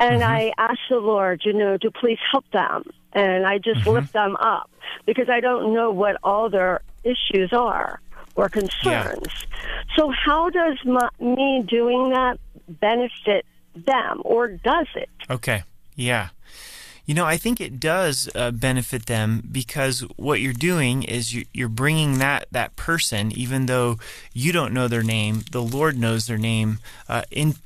and 0.00 0.22
Mm-hmm. 0.22 0.22
I 0.24 0.52
ask 0.58 0.80
the 0.90 0.98
Lord, 0.98 1.42
you 1.44 1.52
know, 1.52 1.78
to 1.78 1.90
please 1.92 2.18
help 2.32 2.44
them, 2.52 2.82
and 3.12 3.46
I 3.46 3.58
just 3.58 3.86
Mm-hmm. 3.86 3.94
lift 3.94 4.12
them 4.12 4.34
up 4.40 4.68
because 5.06 5.28
I 5.30 5.38
don't 5.40 5.72
know 5.72 5.90
what 5.92 6.16
all 6.24 6.50
their 6.50 6.80
issues 7.04 7.52
are 7.52 8.00
or 8.34 8.48
concerns. 8.48 9.46
So 9.96 10.10
how 10.10 10.50
does 10.50 10.78
my, 10.84 11.08
me 11.20 11.64
doing 11.66 12.10
that 12.10 12.38
benefit 12.68 13.46
them, 13.74 14.22
or 14.24 14.48
does 14.48 14.86
it? 14.94 15.08
Okay. 15.30 15.62
Yeah. 15.94 16.30
You 17.06 17.14
know, 17.14 17.26
I 17.26 17.36
think 17.36 17.60
it 17.60 17.78
does 17.78 18.30
uh, 18.34 18.50
benefit 18.50 19.06
them 19.06 19.46
because 19.52 20.00
what 20.16 20.40
you're 20.40 20.54
doing 20.54 21.02
is 21.02 21.34
you, 21.34 21.44
you're 21.52 21.68
bringing 21.68 22.18
that 22.18 22.46
that 22.50 22.76
person, 22.76 23.30
even 23.32 23.66
though 23.66 23.98
you 24.32 24.52
don't 24.52 24.72
know 24.72 24.88
their 24.88 25.02
name, 25.02 25.42
the 25.52 25.62
Lord 25.62 25.98
knows 25.98 26.26
their 26.26 26.38
name, 26.38 26.78
uh, 27.06 27.22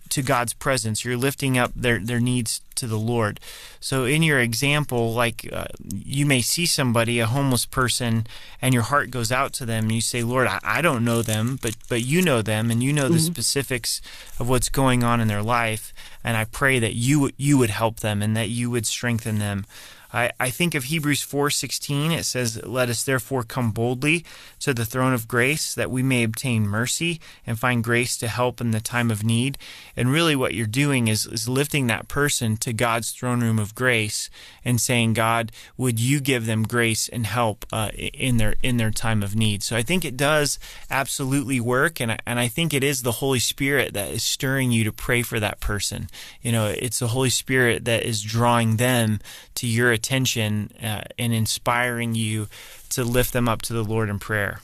into 0.09 0.23
God's 0.23 0.55
presence. 0.55 1.05
You're 1.05 1.19
lifting 1.19 1.59
up 1.59 1.73
their 1.77 1.99
their 1.99 2.19
needs 2.19 2.63
to 2.77 2.87
the 2.87 2.99
Lord. 2.99 3.41
So, 3.79 4.05
in 4.07 4.23
your 4.23 4.41
example, 4.41 5.13
like 5.13 5.47
uh, 5.53 5.67
you 5.93 6.25
may 6.25 6.41
see 6.41 6.65
somebody, 6.65 7.21
a 7.21 7.27
homeless 7.27 7.67
person, 7.67 8.27
and 8.63 8.73
your 8.73 8.85
heart 8.85 9.11
goes 9.11 9.31
out 9.31 9.53
to 9.55 9.67
them, 9.67 9.85
and 9.85 9.93
you 9.93 10.01
say, 10.01 10.23
"Lord, 10.23 10.47
I, 10.47 10.61
I 10.63 10.81
don't 10.81 11.05
know 11.05 11.21
them, 11.21 11.59
but 11.61 11.77
but 11.91 12.03
you 12.03 12.23
know 12.23 12.41
them, 12.41 12.71
and 12.71 12.83
you 12.83 12.93
know 12.93 13.09
the 13.09 13.19
specifics 13.19 14.01
of 14.39 14.49
what's 14.49 14.71
going 14.71 15.05
on 15.05 15.21
in 15.21 15.29
their 15.29 15.43
life." 15.43 15.93
and 16.25 16.37
I 16.37 16.45
pray 16.45 16.79
that 16.79 16.95
you 16.95 17.31
you 17.37 17.57
would 17.59 17.71
help 17.71 18.01
them 18.01 18.23
and 18.23 18.37
that 18.37 18.49
you 18.49 18.71
would 18.71 18.87
strengthen 18.87 19.39
them. 19.39 19.65
I, 20.13 20.31
I 20.41 20.51
think 20.51 20.75
of 20.75 20.85
Hebrews 20.85 21.25
4:16 21.25 22.17
it 22.17 22.25
says 22.25 22.65
let 22.65 22.89
us 22.89 23.03
therefore 23.03 23.43
come 23.43 23.73
boldly 23.73 24.25
to 24.61 24.73
the 24.73 24.87
throne 24.87 25.13
of 25.13 25.29
grace 25.29 25.75
that 25.75 25.91
we 25.91 26.03
may 26.03 26.23
obtain 26.23 26.67
mercy 26.67 27.21
and 27.47 27.59
find 27.59 27.85
grace 27.85 28.17
to 28.19 28.29
help 28.29 28.61
in 28.61 28.71
the 28.71 28.81
time 28.81 29.11
of 29.11 29.25
need. 29.25 29.59
And 29.97 30.11
really 30.11 30.35
what 30.35 30.55
you're 30.55 30.67
doing 30.67 31.09
is 31.09 31.27
is 31.27 31.49
lifting 31.49 31.87
that 31.87 32.09
person 32.09 32.57
to 32.59 32.73
God's 32.73 33.11
throne 33.13 33.41
room 33.41 33.59
of 33.59 33.75
grace 33.75 34.31
and 34.65 34.81
saying 34.81 35.13
God 35.13 35.53
would 35.77 36.01
you 36.01 36.21
give 36.21 36.47
them 36.47 36.63
grace 36.63 37.09
and 37.09 37.27
help 37.27 37.67
uh, 37.73 37.91
in 37.95 38.39
their 38.39 38.55
in 38.63 38.79
their 38.79 38.91
time 38.91 39.23
of 39.23 39.37
need? 39.37 39.63
So 39.63 39.77
I 39.77 39.83
think 39.83 40.05
it 40.05 40.17
does 40.17 40.59
absolutely 40.91 41.61
work 41.61 42.01
and 42.01 42.13
I, 42.13 42.19
and 42.27 42.39
I 42.39 42.49
think 42.49 42.73
it 42.73 42.83
is 42.83 43.03
the 43.03 43.13
Holy 43.13 43.39
Spirit 43.39 43.93
that 43.95 44.11
is 44.11 44.23
stirring 44.23 44.71
you 44.73 44.85
to 44.85 44.93
pray 44.93 45.23
for 45.23 45.39
that 45.39 45.61
person. 45.61 46.09
You 46.41 46.53
know 46.53 46.67
it's 46.67 47.01
the 47.01 47.09
Holy 47.09 47.31
Spirit 47.31 47.85
that 47.85 48.05
is 48.05 48.23
drawing 48.23 48.77
them 48.77 49.21
to 49.57 49.67
your 49.67 49.98
attention 49.99 50.71
uh, 50.83 51.03
and 51.19 51.33
inspiring 51.35 52.15
you 52.15 52.47
to 52.91 53.05
lift 53.05 53.33
them 53.33 53.49
up 53.49 53.61
to 53.63 53.73
the 53.73 53.83
Lord 53.85 54.09
in 54.09 54.19
prayer. 54.19 54.61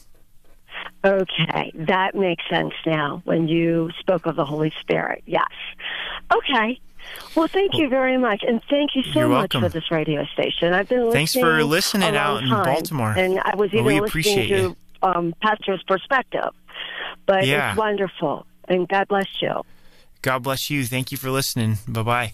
Okay, 1.05 1.71
that 1.75 2.15
makes 2.15 2.43
sense 2.49 2.73
now 2.87 3.21
when 3.25 3.47
you 3.49 3.91
spoke 4.01 4.25
of 4.25 4.37
the 4.37 4.45
Holy 4.47 4.73
Spirit. 4.81 5.23
Yes. 5.27 5.45
Okay. 6.33 6.81
Well, 7.37 7.47
thank 7.49 7.73
you 7.75 7.89
very 7.91 8.17
much, 8.17 8.43
and 8.43 8.63
thank 8.71 8.97
you 8.97 9.03
so 9.03 9.21
You're 9.21 9.29
much 9.29 9.53
welcome. 9.55 9.61
for 9.63 9.69
this 9.69 9.91
radio 9.91 10.25
station. 10.33 10.73
I've 10.73 10.89
been 10.89 10.99
listening. 11.01 11.13
Thanks 11.13 11.35
for 11.35 11.63
listening 11.63 12.17
out 12.17 12.43
in 12.43 12.49
time, 12.49 12.65
Baltimore. 12.65 13.13
and 13.17 13.39
I 13.41 13.55
was 13.57 13.71
Well, 13.73 13.83
even 13.83 13.85
we 13.85 14.01
listening 14.01 14.49
to 14.49 14.77
um, 15.03 15.35
Pastor's 15.43 15.83
perspective. 15.87 16.51
But 17.27 17.47
Yeah. 17.47 17.71
it's 17.71 17.79
wonderful, 17.79 18.47
and 18.69 18.89
God 18.89 19.07
bless 19.09 19.29
you. 19.43 19.63
God 20.23 20.43
bless 20.43 20.71
you. 20.71 20.87
Thank 20.87 21.13
you 21.13 21.19
for 21.19 21.31
listening. 21.31 21.77
Bye 21.87 22.03
bye. 22.03 22.33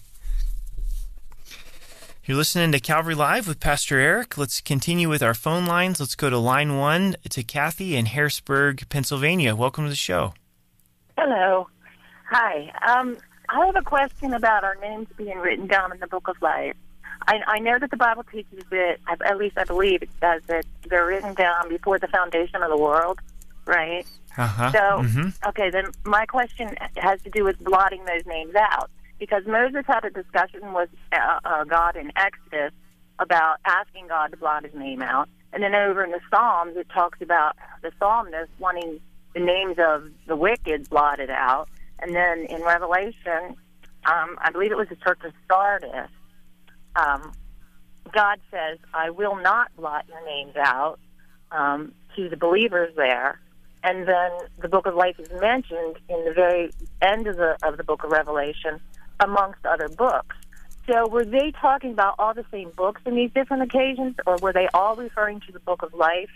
You're 2.23 2.37
listening 2.37 2.71
to 2.73 2.79
Calvary 2.79 3.15
Live 3.15 3.47
with 3.47 3.59
Pastor 3.59 3.99
Eric. 3.99 4.37
Let's 4.37 4.61
continue 4.61 5.09
with 5.09 5.23
our 5.23 5.33
phone 5.33 5.65
lines. 5.65 5.99
Let's 5.99 6.13
go 6.13 6.29
to 6.29 6.37
line 6.37 6.77
one 6.77 7.15
to 7.29 7.41
Kathy 7.41 7.95
in 7.95 8.05
Harrisburg, 8.05 8.87
Pennsylvania. 8.89 9.55
Welcome 9.55 9.85
to 9.85 9.89
the 9.89 9.95
show. 9.95 10.35
Hello. 11.17 11.67
Hi. 12.29 12.71
Um, 12.87 13.17
I 13.49 13.65
have 13.65 13.75
a 13.75 13.81
question 13.81 14.35
about 14.35 14.63
our 14.63 14.75
names 14.75 15.07
being 15.17 15.39
written 15.39 15.65
down 15.65 15.91
in 15.91 15.99
the 15.99 16.05
Book 16.05 16.27
of 16.27 16.39
Life. 16.43 16.75
I, 17.27 17.39
I 17.47 17.59
know 17.59 17.79
that 17.79 17.89
the 17.89 17.97
Bible 17.97 18.23
teaches 18.31 18.65
that, 18.69 18.97
at 19.25 19.37
least 19.37 19.57
I 19.57 19.63
believe 19.63 20.03
it 20.03 20.09
says 20.19 20.43
that 20.45 20.65
they're 20.87 21.07
written 21.07 21.33
down 21.33 21.69
before 21.69 21.97
the 21.97 22.07
foundation 22.07 22.61
of 22.61 22.69
the 22.69 22.77
world, 22.77 23.19
right? 23.65 24.05
Uh 24.37 24.45
huh. 24.45 24.71
So, 24.71 25.03
hmm 25.03 25.29
okay, 25.47 25.71
then 25.71 25.85
my 26.05 26.27
question 26.27 26.75
has 26.97 27.19
to 27.23 27.31
do 27.31 27.43
with 27.43 27.59
blotting 27.59 28.05
those 28.05 28.25
names 28.27 28.53
out. 28.55 28.91
Because 29.21 29.43
Moses 29.45 29.83
had 29.85 30.03
a 30.03 30.09
discussion 30.09 30.73
with 30.73 30.89
uh, 31.13 31.39
uh, 31.45 31.63
God 31.65 31.95
in 31.95 32.11
Exodus 32.15 32.73
about 33.19 33.57
asking 33.65 34.07
God 34.07 34.31
to 34.31 34.37
blot 34.37 34.63
his 34.63 34.73
name 34.73 35.03
out. 35.03 35.29
And 35.53 35.61
then 35.61 35.75
over 35.75 36.03
in 36.03 36.09
the 36.09 36.19
Psalms, 36.31 36.75
it 36.75 36.87
talks 36.89 37.21
about 37.21 37.55
the 37.83 37.91
psalmist 37.99 38.49
wanting 38.57 38.99
the 39.35 39.39
names 39.39 39.75
of 39.77 40.09
the 40.25 40.35
wicked 40.35 40.89
blotted 40.89 41.29
out. 41.29 41.69
And 41.99 42.15
then 42.15 42.47
in 42.49 42.63
Revelation, 42.63 43.55
um, 44.05 44.39
I 44.39 44.49
believe 44.51 44.71
it 44.71 44.77
was 44.77 44.89
the 44.89 44.95
church 44.95 45.19
of 45.23 45.33
Sardis, 45.47 46.09
um, 46.95 47.31
God 48.11 48.39
says, 48.49 48.79
I 48.91 49.11
will 49.11 49.35
not 49.35 49.67
blot 49.75 50.05
your 50.09 50.25
names 50.25 50.55
out 50.57 50.97
um, 51.51 51.93
to 52.15 52.27
the 52.27 52.37
believers 52.37 52.91
there. 52.95 53.39
And 53.83 54.07
then 54.07 54.31
the 54.59 54.67
book 54.67 54.87
of 54.87 54.95
life 54.95 55.19
is 55.19 55.29
mentioned 55.39 55.97
in 56.09 56.25
the 56.25 56.33
very 56.33 56.71
end 57.03 57.27
of 57.27 57.37
the 57.37 57.55
of 57.61 57.77
the 57.77 57.83
book 57.83 58.03
of 58.03 58.11
Revelation, 58.11 58.79
amongst 59.23 59.65
other 59.65 59.87
books. 59.89 60.35
So 60.87 61.07
were 61.07 61.25
they 61.25 61.51
talking 61.61 61.93
about 61.93 62.15
all 62.19 62.33
the 62.33 62.45
same 62.51 62.71
books 62.71 63.01
in 63.05 63.15
these 63.15 63.31
different 63.33 63.63
occasions, 63.63 64.15
or 64.25 64.37
were 64.41 64.51
they 64.51 64.67
all 64.73 64.95
referring 64.95 65.39
to 65.41 65.51
the 65.51 65.59
book 65.59 65.83
of 65.83 65.93
life? 65.93 66.29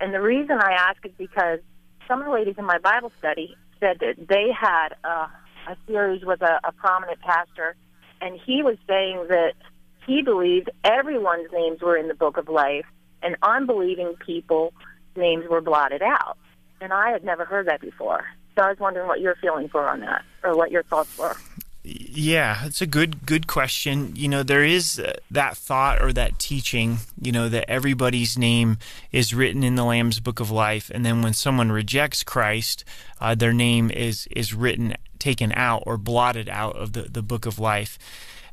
And 0.00 0.14
the 0.14 0.20
reason 0.20 0.58
I 0.58 0.72
ask 0.72 1.04
is 1.04 1.12
because 1.18 1.60
some 2.08 2.20
of 2.20 2.26
the 2.26 2.32
ladies 2.32 2.56
in 2.58 2.64
my 2.64 2.78
Bible 2.78 3.12
study 3.18 3.54
said 3.78 3.98
that 4.00 4.26
they 4.28 4.48
had 4.58 4.94
uh, 5.04 5.26
a 5.68 5.76
series 5.86 6.24
with 6.24 6.40
a, 6.42 6.60
a 6.64 6.72
prominent 6.72 7.20
pastor, 7.20 7.76
and 8.20 8.38
he 8.44 8.62
was 8.62 8.76
saying 8.88 9.26
that 9.28 9.52
he 10.06 10.22
believed 10.22 10.70
everyone's 10.82 11.48
names 11.52 11.80
were 11.80 11.96
in 11.96 12.08
the 12.08 12.14
book 12.14 12.36
of 12.36 12.48
life, 12.48 12.86
and 13.22 13.36
unbelieving 13.42 14.14
people's 14.24 14.72
names 15.14 15.44
were 15.48 15.60
blotted 15.60 16.02
out. 16.02 16.38
And 16.80 16.92
I 16.92 17.10
had 17.10 17.22
never 17.22 17.44
heard 17.44 17.68
that 17.68 17.82
before. 17.82 18.24
So 18.56 18.62
I 18.62 18.70
was 18.70 18.78
wondering 18.78 19.06
what 19.06 19.20
your 19.20 19.36
feelings 19.36 19.72
were 19.72 19.88
on 19.88 20.00
that, 20.00 20.24
or 20.42 20.56
what 20.56 20.70
your 20.70 20.82
thoughts 20.82 21.16
were. 21.18 21.36
Yeah, 21.82 22.66
it's 22.66 22.82
a 22.82 22.86
good 22.86 23.24
good 23.24 23.46
question. 23.46 24.14
You 24.14 24.28
know, 24.28 24.42
there 24.42 24.64
is 24.64 24.98
uh, 24.98 25.14
that 25.30 25.56
thought 25.56 26.02
or 26.02 26.12
that 26.12 26.38
teaching, 26.38 26.98
you 27.18 27.32
know, 27.32 27.48
that 27.48 27.70
everybody's 27.70 28.36
name 28.36 28.76
is 29.12 29.32
written 29.32 29.64
in 29.64 29.76
the 29.76 29.84
Lamb's 29.84 30.20
Book 30.20 30.40
of 30.40 30.50
Life, 30.50 30.90
and 30.94 31.06
then 31.06 31.22
when 31.22 31.32
someone 31.32 31.72
rejects 31.72 32.22
Christ, 32.22 32.84
uh, 33.18 33.34
their 33.34 33.54
name 33.54 33.90
is 33.90 34.28
is 34.30 34.52
written, 34.52 34.94
taken 35.18 35.52
out, 35.52 35.82
or 35.86 35.96
blotted 35.96 36.50
out 36.50 36.76
of 36.76 36.92
the 36.92 37.02
the 37.02 37.22
Book 37.22 37.46
of 37.46 37.58
Life. 37.58 37.98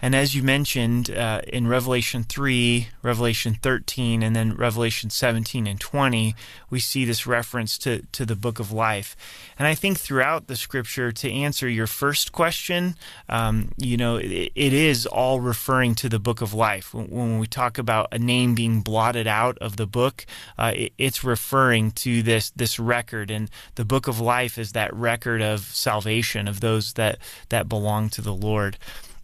And 0.02 0.16
as 0.16 0.36
you 0.36 0.44
mentioned 0.44 1.10
uh, 1.10 1.42
in 1.48 1.68
Revelation 1.68 2.24
3, 2.24 2.90
Revelation 3.02 3.58
13, 3.62 4.22
and 4.22 4.36
then 4.36 4.56
Revelation 4.56 5.10
17 5.10 5.66
and 5.66 5.80
20, 5.80 6.36
we 6.70 6.80
see 6.80 7.06
this 7.06 7.26
reference 7.26 7.78
to, 7.80 8.04
to 8.12 8.26
the 8.26 8.36
book 8.36 8.60
of 8.60 8.72
life. 8.72 9.16
And 9.58 9.68
I 9.68 9.76
think 9.76 10.00
throughout 10.00 10.48
the 10.48 10.56
scripture, 10.56 11.12
to 11.12 11.32
answer 11.32 11.68
your 11.68 11.88
first 11.88 12.32
question, 12.32 12.96
um, 13.28 13.72
you 13.78 13.98
know, 13.98 14.18
it, 14.18 14.52
it 14.54 14.74
is 14.74 15.06
all 15.06 15.40
referring 15.40 15.96
to 15.96 16.10
the 16.10 16.20
book 16.20 16.42
of 16.42 16.54
life. 16.54 16.94
When, 16.94 17.08
when, 17.08 17.40
we 17.40 17.48
talk 17.48 17.78
about 17.78 18.08
a 18.12 18.20
name 18.20 18.56
being 18.56 18.82
blotted 18.82 19.28
out 19.28 19.58
of 19.60 19.78
the 19.78 19.88
book, 19.88 20.26
uh, 20.58 20.74
it, 20.76 20.94
it's 20.98 21.24
referring 21.24 21.92
to 21.92 22.22
this, 22.22 22.52
this 22.52 22.80
record. 22.80 23.32
And 23.32 23.50
the 23.76 23.86
book 23.86 24.08
of 24.08 24.20
life 24.20 24.58
is 24.58 24.74
that 24.74 24.94
record 24.94 25.42
of 25.42 25.62
salvation 25.62 26.48
of 26.48 26.60
those 26.60 26.94
that, 26.94 27.18
that 27.50 27.68
belong 27.68 28.10
to 28.10 28.22
the 28.22 28.34
Lord. 28.34 28.78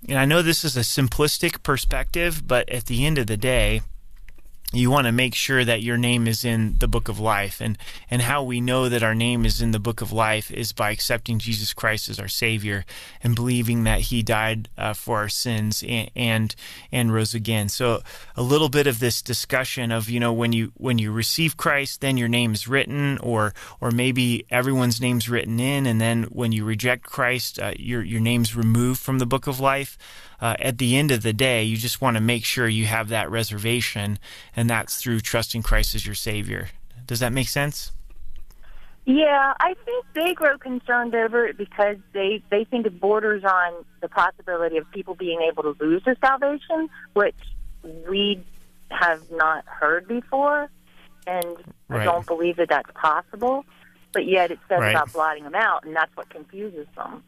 And 0.07 0.17
I 0.17 0.25
know 0.25 0.41
this 0.41 0.65
is 0.65 0.75
a 0.75 0.81
simplistic 0.81 1.63
perspective, 1.63 2.45
but 2.45 2.69
at 2.69 2.85
the 2.85 3.05
end 3.05 3.17
of 3.17 3.27
the 3.27 3.37
day, 3.37 3.81
you 4.73 4.89
want 4.89 5.05
to 5.05 5.11
make 5.11 5.35
sure 5.35 5.63
that 5.63 5.83
your 5.83 5.97
name 5.97 6.27
is 6.27 6.43
in 6.43 6.75
the 6.79 6.87
book 6.87 7.07
of 7.07 7.19
life 7.19 7.61
and 7.61 7.77
and 8.09 8.23
how 8.23 8.41
we 8.41 8.59
know 8.59 8.89
that 8.89 9.03
our 9.03 9.13
name 9.13 9.45
is 9.45 9.61
in 9.61 9.71
the 9.71 9.79
book 9.79 10.01
of 10.01 10.11
life 10.11 10.49
is 10.49 10.71
by 10.73 10.89
accepting 10.89 11.37
Jesus 11.37 11.73
Christ 11.73 12.09
as 12.09 12.19
our 12.19 12.27
savior 12.27 12.83
and 13.23 13.35
believing 13.35 13.83
that 13.83 14.01
he 14.01 14.23
died 14.23 14.69
uh, 14.77 14.93
for 14.93 15.17
our 15.17 15.29
sins 15.29 15.83
and, 15.87 16.09
and 16.15 16.55
and 16.91 17.13
rose 17.13 17.35
again. 17.35 17.69
So 17.69 18.01
a 18.35 18.41
little 18.41 18.69
bit 18.69 18.87
of 18.87 18.99
this 18.99 19.21
discussion 19.21 19.91
of 19.91 20.09
you 20.09 20.19
know 20.19 20.33
when 20.33 20.53
you 20.53 20.71
when 20.75 20.97
you 20.97 21.11
receive 21.11 21.55
Christ 21.55 22.01
then 22.01 22.17
your 22.17 22.29
name 22.29 22.53
is 22.53 22.67
written 22.67 23.19
or 23.19 23.53
or 23.79 23.91
maybe 23.91 24.45
everyone's 24.49 24.99
name's 24.99 25.29
written 25.29 25.59
in 25.59 25.85
and 25.85 26.01
then 26.01 26.23
when 26.23 26.51
you 26.51 26.65
reject 26.65 27.03
Christ 27.03 27.59
uh, 27.59 27.73
your 27.77 28.01
your 28.01 28.21
name's 28.21 28.55
removed 28.55 28.99
from 28.99 29.19
the 29.19 29.27
book 29.27 29.45
of 29.45 29.59
life 29.59 29.97
uh, 30.43 30.57
at 30.59 30.77
the 30.77 30.97
end 30.97 31.09
of 31.09 31.23
the 31.23 31.31
day, 31.31 31.63
you 31.63 31.77
just 31.77 32.01
want 32.01 32.17
to 32.17 32.21
make 32.21 32.43
sure 32.43 32.67
you 32.67 32.85
have 32.85 33.07
that 33.07 33.31
reservation, 33.31 34.19
and 34.57 34.69
that's 34.69 34.97
through 34.97 35.21
trusting 35.21 35.63
Christ 35.63 35.95
as 35.95 36.05
your 36.05 36.15
Savior. 36.15 36.67
Does 37.07 37.21
that 37.21 37.31
make 37.31 37.47
sense? 37.47 37.93
Yeah, 39.05 39.53
I 39.57 39.73
think 39.85 40.05
they 40.13 40.33
grow 40.33 40.57
concerned 40.57 41.15
over 41.15 41.47
it 41.47 41.57
because 41.57 41.95
they 42.11 42.43
they 42.49 42.65
think 42.65 42.85
it 42.85 42.99
borders 42.99 43.45
on 43.45 43.85
the 44.01 44.09
possibility 44.09 44.75
of 44.75 44.91
people 44.91 45.15
being 45.15 45.39
able 45.49 45.63
to 45.63 45.77
lose 45.79 46.03
their 46.03 46.17
salvation, 46.19 46.89
which 47.13 47.35
we 48.09 48.43
have 48.89 49.21
not 49.31 49.63
heard 49.65 50.09
before, 50.09 50.69
and 51.25 51.55
right. 51.87 52.01
I 52.01 52.03
don't 52.03 52.27
believe 52.27 52.57
that 52.57 52.67
that's 52.67 52.91
possible. 52.95 53.63
But 54.11 54.27
yet 54.27 54.51
it 54.51 54.59
says 54.67 54.81
right. 54.81 54.89
about 54.89 55.13
blotting 55.13 55.45
them 55.45 55.55
out, 55.55 55.85
and 55.85 55.95
that's 55.95 56.13
what 56.17 56.29
confuses 56.29 56.87
them, 56.97 57.23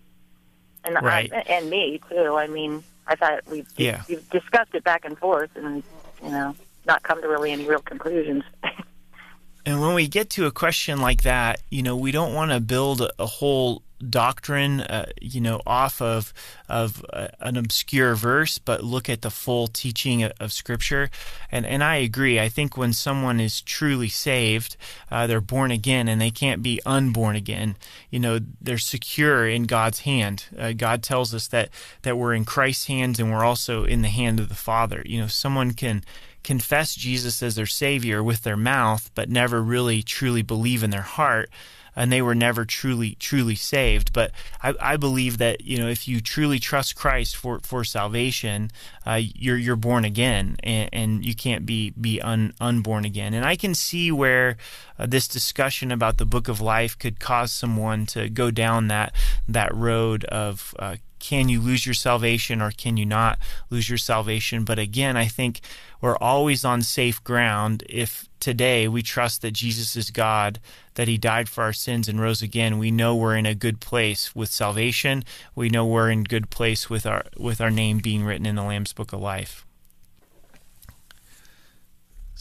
and 0.84 0.98
right. 1.02 1.32
I, 1.32 1.38
and 1.48 1.70
me 1.70 2.02
too. 2.10 2.36
I 2.36 2.48
mean, 2.48 2.84
I 3.08 3.16
thought 3.16 3.42
we 3.50 3.66
yeah. 3.78 4.04
we've 4.10 4.30
discussed 4.30 4.74
it 4.74 4.84
back 4.84 5.06
and 5.06 5.18
forth, 5.18 5.52
and 5.56 5.84
you 6.24 6.30
know, 6.30 6.56
not 6.86 7.04
come 7.04 7.22
to 7.22 7.28
really 7.28 7.52
any 7.52 7.66
real 7.66 7.82
conclusions. 7.82 8.44
and 9.66 9.82
when 9.82 9.94
we 9.94 10.08
get 10.08 10.30
to 10.32 10.46
a 10.46 10.52
question 10.52 11.02
like 11.02 11.24
that, 11.24 11.62
you 11.70 11.84
know, 11.84 11.96
we 11.96 12.12
don't 12.12 12.34
want 12.34 12.52
to 12.52 12.60
build 12.60 13.08
a 13.20 13.26
whole 13.26 13.84
doctrine, 14.10 14.82
uh, 14.82 15.06
you 15.22 15.40
know, 15.40 15.62
off 15.66 16.02
of 16.02 16.34
of 16.68 17.06
uh, 17.12 17.28
an 17.40 17.58
obscure 17.58 18.16
verse, 18.16 18.58
but 18.58 18.84
look 18.84 19.10
at 19.10 19.22
the 19.22 19.30
full 19.30 19.68
teaching 19.68 20.24
of, 20.24 20.34
of, 20.40 20.52
Scripture. 20.52 21.10
And 21.52 21.66
and 21.66 21.84
I 21.84 21.98
agree. 21.98 22.40
I 22.40 22.50
think 22.50 22.78
when 22.78 22.94
someone 22.94 23.40
is 23.40 23.62
truly 23.62 24.10
saved, 24.10 24.78
uh, 25.12 25.28
they're 25.28 25.42
born 25.42 25.72
again, 25.72 26.08
and 26.08 26.20
they 26.20 26.32
can't 26.32 26.62
be 26.62 26.82
unborn 26.86 27.36
again. 27.36 27.76
You 28.10 28.20
know, 28.20 28.40
they're 28.62 28.78
secure 28.78 29.48
in 29.48 29.64
God's 29.64 30.00
hand. 30.00 30.46
Uh, 30.58 30.74
God 30.74 31.04
tells 31.04 31.34
us 31.34 31.48
that 31.48 31.70
that 32.02 32.18
we're 32.18 32.34
in 32.34 32.46
Christ's 32.46 32.88
hands, 32.88 33.20
and 33.20 33.32
we're 33.32 33.46
also 33.46 33.86
in 33.86 34.02
the 34.02 34.10
hand 34.10 34.40
of 34.40 34.50
the 34.50 34.56
Father. 34.56 35.02
You 35.06 35.22
know, 35.22 35.28
someone 35.28 35.72
can 35.72 36.04
confess 36.44 36.94
Jesus 36.94 37.42
as 37.42 37.56
their 37.56 37.66
Savior 37.66 38.24
with 38.24 38.44
their 38.44 38.58
mouth, 38.58 39.10
but 39.16 39.30
never 39.30 39.64
really 39.64 40.04
truly 40.04 40.44
believe 40.44 40.84
in 40.84 40.92
their 40.92 41.02
heart 41.02 41.50
and 41.96 42.12
they 42.12 42.22
were 42.22 42.36
never 42.36 42.66
truly 42.66 43.16
truly 43.20 43.56
saved. 43.56 44.14
But 44.14 44.32
I, 44.62 44.74
I 44.80 44.98
believe 44.98 45.38
that 45.38 45.62
you 45.62 45.78
know 45.78 45.88
if 45.88 46.08
you 46.08 46.22
truly 46.22 46.60
trust 46.60 46.96
Christ 46.96 47.36
for, 47.36 47.60
for 47.60 47.84
salvation, 47.84 48.72
uh, 49.06 49.22
you're 49.24 49.58
you're 49.58 49.76
born 49.76 50.06
again, 50.06 50.58
and, 50.64 50.90
and, 50.92 51.26
you 51.26 51.34
can't 51.34 51.66
be 51.66 51.92
be 51.92 52.22
un, 52.22 52.54
unborn 52.60 53.06
again. 53.06 53.34
And 53.34 53.46
I 53.46 53.56
can 53.56 53.74
see 53.74 54.12
where 54.12 54.58
uh, 55.00 55.06
this 55.06 55.28
discussion 55.28 55.92
about 55.92 56.18
the 56.18 56.26
Book 56.26 56.48
of 56.48 56.60
Life 56.60 56.98
could 56.98 57.20
cause 57.20 57.52
someone 57.52 58.06
to 58.08 58.30
go 58.30 58.52
down 58.52 58.88
that 58.90 59.14
that 59.48 59.74
road 59.74 60.26
of 60.26 60.76
uh, 60.80 60.98
can 61.26 61.50
you 61.50 61.60
lose 61.60 61.88
your 61.88 61.96
salvation 61.96 62.62
or 62.62 62.70
can 62.70 62.98
you 62.98 63.06
not 63.06 63.40
lose 63.72 63.90
your 63.90 63.98
salvation? 63.98 64.64
But 64.64 64.78
again, 64.78 65.18
I 65.18 65.26
think 65.26 65.60
we're 66.00 66.18
always 66.18 66.64
on 66.64 66.84
safe 66.84 67.24
ground 67.24 67.84
if 67.90 68.30
today 68.40 68.88
we 68.88 69.02
trust 69.02 69.42
that 69.42 69.54
Jesus 69.54 69.96
is 69.96 70.12
God, 70.12 70.60
that 70.94 71.08
He 71.08 71.18
died 71.18 71.50
for 71.50 71.64
our 71.64 71.74
sins 71.74 72.08
and 72.08 72.22
rose 72.22 72.44
again. 72.44 72.78
We 72.78 72.92
know 72.92 73.16
we're 73.16 73.36
in 73.36 73.48
a 73.48 73.56
good 73.56 73.80
place 73.80 74.36
with 74.36 74.52
salvation. 74.52 75.24
We 75.56 75.68
know 75.68 75.84
we're 75.84 76.12
in 76.12 76.26
good 76.26 76.52
place 76.52 76.92
with 76.92 77.08
our 77.08 77.26
with 77.38 77.60
our 77.60 77.72
name 77.72 77.98
being 78.04 78.24
written 78.24 78.46
in 78.46 78.56
the 78.56 78.64
Lamb's 78.64 78.94
Book 78.94 79.12
of 79.12 79.20
Life. 79.20 79.66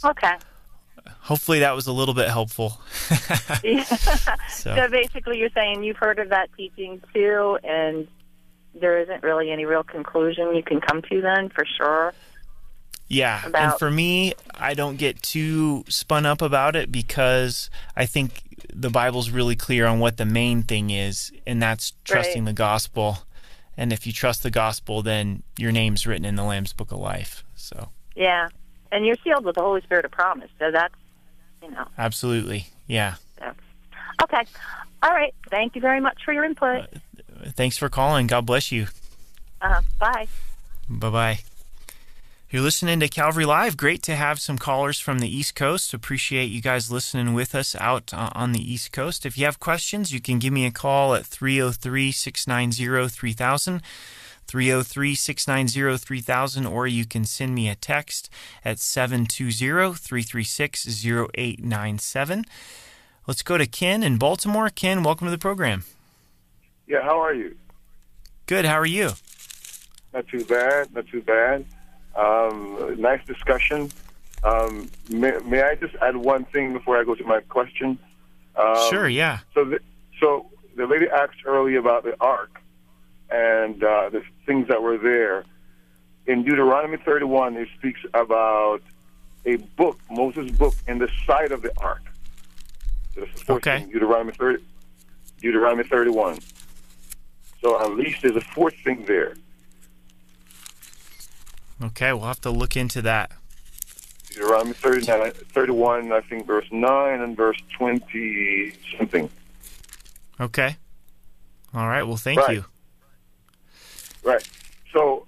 Okay. 0.04 0.34
Hopefully 1.20 1.60
that 1.60 1.74
was 1.74 1.86
a 1.86 1.92
little 1.92 2.12
bit 2.12 2.28
helpful. 2.28 2.82
yeah. 3.64 3.82
so. 4.50 4.76
so 4.76 4.88
basically, 4.90 5.38
you're 5.38 5.48
saying 5.54 5.84
you've 5.84 5.96
heard 5.96 6.18
of 6.18 6.28
that 6.28 6.50
teaching 6.54 7.00
too, 7.14 7.58
and 7.64 8.06
there 8.74 8.98
isn't 9.00 9.22
really 9.22 9.50
any 9.50 9.64
real 9.64 9.84
conclusion 9.84 10.54
you 10.54 10.62
can 10.62 10.80
come 10.80 11.02
to 11.02 11.20
then 11.20 11.48
for 11.48 11.64
sure. 11.64 12.12
Yeah, 13.08 13.46
about... 13.46 13.62
and 13.62 13.78
for 13.78 13.90
me, 13.90 14.34
I 14.54 14.74
don't 14.74 14.96
get 14.96 15.22
too 15.22 15.84
spun 15.88 16.26
up 16.26 16.40
about 16.40 16.74
it 16.74 16.90
because 16.90 17.70
I 17.96 18.06
think 18.06 18.42
the 18.72 18.90
Bible's 18.90 19.30
really 19.30 19.56
clear 19.56 19.86
on 19.86 20.00
what 20.00 20.16
the 20.16 20.24
main 20.24 20.62
thing 20.62 20.90
is, 20.90 21.30
and 21.46 21.62
that's 21.62 21.92
trusting 22.04 22.44
right. 22.44 22.50
the 22.50 22.54
gospel. 22.54 23.18
And 23.76 23.92
if 23.92 24.06
you 24.06 24.12
trust 24.12 24.42
the 24.42 24.50
gospel, 24.50 25.02
then 25.02 25.42
your 25.58 25.72
name's 25.72 26.06
written 26.06 26.24
in 26.24 26.36
the 26.36 26.44
Lamb's 26.44 26.72
Book 26.72 26.92
of 26.92 26.98
Life. 26.98 27.44
So 27.54 27.90
yeah, 28.14 28.48
and 28.90 29.04
you're 29.04 29.16
sealed 29.22 29.44
with 29.44 29.56
the 29.56 29.62
Holy 29.62 29.82
Spirit 29.82 30.04
of 30.04 30.10
promise. 30.10 30.50
So 30.58 30.70
that's 30.70 30.94
you 31.62 31.70
know 31.70 31.86
absolutely 31.98 32.68
yeah. 32.86 33.14
So, 33.38 33.52
okay, 34.22 34.44
all 35.02 35.10
right. 35.10 35.34
Thank 35.50 35.74
you 35.74 35.80
very 35.80 36.00
much 36.00 36.18
for 36.24 36.32
your 36.32 36.44
input. 36.44 36.82
Uh, 36.82 36.98
thanks 37.52 37.76
for 37.76 37.88
calling. 37.88 38.26
God 38.26 38.46
bless 38.46 38.72
you. 38.72 38.88
Uh, 39.60 39.82
bye. 39.98 40.26
Bye 40.88 41.10
bye. 41.10 41.38
You're 42.50 42.62
listening 42.62 43.00
to 43.00 43.08
Calvary 43.08 43.46
Live. 43.46 43.76
Great 43.76 44.02
to 44.04 44.14
have 44.14 44.38
some 44.38 44.58
callers 44.58 45.00
from 45.00 45.18
the 45.18 45.28
East 45.28 45.56
Coast. 45.56 45.92
Appreciate 45.92 46.52
you 46.52 46.60
guys 46.60 46.88
listening 46.88 47.34
with 47.34 47.52
us 47.52 47.74
out 47.74 48.14
uh, 48.14 48.30
on 48.32 48.52
the 48.52 48.72
East 48.72 48.92
Coast. 48.92 49.26
If 49.26 49.36
you 49.36 49.44
have 49.44 49.58
questions, 49.58 50.12
you 50.12 50.20
can 50.20 50.38
give 50.38 50.52
me 50.52 50.64
a 50.64 50.70
call 50.70 51.14
at 51.14 51.26
303 51.26 52.12
690 52.12 53.08
3000. 53.08 53.82
303 54.46 55.14
690 55.14 55.98
3000, 55.98 56.66
or 56.66 56.86
you 56.86 57.04
can 57.04 57.24
send 57.24 57.54
me 57.54 57.68
a 57.68 57.74
text 57.74 58.30
at 58.64 58.78
720 58.78 59.94
336 59.94 61.04
0897. 61.06 62.44
Let's 63.26 63.42
go 63.42 63.58
to 63.58 63.66
Ken 63.66 64.02
in 64.02 64.18
Baltimore. 64.18 64.68
Ken, 64.68 65.02
welcome 65.02 65.26
to 65.26 65.30
the 65.32 65.38
program. 65.38 65.84
Yeah, 66.86 67.02
how 67.02 67.20
are 67.20 67.34
you? 67.34 67.56
Good. 68.46 68.64
How 68.64 68.78
are 68.78 68.86
you? 68.86 69.10
Not 70.12 70.28
too 70.28 70.44
bad. 70.44 70.94
Not 70.94 71.06
too 71.08 71.22
bad. 71.22 71.64
Um, 72.14 72.96
nice 72.98 73.24
discussion. 73.26 73.90
Um, 74.42 74.90
may, 75.08 75.32
may, 75.46 75.62
I 75.62 75.74
just 75.74 75.94
add 76.02 76.16
one 76.16 76.44
thing 76.44 76.74
before 76.74 76.98
I 76.98 77.04
go 77.04 77.14
to 77.14 77.24
my 77.24 77.40
question? 77.40 77.98
Um, 78.56 78.90
sure. 78.90 79.08
Yeah. 79.08 79.38
So, 79.54 79.64
the, 79.64 79.80
so 80.20 80.46
the 80.76 80.86
lady 80.86 81.08
asked 81.08 81.44
earlier 81.46 81.78
about 81.78 82.04
the 82.04 82.14
ark 82.20 82.60
and 83.30 83.82
uh, 83.82 84.10
the 84.10 84.22
things 84.46 84.68
that 84.68 84.82
were 84.82 84.98
there. 84.98 85.44
In 86.26 86.44
Deuteronomy 86.44 86.98
31, 86.98 87.56
it 87.56 87.68
speaks 87.76 88.00
about 88.12 88.82
a 89.46 89.56
book, 89.56 89.98
Moses' 90.10 90.50
book, 90.52 90.74
in 90.86 90.98
the 90.98 91.10
side 91.26 91.52
of 91.52 91.62
the 91.62 91.72
ark. 91.78 92.02
So 93.14 93.20
that's 93.20 93.32
the 93.32 93.38
first 93.38 93.66
okay. 93.66 93.80
thing, 93.80 93.90
Deuteronomy 93.90 94.32
30, 94.32 94.62
Deuteronomy 95.40 95.84
31. 95.84 96.38
So 97.64 97.80
at 97.80 97.92
least 97.96 98.20
there's 98.20 98.36
a 98.36 98.42
fourth 98.42 98.74
thing 98.84 99.06
there. 99.06 99.36
Okay, 101.82 102.12
we'll 102.12 102.26
have 102.26 102.42
to 102.42 102.50
look 102.50 102.76
into 102.76 103.00
that. 103.02 103.32
Deuteronomy 104.28 104.74
39, 104.74 105.32
31, 105.32 106.12
I 106.12 106.20
think 106.20 106.46
verse 106.46 106.66
9 106.70 107.20
and 107.22 107.34
verse 107.34 107.56
20 107.78 108.72
something. 108.98 109.30
Okay. 110.38 110.76
All 111.72 111.88
right. 111.88 112.02
Well, 112.02 112.18
thank 112.18 112.38
Right. 112.40 112.56
you. 112.56 112.64
Right. 114.22 114.46
So 114.92 115.26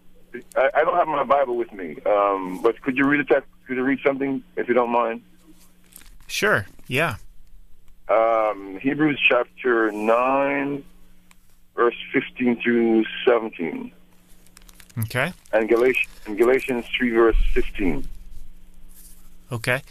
I, 0.57 0.69
I 0.75 0.85
don't 0.85 0.97
have 0.97 1.09
my 1.09 1.25
Bible 1.25 1.57
with 1.57 1.73
me, 1.73 1.97
um, 2.05 2.61
but 2.63 2.83
could 2.83 2.99
you 2.99 3.07
read 3.07 3.21
a 3.21 3.25
text? 3.25 3.49
Could 3.67 3.77
you 3.79 3.83
read 3.83 4.01
something, 4.05 4.43
if 4.57 4.69
you 4.69 4.75
don't 4.75 4.91
mind? 4.93 5.23
Sure. 6.27 6.67
Yeah. 6.87 7.17
Um, 8.09 8.79
Hebrews 8.83 9.19
chapter 9.27 9.91
nine, 9.91 10.85
verse 11.77 11.95
fifteen 12.13 12.61
through 12.61 13.05
seventeen, 13.25 13.93
Okay. 14.99 15.33
and 15.53 15.69
Galatians, 15.69 16.09
and 16.27 16.37
Galatians 16.39 16.85
three, 16.97 17.11
verse 17.11 17.37
fifteen. 17.53 18.09
Okay. 19.53 19.83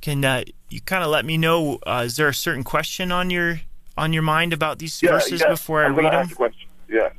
Can 0.00 0.24
uh, 0.24 0.44
you 0.68 0.80
kind 0.80 1.02
of 1.02 1.10
let 1.10 1.24
me 1.24 1.36
know? 1.38 1.78
Uh, 1.86 2.02
is 2.06 2.16
there 2.16 2.28
a 2.28 2.34
certain 2.34 2.64
question 2.64 3.10
on 3.10 3.30
your 3.30 3.60
on 3.96 4.12
your 4.12 4.22
mind 4.22 4.52
about 4.52 4.78
these 4.78 5.02
Yeah, 5.02 5.12
verses 5.12 5.40
yeah, 5.40 5.48
before 5.48 5.82
I 5.82 5.86
I'm 5.86 5.96
read 5.96 6.12
them? 6.12 6.28
a 6.30 6.34
question. 6.34 6.68
Yes. 6.88 7.12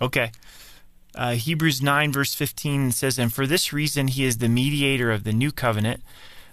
Okay. 0.00 0.32
Uh, 1.14 1.32
Hebrews 1.32 1.82
9, 1.82 2.12
verse 2.12 2.34
15 2.34 2.92
says, 2.92 3.18
And 3.18 3.32
for 3.32 3.46
this 3.46 3.72
reason 3.72 4.06
he 4.08 4.24
is 4.24 4.38
the 4.38 4.48
mediator 4.48 5.10
of 5.10 5.24
the 5.24 5.32
new 5.32 5.50
covenant 5.50 6.02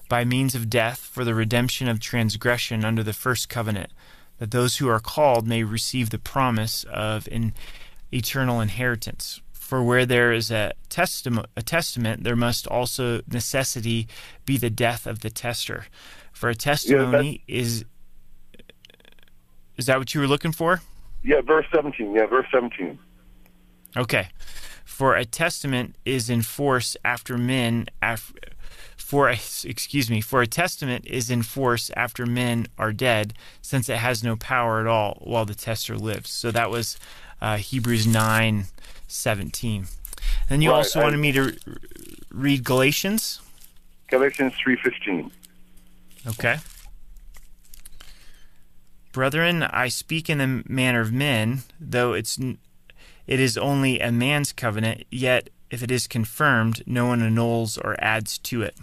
by 0.10 0.24
means 0.24 0.56
of 0.56 0.70
death 0.70 1.00
for 1.00 1.24
the 1.24 1.36
redemption 1.36 1.88
of 1.88 2.00
transgression 2.00 2.84
under 2.86 3.04
the 3.04 3.14
first 3.14 3.50
covenant, 3.50 3.92
that 4.40 4.52
those 4.52 4.78
who 4.78 4.88
are 4.90 5.00
called 5.00 5.48
may 5.48 5.64
receive 5.64 6.10
the 6.10 6.20
promise 6.20 6.84
of 6.86 7.28
an 7.32 7.54
eternal 8.12 8.62
inheritance. 8.62 9.42
For 9.54 9.84
where 9.84 10.06
there 10.06 10.32
is 10.32 10.52
a 10.52 10.74
testament, 10.90 11.48
a 11.58 11.64
testament, 11.64 12.24
there 12.24 12.36
must 12.36 12.68
also 12.68 13.22
necessity 13.32 14.08
be 14.46 14.58
the 14.58 14.70
death 14.70 15.08
of 15.08 15.22
the 15.22 15.32
testator. 15.32 15.86
For 16.32 16.50
a 16.50 16.56
testimony 16.56 17.44
is 17.48 17.86
is 19.78 19.88
that 19.88 19.98
what 19.98 20.14
you 20.14 20.22
were 20.22 20.28
looking 20.28 20.52
for? 20.52 20.82
Yeah, 21.24 21.42
verse 21.42 21.66
seventeen. 21.74 22.14
Yeah, 22.14 22.28
verse 22.28 22.46
seventeen. 22.52 23.00
Okay. 23.98 24.30
For 24.84 25.16
a 25.16 25.26
testament 25.26 25.96
is 26.06 26.30
in 26.30 26.42
force 26.42 26.96
after 27.04 27.38
men 27.38 27.88
af- 28.02 28.34
for 28.98 29.30
a, 29.30 29.34
excuse 29.34 30.10
me, 30.10 30.22
for 30.22 30.42
a 30.42 30.48
testament 30.48 31.06
is 31.06 31.30
in 31.30 31.44
force 31.44 31.92
after 31.96 32.26
men 32.26 32.68
are 32.78 32.92
dead, 32.94 33.34
since 33.62 33.88
it 33.90 33.98
has 33.98 34.24
no 34.24 34.36
power 34.36 34.80
at 34.80 34.88
all 34.88 35.20
while 35.24 35.46
the 35.46 35.56
testator 35.56 35.98
lives. 35.98 36.30
So 36.32 36.52
that 36.52 36.70
was 36.72 36.98
uh, 37.42 37.58
Hebrews 37.58 38.08
nine 38.08 38.66
seventeen. 39.08 39.88
And 40.50 40.64
you 40.64 40.72
Right, 40.72 40.78
also 40.78 41.00
I- 41.00 41.04
wanted 41.04 41.18
me 41.18 41.32
to 41.34 41.56
read 42.32 42.64
Galatians. 42.64 43.42
Galatians 44.10 44.54
three 44.62 44.76
fifteen. 44.76 45.32
Okay. 46.28 46.58
Brethren, 49.12 49.64
I 49.64 49.88
speak 49.88 50.30
in 50.30 50.40
the 50.40 50.64
manner 50.68 51.00
of 51.00 51.12
men, 51.14 51.60
though 51.80 52.14
it's 52.14 52.38
it 52.38 53.40
is 53.40 53.58
only 53.58 54.00
a 54.00 54.12
man's 54.12 54.52
covenant, 54.52 55.06
yet 55.10 55.50
if 55.70 55.82
it 55.84 55.92
is 55.92 56.08
confirmed, 56.08 56.84
no 56.86 57.08
one 57.08 57.22
annuls 57.22 57.78
or 57.78 57.96
adds 58.00 58.38
to 58.40 58.62
it. 58.62 58.76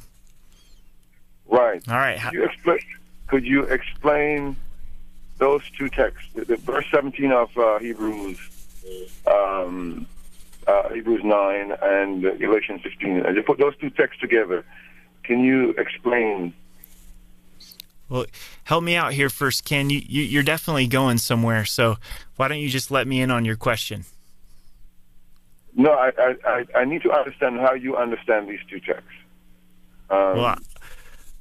Right. 1.47 1.83
All 1.89 1.97
right. 1.97 2.19
Could 2.21 2.33
you 2.33 2.45
explain? 2.45 2.79
Could 3.27 3.45
you 3.45 3.63
explain 3.65 4.57
those 5.39 5.63
two 5.77 5.89
texts, 5.89 6.29
the, 6.35 6.57
verse 6.57 6.87
seventeen 6.91 7.33
of 7.33 7.57
uh, 7.57 7.79
Hebrews, 7.79 8.39
um, 9.27 10.07
uh, 10.67 10.89
Hebrews 10.91 11.23
nine, 11.25 11.73
and 11.83 12.23
Galatians 12.39 12.83
fifteen? 12.83 13.25
And 13.25 13.37
you 13.37 13.43
put 13.43 13.59
those 13.59 13.77
two 13.77 13.91
texts 13.91 14.21
together. 14.21 14.65
Can 15.23 15.41
you 15.41 15.71
explain? 15.79 16.55
Well, 18.09 18.27
help 18.65 18.85
me 18.85 18.97
out 18.97 19.15
here 19.15 19.31
first, 19.31 19.65
Ken. 19.65 19.89
You, 19.89 20.03
you 20.05 20.23
you're 20.23 20.43
definitely 20.43 20.87
going 20.87 21.19
somewhere, 21.19 21.65
so 21.65 21.97
why 22.37 22.49
don't 22.49 22.59
you 22.59 22.69
just 22.69 22.91
let 22.91 23.07
me 23.07 23.21
in 23.23 23.31
on 23.31 23.45
your 23.45 23.57
question? 23.57 24.05
No, 25.75 25.93
I, 25.93 26.37
I, 26.45 26.67
I, 26.75 26.85
need 26.85 27.03
to 27.03 27.13
understand 27.13 27.59
how 27.61 27.73
you 27.73 27.97
understand 27.97 28.49
these 28.49 28.61
two 28.69 28.79
texts. 28.81 29.09
Um, 30.11 30.37
Well, 30.37 30.59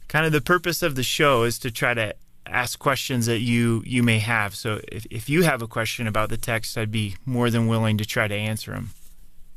kind 0.07 0.25
of 0.25 0.32
the 0.32 0.41
purpose 0.41 0.82
of 0.82 0.95
the 0.95 1.03
show 1.03 1.43
is 1.43 1.59
to 1.59 1.71
try 1.71 1.93
to 1.93 2.15
ask 2.45 2.79
questions 2.79 3.25
that 3.25 3.39
you 3.39 3.84
you 3.86 4.03
may 4.03 4.19
have. 4.19 4.55
So 4.55 4.79
if 4.91 5.05
if 5.09 5.29
you 5.29 5.43
have 5.43 5.61
a 5.61 5.67
question 5.67 6.07
about 6.07 6.29
the 6.29 6.38
text, 6.38 6.77
I'd 6.77 6.91
be 6.91 7.15
more 7.25 7.49
than 7.49 7.67
willing 7.67 7.97
to 7.97 8.05
try 8.05 8.27
to 8.27 8.36
answer 8.36 8.71
them. 8.71 8.91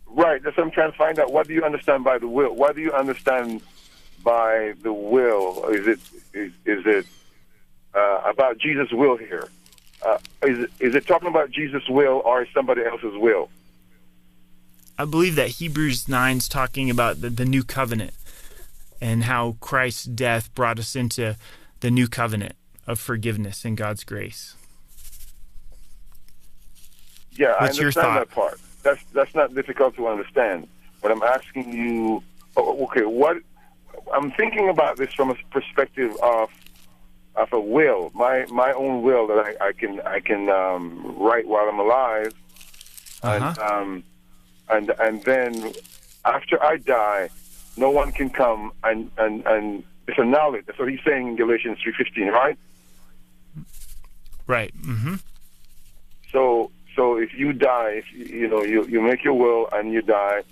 Right. 0.06 0.42
That's 0.42 0.56
what 0.56 0.66
I'm 0.66 0.72
trying 0.72 0.92
to 0.92 0.98
find 0.98 1.18
out. 1.18 1.32
What 1.32 1.48
do 1.48 1.54
you 1.54 1.64
understand 1.64 2.04
by 2.04 2.18
the 2.18 2.28
will? 2.28 2.54
What 2.54 2.76
do 2.76 2.82
you 2.82 2.92
understand 2.92 3.62
by 4.22 4.74
the 4.82 4.92
will? 4.92 5.66
Is 5.68 5.86
it 5.86 6.00
is, 6.32 6.52
is 6.64 6.86
it 6.86 7.06
uh, 7.94 8.22
about 8.24 8.58
Jesus' 8.58 8.92
will 8.92 9.16
here? 9.16 9.48
Uh, 10.04 10.18
is 10.42 10.58
it, 10.64 10.70
is 10.80 10.94
it 10.94 11.06
talking 11.06 11.28
about 11.28 11.50
Jesus' 11.50 11.88
will 11.88 12.20
or 12.24 12.42
is 12.42 12.48
somebody 12.52 12.84
else's 12.84 13.16
will? 13.16 13.48
I 14.98 15.04
believe 15.04 15.34
that 15.36 15.48
Hebrews 15.48 16.08
9 16.08 16.36
is 16.36 16.48
talking 16.48 16.88
about 16.88 17.20
the, 17.20 17.30
the 17.30 17.44
new 17.44 17.64
covenant 17.64 18.12
and 19.00 19.24
how 19.24 19.56
Christ's 19.60 20.04
death 20.04 20.54
brought 20.54 20.78
us 20.78 20.94
into 20.94 21.36
the 21.80 21.90
new 21.90 22.06
covenant 22.06 22.54
of 22.86 22.98
forgiveness 23.00 23.64
and 23.64 23.76
God's 23.76 24.04
grace. 24.04 24.56
Yeah, 27.32 27.54
What's 27.60 27.76
I 27.76 27.80
understand 27.80 28.16
that 28.16 28.30
part. 28.30 28.60
That's 28.84 29.02
that's 29.12 29.34
not 29.34 29.54
difficult 29.54 29.96
to 29.96 30.06
understand. 30.06 30.68
But 31.02 31.10
I'm 31.10 31.22
asking 31.22 31.72
you, 31.72 32.22
oh, 32.56 32.84
okay, 32.84 33.04
what? 33.04 33.38
I'm 34.12 34.30
thinking 34.32 34.68
about 34.68 34.96
this 34.96 35.12
from 35.14 35.30
a 35.30 35.34
perspective 35.50 36.14
of 36.22 36.50
of 37.36 37.52
a 37.52 37.60
will, 37.60 38.12
my 38.14 38.46
my 38.50 38.72
own 38.72 39.02
will 39.02 39.26
that 39.26 39.38
I, 39.60 39.68
I 39.68 39.72
can 39.72 40.00
I 40.02 40.20
can 40.20 40.48
um, 40.48 41.16
write 41.18 41.48
while 41.48 41.68
I'm 41.68 41.80
alive, 41.80 42.32
and 43.22 43.58
um, 43.58 44.04
and 44.68 44.90
and 45.00 45.22
then 45.24 45.72
after 46.24 46.62
I 46.62 46.76
die, 46.78 47.30
no 47.76 47.90
one 47.90 48.12
can 48.12 48.30
come 48.30 48.72
and 48.82 49.10
and 49.18 49.44
and 49.46 49.84
it's 50.06 50.18
a 50.18 50.24
knowledge. 50.24 50.66
That's 50.66 50.78
what 50.78 50.88
he's 50.88 51.00
saying 51.04 51.28
in 51.28 51.36
Galatians 51.36 51.78
three 51.82 51.94
fifteen, 51.96 52.28
right? 52.28 52.58
Right. 54.46 54.74
Mm-hmm. 54.82 55.14
So, 56.30 56.70
so 56.94 57.16
if 57.16 57.32
you 57.34 57.52
die, 57.52 58.02
if 58.02 58.12
you, 58.12 58.24
you 58.40 58.48
know 58.48 58.62
you 58.62 58.84
you 58.86 59.00
make 59.00 59.24
your 59.24 59.34
will 59.34 59.68
and 59.72 59.92
you 59.92 60.02
die, 60.02 60.42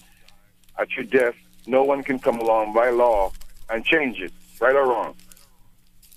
at 0.79 0.91
your 0.97 1.05
death, 1.05 1.35
no 1.67 1.83
one 1.83 2.03
can 2.03 2.19
come 2.19 2.39
along 2.39 2.73
by 2.73 2.91
law 2.91 3.33
and 3.69 3.85
change 3.85 4.21
it, 4.21 4.33
right 4.61 4.75
or 4.75 4.87
wrong. 4.87 5.15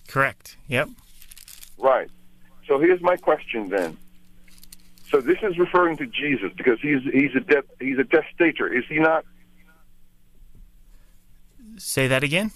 Correct. 0.08 0.56
Yep. 0.68 0.90
Right. 1.78 2.10
So 2.68 2.80
here's 2.80 3.02
my 3.02 3.18
question 3.18 3.70
then. 3.70 3.98
So 5.10 5.22
this 5.22 5.38
is 5.44 5.58
referring 5.58 5.98
to 5.98 6.08
Jesus 6.08 6.52
because 6.58 6.80
he's 6.82 7.02
he's 7.14 7.36
a 7.36 7.40
death 7.40 7.66
he's 7.80 8.00
a 8.00 8.04
testator, 8.04 8.68
is 8.72 8.84
he 8.90 9.00
not? 9.00 9.24
Say 11.78 12.08
that 12.08 12.24
again. 12.24 12.52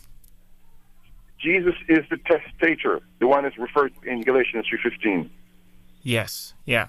Jesus 1.40 1.76
is 1.88 2.06
the 2.10 2.18
testator, 2.18 3.02
the 3.20 3.28
one 3.28 3.44
that's 3.44 3.58
referred 3.58 3.94
in 4.04 4.22
Galatians 4.22 4.66
three 4.68 4.80
fifteen. 4.82 5.30
Yes. 6.02 6.54
Yeah. 6.66 6.88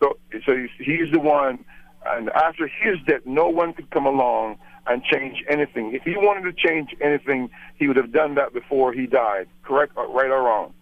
So, 0.00 0.18
so 0.46 0.56
he's, 0.56 0.70
he's 0.78 1.10
the 1.10 1.18
one, 1.18 1.64
and 2.06 2.30
after 2.30 2.68
his 2.68 2.98
death, 3.06 3.22
no 3.24 3.48
one 3.48 3.72
could 3.72 3.90
come 3.90 4.06
along 4.06 4.58
and 4.86 5.02
change 5.02 5.44
anything. 5.48 5.94
If 5.94 6.02
he 6.02 6.16
wanted 6.16 6.42
to 6.42 6.52
change 6.52 6.94
anything, 7.00 7.50
he 7.76 7.88
would 7.88 7.96
have 7.96 8.12
done 8.12 8.36
that 8.36 8.52
before 8.52 8.92
he 8.92 9.06
died. 9.06 9.48
Correct, 9.62 9.96
uh, 9.96 10.06
right 10.08 10.30
or 10.30 10.42
wrong? 10.42 10.74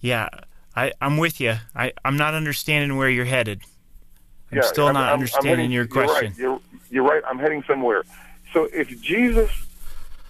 Yeah. 0.00 0.28
I, 0.74 0.92
I'm 1.00 1.16
with 1.18 1.40
you. 1.40 1.54
I, 1.74 1.92
I'm 2.04 2.16
not 2.16 2.34
understanding 2.34 2.96
where 2.96 3.08
you're 3.10 3.24
headed. 3.26 3.60
I'm 4.50 4.58
Yeah, 4.58 4.62
still 4.64 4.86
I'm- 4.86 4.94
not 4.94 5.04
I'm- 5.04 5.08
I'm 5.08 5.14
understanding 5.20 5.50
heading- 5.50 5.72
your 5.72 5.84
you're 5.84 6.04
question. 6.06 6.28
Right, 6.30 6.38
you're, 6.38 6.60
you're 6.90 7.04
right. 7.04 7.22
I'm 7.28 7.38
heading 7.38 7.62
somewhere. 7.66 8.02
So 8.52 8.68
if 8.72 8.88
Jesus, 9.00 9.50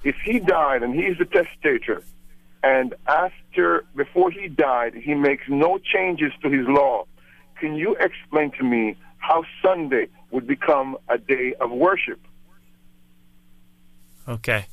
if 0.05 0.16
he 0.24 0.38
died 0.38 0.82
and 0.82 0.95
he's 0.95 1.18
the 1.18 1.24
testator, 1.24 2.03
and 2.64 2.95
after 3.09 3.84
before 3.97 4.30
he 4.30 4.47
died, 4.49 4.95
he 4.95 5.14
makes 5.14 5.45
no 5.49 5.78
changes 5.78 6.32
to 6.43 6.49
his 6.49 6.66
law. 6.68 7.07
Can 7.59 7.74
you 7.74 7.97
explain 7.97 8.53
to 8.53 8.64
me 8.64 8.97
how 9.18 9.45
Sunday 9.61 10.07
would 10.30 10.47
become 10.47 10.97
a 11.09 11.18
day 11.18 11.55
of 11.61 11.70
worship? 11.72 12.20
Okay. 14.28 14.66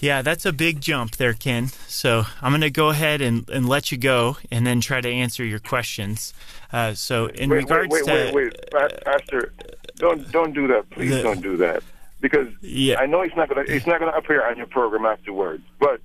Yeah, 0.00 0.22
that's 0.22 0.46
a 0.46 0.52
big 0.52 0.80
jump 0.80 1.16
there, 1.16 1.34
Ken. 1.34 1.68
So 1.86 2.24
I'm 2.40 2.52
going 2.52 2.62
to 2.62 2.70
go 2.70 2.88
ahead 2.88 3.20
and, 3.20 3.48
and 3.50 3.68
let 3.68 3.92
you 3.92 3.98
go 3.98 4.38
and 4.50 4.66
then 4.66 4.80
try 4.80 5.00
to 5.00 5.08
answer 5.08 5.44
your 5.44 5.58
questions. 5.58 6.32
Uh, 6.72 6.94
so, 6.94 7.26
in 7.26 7.50
wait, 7.50 7.56
regards 7.58 7.90
wait, 7.92 8.06
wait, 8.06 8.30
to. 8.30 8.34
wait, 8.34 8.34
wait, 8.34 8.70
Pa- 8.70 8.88
Pastor, 9.04 9.52
don't 9.96 10.30
don't 10.32 10.54
do 10.54 10.66
that. 10.68 10.88
Please 10.90 11.10
The- 11.10 11.22
don't 11.22 11.42
do 11.42 11.56
that 11.58 11.82
because 12.20 12.48
I 12.64 13.06
know 13.06 13.22
he's 13.22 13.34
not 13.36 13.48
not 13.54 13.98
gonna 14.00 14.12
appear 14.16 14.46
on 14.46 14.56
your 14.56 14.66
program 14.66 15.04
afterwards. 15.04 15.62
But 15.78 16.00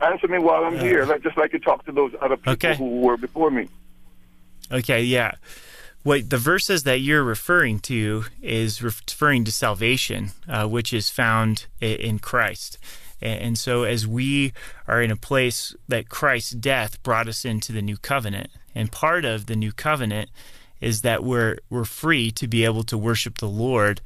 answer 0.00 0.28
me 0.28 0.38
while 0.38 0.64
I'm 0.64 0.78
here, 0.78 1.04
like 1.04 1.22
just 1.22 1.36
like 1.36 1.52
you 1.52 1.58
talked 1.58 1.86
to 1.86 1.92
those 1.92 2.12
other 2.20 2.36
people 2.36 2.52
Okay. 2.54 2.76
who 2.76 3.00
were 3.00 3.16
before 3.16 3.50
me. 3.50 3.68
Okay, 4.70 5.02
yeah. 5.02 5.32
What 6.02 6.30
the 6.30 6.38
verses 6.38 6.84
that 6.84 7.00
you're 7.00 7.24
referring 7.24 7.80
to 7.80 8.24
is 8.40 8.80
referring 8.80 9.44
to 9.44 9.52
salvation, 9.52 10.30
uh, 10.48 10.66
which 10.68 10.92
is 10.92 11.10
found 11.10 11.66
in 11.80 12.20
Christ. 12.20 12.78
And 13.20 13.56
so, 13.58 13.84
as 13.84 14.06
we 14.06 14.52
are 14.86 15.00
in 15.00 15.10
a 15.10 15.16
place 15.16 15.74
that 15.88 16.08
Christ's 16.08 16.52
death 16.52 17.02
brought 17.02 17.28
us 17.28 17.44
into 17.44 17.72
the 17.72 17.82
new 17.82 17.96
covenant, 17.96 18.50
And 18.74 18.92
part 18.92 19.24
of 19.24 19.46
the 19.46 19.56
new 19.56 19.72
covenant 19.72 20.30
is 20.80 21.00
that 21.00 21.24
we're 21.24 21.58
we're 21.70 21.84
free 21.84 22.30
to 22.32 22.46
be 22.46 22.64
able 22.64 22.84
to 22.84 22.98
worship 22.98 23.38
the 23.38 23.48
Lord 23.48 24.00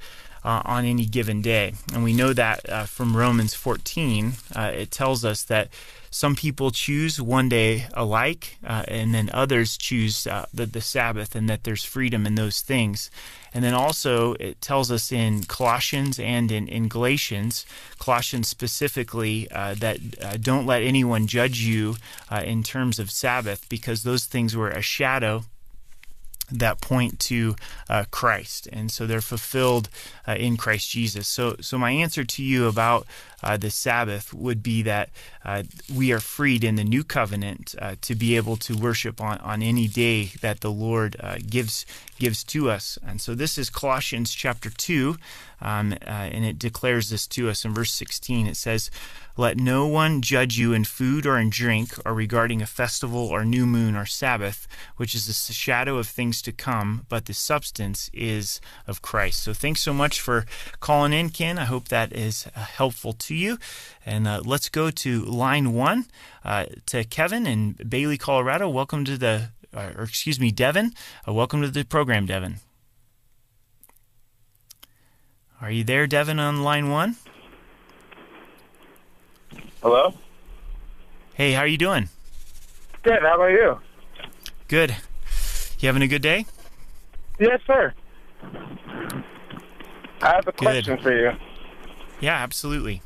uh, 0.44 0.62
on 0.64 0.84
any 0.84 1.06
given 1.06 1.42
day. 1.42 1.74
And 1.92 2.02
we 2.04 2.12
know 2.12 2.32
that 2.32 2.68
uh, 2.68 2.84
from 2.84 3.16
Romans 3.16 3.54
14. 3.54 4.32
Uh, 4.54 4.72
it 4.74 4.90
tells 4.90 5.24
us 5.24 5.42
that 5.44 5.68
some 6.10 6.34
people 6.34 6.70
choose 6.70 7.20
one 7.20 7.48
day 7.48 7.86
alike, 7.94 8.58
uh, 8.66 8.84
and 8.88 9.14
then 9.14 9.30
others 9.32 9.76
choose 9.76 10.26
uh, 10.26 10.46
the, 10.52 10.66
the 10.66 10.80
Sabbath, 10.80 11.36
and 11.36 11.48
that 11.48 11.64
there's 11.64 11.84
freedom 11.84 12.26
in 12.26 12.34
those 12.34 12.62
things. 12.62 13.10
And 13.52 13.64
then 13.64 13.74
also, 13.74 14.34
it 14.34 14.60
tells 14.60 14.90
us 14.90 15.10
in 15.10 15.44
Colossians 15.44 16.18
and 16.18 16.52
in, 16.52 16.68
in 16.68 16.88
Galatians, 16.88 17.66
Colossians 17.98 18.48
specifically, 18.48 19.50
uh, 19.50 19.74
that 19.74 19.98
uh, 20.22 20.36
don't 20.40 20.66
let 20.66 20.82
anyone 20.82 21.26
judge 21.26 21.60
you 21.60 21.96
uh, 22.30 22.42
in 22.44 22.62
terms 22.62 22.98
of 22.98 23.10
Sabbath, 23.10 23.68
because 23.68 24.02
those 24.02 24.24
things 24.24 24.56
were 24.56 24.70
a 24.70 24.82
shadow 24.82 25.44
that 26.50 26.80
point 26.80 27.18
to 27.20 27.56
uh, 27.88 28.04
Christ, 28.10 28.68
and 28.72 28.90
so 28.90 29.06
they're 29.06 29.20
fulfilled 29.20 29.88
uh, 30.26 30.32
in 30.32 30.56
Christ 30.56 30.90
Jesus. 30.90 31.28
So, 31.28 31.56
so 31.60 31.78
my 31.78 31.90
answer 31.90 32.24
to 32.24 32.42
you 32.42 32.66
about 32.66 33.06
uh, 33.42 33.56
the 33.56 33.70
Sabbath 33.70 34.34
would 34.34 34.62
be 34.62 34.82
that 34.82 35.08
uh, 35.44 35.62
we 35.94 36.12
are 36.12 36.20
freed 36.20 36.64
in 36.64 36.76
the 36.76 36.84
new 36.84 37.04
covenant 37.04 37.74
uh, 37.78 37.94
to 38.02 38.14
be 38.14 38.36
able 38.36 38.56
to 38.56 38.76
worship 38.76 39.20
on, 39.20 39.38
on 39.38 39.62
any 39.62 39.88
day 39.88 40.32
that 40.40 40.60
the 40.60 40.70
Lord 40.70 41.16
uh, 41.20 41.36
gives 41.48 41.86
gives 42.18 42.44
to 42.44 42.70
us. 42.70 42.98
And 43.06 43.20
so 43.20 43.34
this 43.34 43.56
is 43.56 43.70
Colossians 43.70 44.34
chapter 44.34 44.68
two, 44.68 45.16
um, 45.60 45.94
and 46.02 46.44
it 46.44 46.58
declares 46.58 47.10
this 47.10 47.26
to 47.28 47.48
us 47.50 47.64
in 47.64 47.74
verse 47.74 47.92
sixteen. 47.92 48.46
It 48.46 48.56
says. 48.56 48.90
Let 49.36 49.56
no 49.56 49.86
one 49.86 50.20
judge 50.20 50.58
you 50.58 50.74
in 50.74 50.84
food 50.84 51.24
or 51.24 51.38
in 51.38 51.48
drink, 51.48 51.94
or 52.04 52.12
regarding 52.12 52.60
a 52.60 52.66
festival 52.66 53.26
or 53.26 53.42
new 53.42 53.64
moon 53.64 53.96
or 53.96 54.04
Sabbath, 54.04 54.68
which 54.96 55.14
is 55.14 55.24
the 55.26 55.52
shadow 55.54 55.96
of 55.96 56.08
things 56.08 56.42
to 56.42 56.52
come, 56.52 57.06
but 57.08 57.24
the 57.24 57.32
substance 57.32 58.10
is 58.12 58.60
of 58.86 59.00
Christ. 59.00 59.42
So 59.42 59.54
thanks 59.54 59.80
so 59.80 59.94
much 59.94 60.20
for 60.20 60.44
calling 60.80 61.14
in, 61.14 61.30
Ken. 61.30 61.58
I 61.58 61.64
hope 61.64 61.88
that 61.88 62.12
is 62.12 62.48
uh, 62.54 62.60
helpful 62.60 63.14
to 63.14 63.34
you. 63.34 63.56
And 64.04 64.28
uh, 64.28 64.42
let's 64.44 64.68
go 64.68 64.90
to 64.90 65.24
line 65.24 65.72
one 65.72 66.06
uh, 66.44 66.66
to 66.86 67.04
Kevin 67.04 67.46
in 67.46 67.76
Bailey, 67.88 68.18
Colorado. 68.18 68.68
Welcome 68.68 69.06
to 69.06 69.16
the, 69.16 69.50
uh, 69.72 69.92
or 69.96 70.02
excuse 70.02 70.38
me, 70.38 70.50
Devin. 70.50 70.92
Uh, 71.26 71.32
welcome 71.32 71.62
to 71.62 71.70
the 71.70 71.84
program, 71.84 72.26
Devin. 72.26 72.56
Are 75.62 75.70
you 75.70 75.84
there, 75.84 76.06
Devin, 76.06 76.38
on 76.38 76.62
line 76.62 76.88
one? 76.88 77.16
Hello? 79.82 80.14
Hey, 81.34 81.52
how 81.52 81.60
are 81.60 81.66
you 81.66 81.76
doing? 81.76 82.08
Good. 83.02 83.20
How 83.20 83.34
about 83.34 83.50
you? 83.50 83.78
Good. 84.68 84.96
You 85.78 85.88
having 85.88 86.02
a 86.02 86.08
good 86.08 86.22
day? 86.22 86.46
Yes, 87.38 87.60
sir. 87.66 87.92
I 90.22 90.34
have 90.34 90.48
a 90.48 90.52
question 90.52 90.98
for 90.98 91.14
you. 91.14 91.32
Yeah, 92.20 92.36
absolutely. 92.36 93.02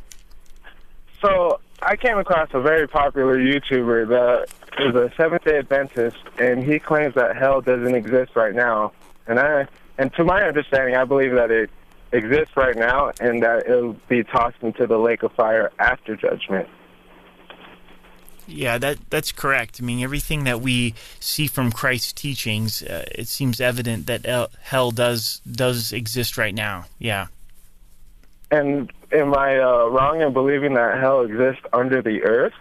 So, 1.20 1.60
I 1.82 1.96
came 1.96 2.18
across 2.18 2.50
a 2.52 2.60
very 2.60 2.86
popular 2.86 3.36
YouTuber 3.36 4.08
that 4.08 4.48
is 4.78 4.94
a 4.94 5.12
Seventh 5.16 5.44
Day 5.44 5.58
Adventist, 5.58 6.16
and 6.38 6.62
he 6.62 6.78
claims 6.78 7.14
that 7.14 7.36
hell 7.36 7.60
doesn't 7.60 7.94
exist 7.94 8.32
right 8.36 8.54
now. 8.54 8.92
And 9.26 9.40
I, 9.40 9.66
and 9.98 10.12
to 10.14 10.24
my 10.24 10.42
understanding, 10.42 10.94
I 10.96 11.04
believe 11.04 11.32
that 11.32 11.50
it 11.50 11.70
exists 12.14 12.56
right 12.56 12.76
now, 12.76 13.12
and 13.20 13.42
that 13.42 13.66
it'll 13.66 13.96
be 14.08 14.22
tossed 14.24 14.62
into 14.62 14.86
the 14.86 14.98
lake 14.98 15.22
of 15.22 15.32
fire 15.32 15.72
after 15.78 16.16
judgment. 16.16 16.68
Yeah, 18.46 18.78
that 18.78 18.98
that's 19.10 19.32
correct. 19.32 19.80
I 19.80 19.84
mean, 19.84 20.02
everything 20.02 20.44
that 20.44 20.60
we 20.60 20.94
see 21.18 21.46
from 21.46 21.72
Christ's 21.72 22.12
teachings, 22.12 22.82
uh, 22.82 23.04
it 23.12 23.26
seems 23.28 23.60
evident 23.60 24.06
that 24.06 24.50
hell 24.62 24.90
does 24.90 25.40
does 25.50 25.92
exist 25.92 26.36
right 26.36 26.54
now. 26.54 26.84
Yeah. 26.98 27.28
And 28.50 28.92
am 29.12 29.34
I 29.34 29.58
uh, 29.58 29.86
wrong 29.86 30.20
in 30.20 30.32
believing 30.32 30.74
that 30.74 31.00
hell 31.00 31.22
exists 31.22 31.62
under 31.72 32.02
the 32.02 32.22
earth? 32.22 32.52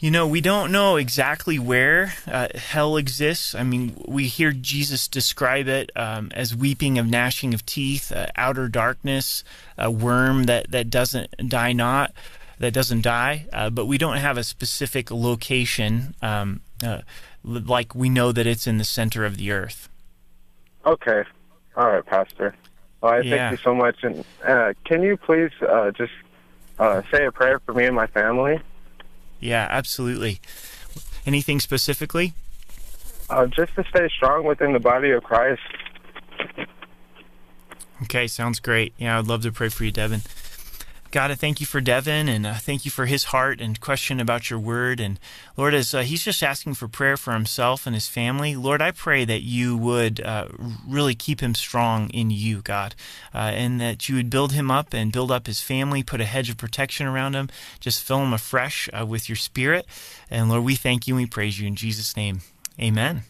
You 0.00 0.12
know, 0.12 0.28
we 0.28 0.40
don't 0.40 0.70
know 0.70 0.94
exactly 0.94 1.58
where 1.58 2.14
uh, 2.28 2.48
hell 2.54 2.96
exists. 2.96 3.52
I 3.52 3.64
mean, 3.64 4.00
we 4.06 4.28
hear 4.28 4.52
Jesus 4.52 5.08
describe 5.08 5.66
it 5.66 5.90
um, 5.96 6.30
as 6.34 6.54
weeping 6.54 6.98
of 6.98 7.06
gnashing 7.08 7.52
of 7.52 7.66
teeth, 7.66 8.12
uh, 8.12 8.28
outer 8.36 8.68
darkness, 8.68 9.42
a 9.76 9.90
worm 9.90 10.44
that, 10.44 10.70
that 10.70 10.88
doesn't 10.88 11.48
die 11.48 11.72
not, 11.72 12.12
that 12.60 12.72
doesn't 12.72 13.00
die. 13.00 13.46
Uh, 13.52 13.70
but 13.70 13.86
we 13.86 13.98
don't 13.98 14.18
have 14.18 14.38
a 14.38 14.44
specific 14.44 15.10
location, 15.10 16.14
um, 16.22 16.60
uh, 16.84 17.00
like 17.42 17.92
we 17.92 18.08
know 18.08 18.30
that 18.30 18.46
it's 18.46 18.68
in 18.68 18.78
the 18.78 18.84
center 18.84 19.24
of 19.24 19.36
the 19.36 19.50
earth. 19.50 19.88
Okay. 20.86 21.24
All 21.76 21.88
right, 21.88 22.06
Pastor. 22.06 22.54
Well, 23.00 23.14
I 23.14 23.20
Yeah. 23.22 23.48
thank 23.48 23.58
you 23.58 23.64
so 23.64 23.74
much. 23.74 24.04
And 24.04 24.24
uh, 24.46 24.74
can 24.84 25.02
you 25.02 25.16
please 25.16 25.50
uh, 25.60 25.90
just 25.90 26.12
uh, 26.78 27.02
say 27.12 27.26
a 27.26 27.32
prayer 27.32 27.58
for 27.58 27.74
me 27.74 27.86
and 27.86 27.96
my 27.96 28.06
family? 28.06 28.60
Yeah, 29.40 29.66
absolutely. 29.70 30.40
Anything 31.26 31.60
specifically? 31.60 32.34
Uh, 33.30 33.46
just 33.46 33.74
to 33.74 33.84
stay 33.90 34.08
strong 34.08 34.44
within 34.44 34.72
the 34.72 34.80
body 34.80 35.10
of 35.10 35.22
Christ. 35.22 35.60
Okay, 38.02 38.26
sounds 38.26 38.60
great. 38.60 38.94
Yeah, 38.96 39.18
I'd 39.18 39.26
love 39.26 39.42
to 39.42 39.52
pray 39.52 39.68
for 39.68 39.84
you, 39.84 39.90
Devin. 39.90 40.22
God, 41.10 41.30
I 41.30 41.36
thank 41.36 41.58
you 41.58 41.64
for 41.64 41.80
Devin 41.80 42.28
and 42.28 42.46
uh, 42.46 42.54
thank 42.54 42.84
you 42.84 42.90
for 42.90 43.06
his 43.06 43.24
heart 43.24 43.62
and 43.62 43.80
question 43.80 44.20
about 44.20 44.50
your 44.50 44.58
word. 44.58 45.00
And 45.00 45.18
Lord, 45.56 45.72
as 45.72 45.94
uh, 45.94 46.02
he's 46.02 46.22
just 46.22 46.42
asking 46.42 46.74
for 46.74 46.86
prayer 46.86 47.16
for 47.16 47.32
himself 47.32 47.86
and 47.86 47.94
his 47.94 48.08
family, 48.08 48.54
Lord, 48.54 48.82
I 48.82 48.90
pray 48.90 49.24
that 49.24 49.42
you 49.42 49.74
would 49.78 50.20
uh, 50.20 50.48
really 50.86 51.14
keep 51.14 51.40
him 51.40 51.54
strong 51.54 52.10
in 52.10 52.30
you, 52.30 52.60
God, 52.60 52.94
uh, 53.34 53.38
and 53.38 53.80
that 53.80 54.10
you 54.10 54.16
would 54.16 54.28
build 54.28 54.52
him 54.52 54.70
up 54.70 54.92
and 54.92 55.10
build 55.10 55.30
up 55.30 55.46
his 55.46 55.62
family, 55.62 56.02
put 56.02 56.20
a 56.20 56.26
hedge 56.26 56.50
of 56.50 56.58
protection 56.58 57.06
around 57.06 57.34
him, 57.34 57.48
just 57.80 58.02
fill 58.02 58.22
him 58.22 58.34
afresh 58.34 58.90
uh, 58.92 59.06
with 59.06 59.30
your 59.30 59.36
spirit. 59.36 59.86
And 60.30 60.50
Lord, 60.50 60.64
we 60.64 60.74
thank 60.74 61.06
you 61.06 61.14
and 61.14 61.22
we 61.22 61.26
praise 61.26 61.58
you 61.58 61.66
in 61.66 61.74
Jesus' 61.74 62.18
name. 62.18 62.42
Amen. 62.78 63.22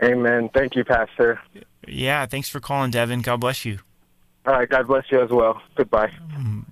Amen. 0.00 0.50
Thank 0.54 0.76
you, 0.76 0.84
Pastor. 0.84 1.40
Yeah, 1.84 2.26
thanks 2.26 2.48
for 2.48 2.60
calling, 2.60 2.92
Devin. 2.92 3.22
God 3.22 3.40
bless 3.40 3.64
you. 3.64 3.80
All 4.48 4.54
right. 4.54 4.68
God 4.68 4.86
bless 4.86 5.04
you 5.12 5.20
as 5.20 5.28
well. 5.28 5.60
Goodbye. 5.76 6.10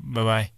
Bye 0.02 0.24
bye. 0.24 0.50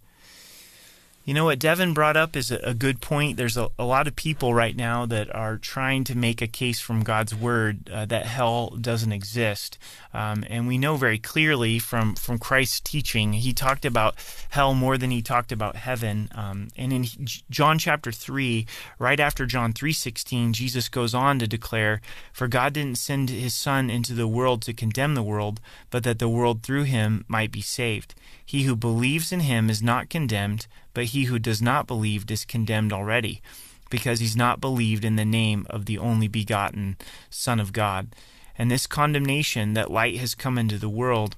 You 1.29 1.35
know 1.35 1.45
what 1.45 1.59
Devin 1.59 1.93
brought 1.93 2.17
up 2.17 2.35
is 2.35 2.49
a, 2.49 2.73
good 2.73 3.01
point. 3.01 3.37
There's 3.37 3.55
a, 3.55 3.69
a 3.77 3.85
lot 3.85 4.07
of 4.07 4.15
people 4.15 4.55
right 4.55 4.75
now 4.75 5.05
that 5.05 5.29
are 5.35 5.57
trying 5.57 6.03
to 6.05 6.17
make 6.17 6.41
a 6.41 6.47
case 6.47 6.79
from 6.79 7.03
God's 7.03 7.35
word 7.35 7.87
uh, 7.93 8.07
that 8.07 8.25
hell 8.25 8.71
doesn't 8.71 9.11
exist. 9.11 9.77
Um, 10.11 10.43
and 10.49 10.67
we 10.67 10.79
know 10.79 10.95
very 10.95 11.19
clearly 11.19 11.77
from, 11.77 12.15
from 12.15 12.39
Christ's 12.39 12.79
teaching, 12.79 13.33
he 13.33 13.53
talked 13.53 13.85
about 13.85 14.15
hell 14.49 14.73
more 14.73 14.97
than 14.97 15.11
he 15.11 15.21
talked 15.21 15.51
about 15.51 15.75
heaven. 15.75 16.29
Um, 16.33 16.69
and 16.75 16.91
in 16.91 17.05
John 17.51 17.77
chapter 17.77 18.11
3, 18.11 18.65
right 18.97 19.19
after 19.19 19.45
John 19.45 19.71
3.16, 19.71 20.53
Jesus 20.53 20.89
goes 20.89 21.13
on 21.13 21.37
to 21.37 21.47
declare, 21.47 22.01
For 22.33 22.47
God 22.47 22.73
didn't 22.73 22.97
send 22.97 23.29
his 23.29 23.53
Son 23.53 23.91
into 23.91 24.15
the 24.15 24.27
world 24.27 24.63
to 24.63 24.73
condemn 24.73 25.13
the 25.13 25.21
world, 25.21 25.61
but 25.91 26.01
that 26.05 26.17
the 26.17 26.27
world 26.27 26.63
through 26.63 26.85
him 26.85 27.23
might 27.27 27.51
be 27.51 27.61
saved. 27.61 28.15
He 28.43 28.63
who 28.63 28.75
believes 28.75 29.31
in 29.31 29.41
him 29.41 29.69
is 29.69 29.83
not 29.83 30.09
condemned, 30.09 30.65
but 30.99 31.05
he 31.05 31.23
who 31.23 31.39
does 31.39 31.61
not 31.61 31.87
believe 31.87 32.29
is 32.29 32.43
condemned 32.43 32.91
already, 32.91 33.41
because 33.89 34.19
he's 34.19 34.35
not 34.35 34.59
believed 34.59 35.05
in 35.05 35.15
the 35.15 35.23
name 35.23 35.65
of 35.69 35.85
the 35.85 35.97
only 35.97 36.27
begotten 36.27 36.97
Son 37.29 37.57
of 37.57 37.71
God. 37.71 38.13
And 38.57 38.69
this 38.69 38.85
condemnation 38.85 39.75
that 39.75 39.89
light 39.89 40.17
has 40.17 40.35
come 40.35 40.57
into 40.57 40.77
the 40.77 40.89
world, 40.89 41.37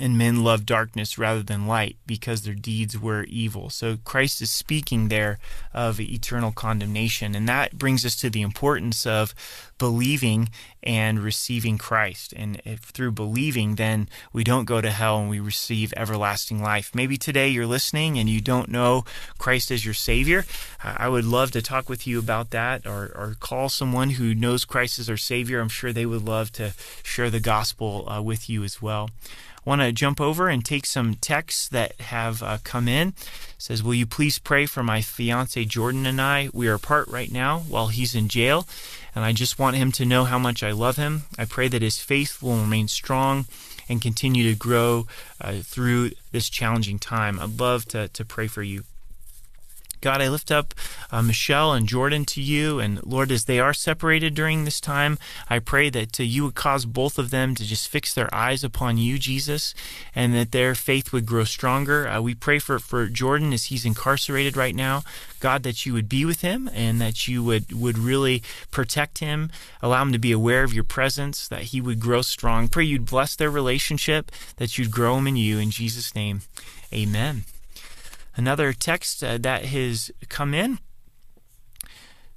and 0.00 0.18
men 0.18 0.42
love 0.42 0.66
darkness 0.66 1.18
rather 1.18 1.42
than 1.42 1.68
light 1.68 1.96
because 2.04 2.42
their 2.42 2.54
deeds 2.54 2.98
were 2.98 3.22
evil. 3.24 3.70
So 3.70 3.98
Christ 4.04 4.42
is 4.42 4.50
speaking 4.50 5.06
there 5.06 5.38
of 5.72 6.00
eternal 6.00 6.50
condemnation. 6.50 7.36
And 7.36 7.48
that 7.48 7.78
brings 7.78 8.04
us 8.04 8.16
to 8.16 8.28
the 8.28 8.42
importance 8.42 9.06
of 9.06 9.32
believing 9.78 10.48
and 10.82 11.20
receiving 11.20 11.78
Christ. 11.78 12.34
And 12.36 12.60
if 12.64 12.80
through 12.80 13.12
believing, 13.12 13.76
then 13.76 14.08
we 14.32 14.42
don't 14.42 14.64
go 14.64 14.80
to 14.80 14.90
hell 14.90 15.20
and 15.20 15.30
we 15.30 15.38
receive 15.38 15.94
everlasting 15.96 16.60
life. 16.60 16.90
Maybe 16.92 17.16
today 17.16 17.48
you're 17.48 17.64
listening 17.64 18.18
and 18.18 18.28
you 18.28 18.40
don't 18.40 18.70
know 18.70 19.04
Christ 19.38 19.70
as 19.70 19.84
your 19.84 19.94
Savior. 19.94 20.44
I 20.82 21.08
would 21.08 21.24
love 21.24 21.52
to 21.52 21.62
talk 21.62 21.88
with 21.88 22.04
you 22.04 22.18
about 22.18 22.50
that 22.50 22.84
or, 22.84 23.12
or 23.14 23.36
call 23.38 23.68
someone 23.68 24.10
who 24.10 24.34
knows 24.34 24.64
Christ 24.64 24.98
as 24.98 25.08
our 25.08 25.16
Savior. 25.16 25.60
I'm 25.60 25.68
sure 25.68 25.92
they 25.92 26.06
would 26.06 26.24
love 26.24 26.50
to 26.52 26.74
share 27.04 27.30
the 27.30 27.38
gospel 27.38 28.08
uh, 28.10 28.20
with 28.20 28.50
you 28.50 28.64
as 28.64 28.82
well 28.82 29.10
want 29.64 29.80
to 29.80 29.92
jump 29.92 30.20
over 30.20 30.48
and 30.48 30.64
take 30.64 30.86
some 30.86 31.14
texts 31.14 31.68
that 31.68 32.00
have 32.00 32.42
uh, 32.42 32.58
come 32.64 32.88
in. 32.88 33.08
It 33.08 33.14
says, 33.58 33.82
"Will 33.82 33.94
you 33.94 34.06
please 34.06 34.38
pray 34.38 34.66
for 34.66 34.82
my 34.82 35.00
fiance 35.00 35.64
Jordan 35.64 36.06
and 36.06 36.20
I? 36.20 36.48
We 36.52 36.68
are 36.68 36.74
apart 36.74 37.08
right 37.08 37.32
now 37.32 37.60
while 37.60 37.88
he's 37.88 38.14
in 38.14 38.28
jail, 38.28 38.66
and 39.14 39.24
I 39.24 39.32
just 39.32 39.58
want 39.58 39.76
him 39.76 39.92
to 39.92 40.04
know 40.04 40.24
how 40.24 40.38
much 40.38 40.62
I 40.62 40.72
love 40.72 40.96
him. 40.96 41.22
I 41.38 41.44
pray 41.44 41.68
that 41.68 41.82
his 41.82 41.98
faith 41.98 42.42
will 42.42 42.58
remain 42.58 42.88
strong." 42.88 43.46
And 43.86 44.00
continue 44.00 44.50
to 44.50 44.58
grow 44.58 45.06
uh, 45.42 45.56
through 45.56 46.12
this 46.32 46.48
challenging 46.48 46.98
time. 46.98 47.38
I'd 47.38 47.60
love 47.60 47.84
to, 47.88 48.08
to 48.08 48.24
pray 48.24 48.46
for 48.46 48.62
you. 48.62 48.84
God, 50.04 50.20
I 50.20 50.28
lift 50.28 50.50
up 50.50 50.74
uh, 51.10 51.22
Michelle 51.22 51.72
and 51.72 51.88
Jordan 51.88 52.26
to 52.26 52.42
you. 52.42 52.78
And 52.78 53.02
Lord, 53.06 53.32
as 53.32 53.46
they 53.46 53.58
are 53.58 53.72
separated 53.72 54.34
during 54.34 54.66
this 54.66 54.78
time, 54.78 55.16
I 55.48 55.60
pray 55.60 55.88
that 55.88 56.20
uh, 56.20 56.22
you 56.22 56.44
would 56.44 56.54
cause 56.54 56.84
both 56.84 57.18
of 57.18 57.30
them 57.30 57.54
to 57.54 57.64
just 57.64 57.88
fix 57.88 58.12
their 58.12 58.28
eyes 58.34 58.62
upon 58.62 58.98
you, 58.98 59.18
Jesus, 59.18 59.74
and 60.14 60.34
that 60.34 60.52
their 60.52 60.74
faith 60.74 61.10
would 61.10 61.24
grow 61.24 61.44
stronger. 61.44 62.06
Uh, 62.06 62.20
we 62.20 62.34
pray 62.34 62.58
for, 62.58 62.78
for 62.78 63.06
Jordan 63.06 63.54
as 63.54 63.64
he's 63.64 63.86
incarcerated 63.86 64.58
right 64.58 64.74
now. 64.74 65.04
God, 65.40 65.62
that 65.62 65.86
you 65.86 65.94
would 65.94 66.10
be 66.10 66.26
with 66.26 66.42
him 66.42 66.68
and 66.74 67.00
that 67.00 67.26
you 67.26 67.42
would, 67.42 67.72
would 67.72 67.96
really 67.96 68.42
protect 68.70 69.20
him, 69.20 69.50
allow 69.80 70.02
him 70.02 70.12
to 70.12 70.18
be 70.18 70.32
aware 70.32 70.64
of 70.64 70.74
your 70.74 70.84
presence, 70.84 71.48
that 71.48 71.72
he 71.72 71.80
would 71.80 71.98
grow 71.98 72.20
strong. 72.20 72.68
Pray 72.68 72.84
you'd 72.84 73.06
bless 73.06 73.34
their 73.36 73.50
relationship, 73.50 74.30
that 74.56 74.76
you'd 74.76 74.90
grow 74.90 75.16
him 75.16 75.26
in 75.26 75.36
you. 75.36 75.56
In 75.56 75.70
Jesus' 75.70 76.14
name, 76.14 76.42
amen. 76.92 77.44
Another 78.36 78.72
text 78.72 79.22
uh, 79.22 79.38
that 79.38 79.66
has 79.66 80.10
come 80.28 80.54
in. 80.54 80.78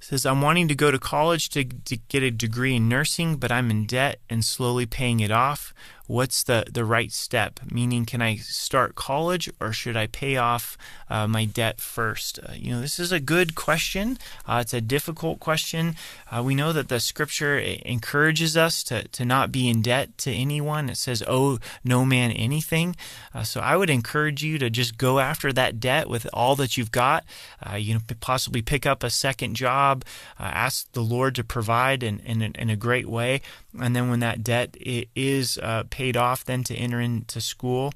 Says, 0.00 0.24
I'm 0.24 0.40
wanting 0.40 0.68
to 0.68 0.76
go 0.76 0.92
to 0.92 0.98
college 0.98 1.48
to, 1.50 1.64
to 1.64 1.96
get 1.96 2.22
a 2.22 2.30
degree 2.30 2.76
in 2.76 2.88
nursing, 2.88 3.36
but 3.36 3.50
I'm 3.50 3.70
in 3.70 3.84
debt 3.84 4.20
and 4.30 4.44
slowly 4.44 4.86
paying 4.86 5.18
it 5.20 5.32
off 5.32 5.74
what's 6.08 6.42
the, 6.42 6.64
the 6.72 6.84
right 6.84 7.12
step? 7.12 7.60
Meaning, 7.70 8.06
can 8.06 8.20
I 8.20 8.36
start 8.36 8.96
college 8.96 9.48
or 9.60 9.72
should 9.72 9.96
I 9.96 10.08
pay 10.08 10.36
off 10.36 10.76
uh, 11.08 11.28
my 11.28 11.44
debt 11.44 11.80
first? 11.80 12.40
Uh, 12.40 12.52
you 12.54 12.72
know, 12.72 12.80
this 12.80 12.98
is 12.98 13.12
a 13.12 13.20
good 13.20 13.54
question. 13.54 14.18
Uh, 14.46 14.58
it's 14.62 14.74
a 14.74 14.80
difficult 14.80 15.38
question. 15.38 15.94
Uh, 16.32 16.42
we 16.42 16.54
know 16.54 16.72
that 16.72 16.88
the 16.88 16.98
scripture 16.98 17.58
encourages 17.58 18.56
us 18.56 18.82
to, 18.84 19.06
to 19.08 19.24
not 19.24 19.52
be 19.52 19.68
in 19.68 19.82
debt 19.82 20.16
to 20.18 20.32
anyone. 20.32 20.88
It 20.88 20.96
says, 20.96 21.22
owe 21.28 21.58
no 21.84 22.04
man 22.04 22.32
anything. 22.32 22.96
Uh, 23.34 23.42
so 23.44 23.60
I 23.60 23.76
would 23.76 23.90
encourage 23.90 24.42
you 24.42 24.58
to 24.58 24.70
just 24.70 24.96
go 24.96 25.18
after 25.18 25.52
that 25.52 25.78
debt 25.78 26.08
with 26.08 26.26
all 26.32 26.56
that 26.56 26.78
you've 26.78 26.90
got. 26.90 27.24
Uh, 27.64 27.76
you 27.76 27.92
know, 27.92 28.00
possibly 28.20 28.62
pick 28.62 28.86
up 28.86 29.04
a 29.04 29.10
second 29.10 29.54
job, 29.54 30.04
ask 30.38 30.90
the 30.92 31.02
Lord 31.02 31.34
to 31.34 31.44
provide 31.44 32.02
in, 32.02 32.20
in, 32.20 32.40
in 32.40 32.70
a 32.70 32.76
great 32.76 33.06
way 33.06 33.42
and 33.80 33.94
then 33.94 34.10
when 34.10 34.20
that 34.20 34.42
debt 34.42 34.76
is 34.80 35.58
uh, 35.58 35.84
paid 35.98 36.16
off, 36.16 36.44
then 36.44 36.62
to 36.62 36.74
enter 36.76 37.00
into 37.00 37.40
school. 37.40 37.92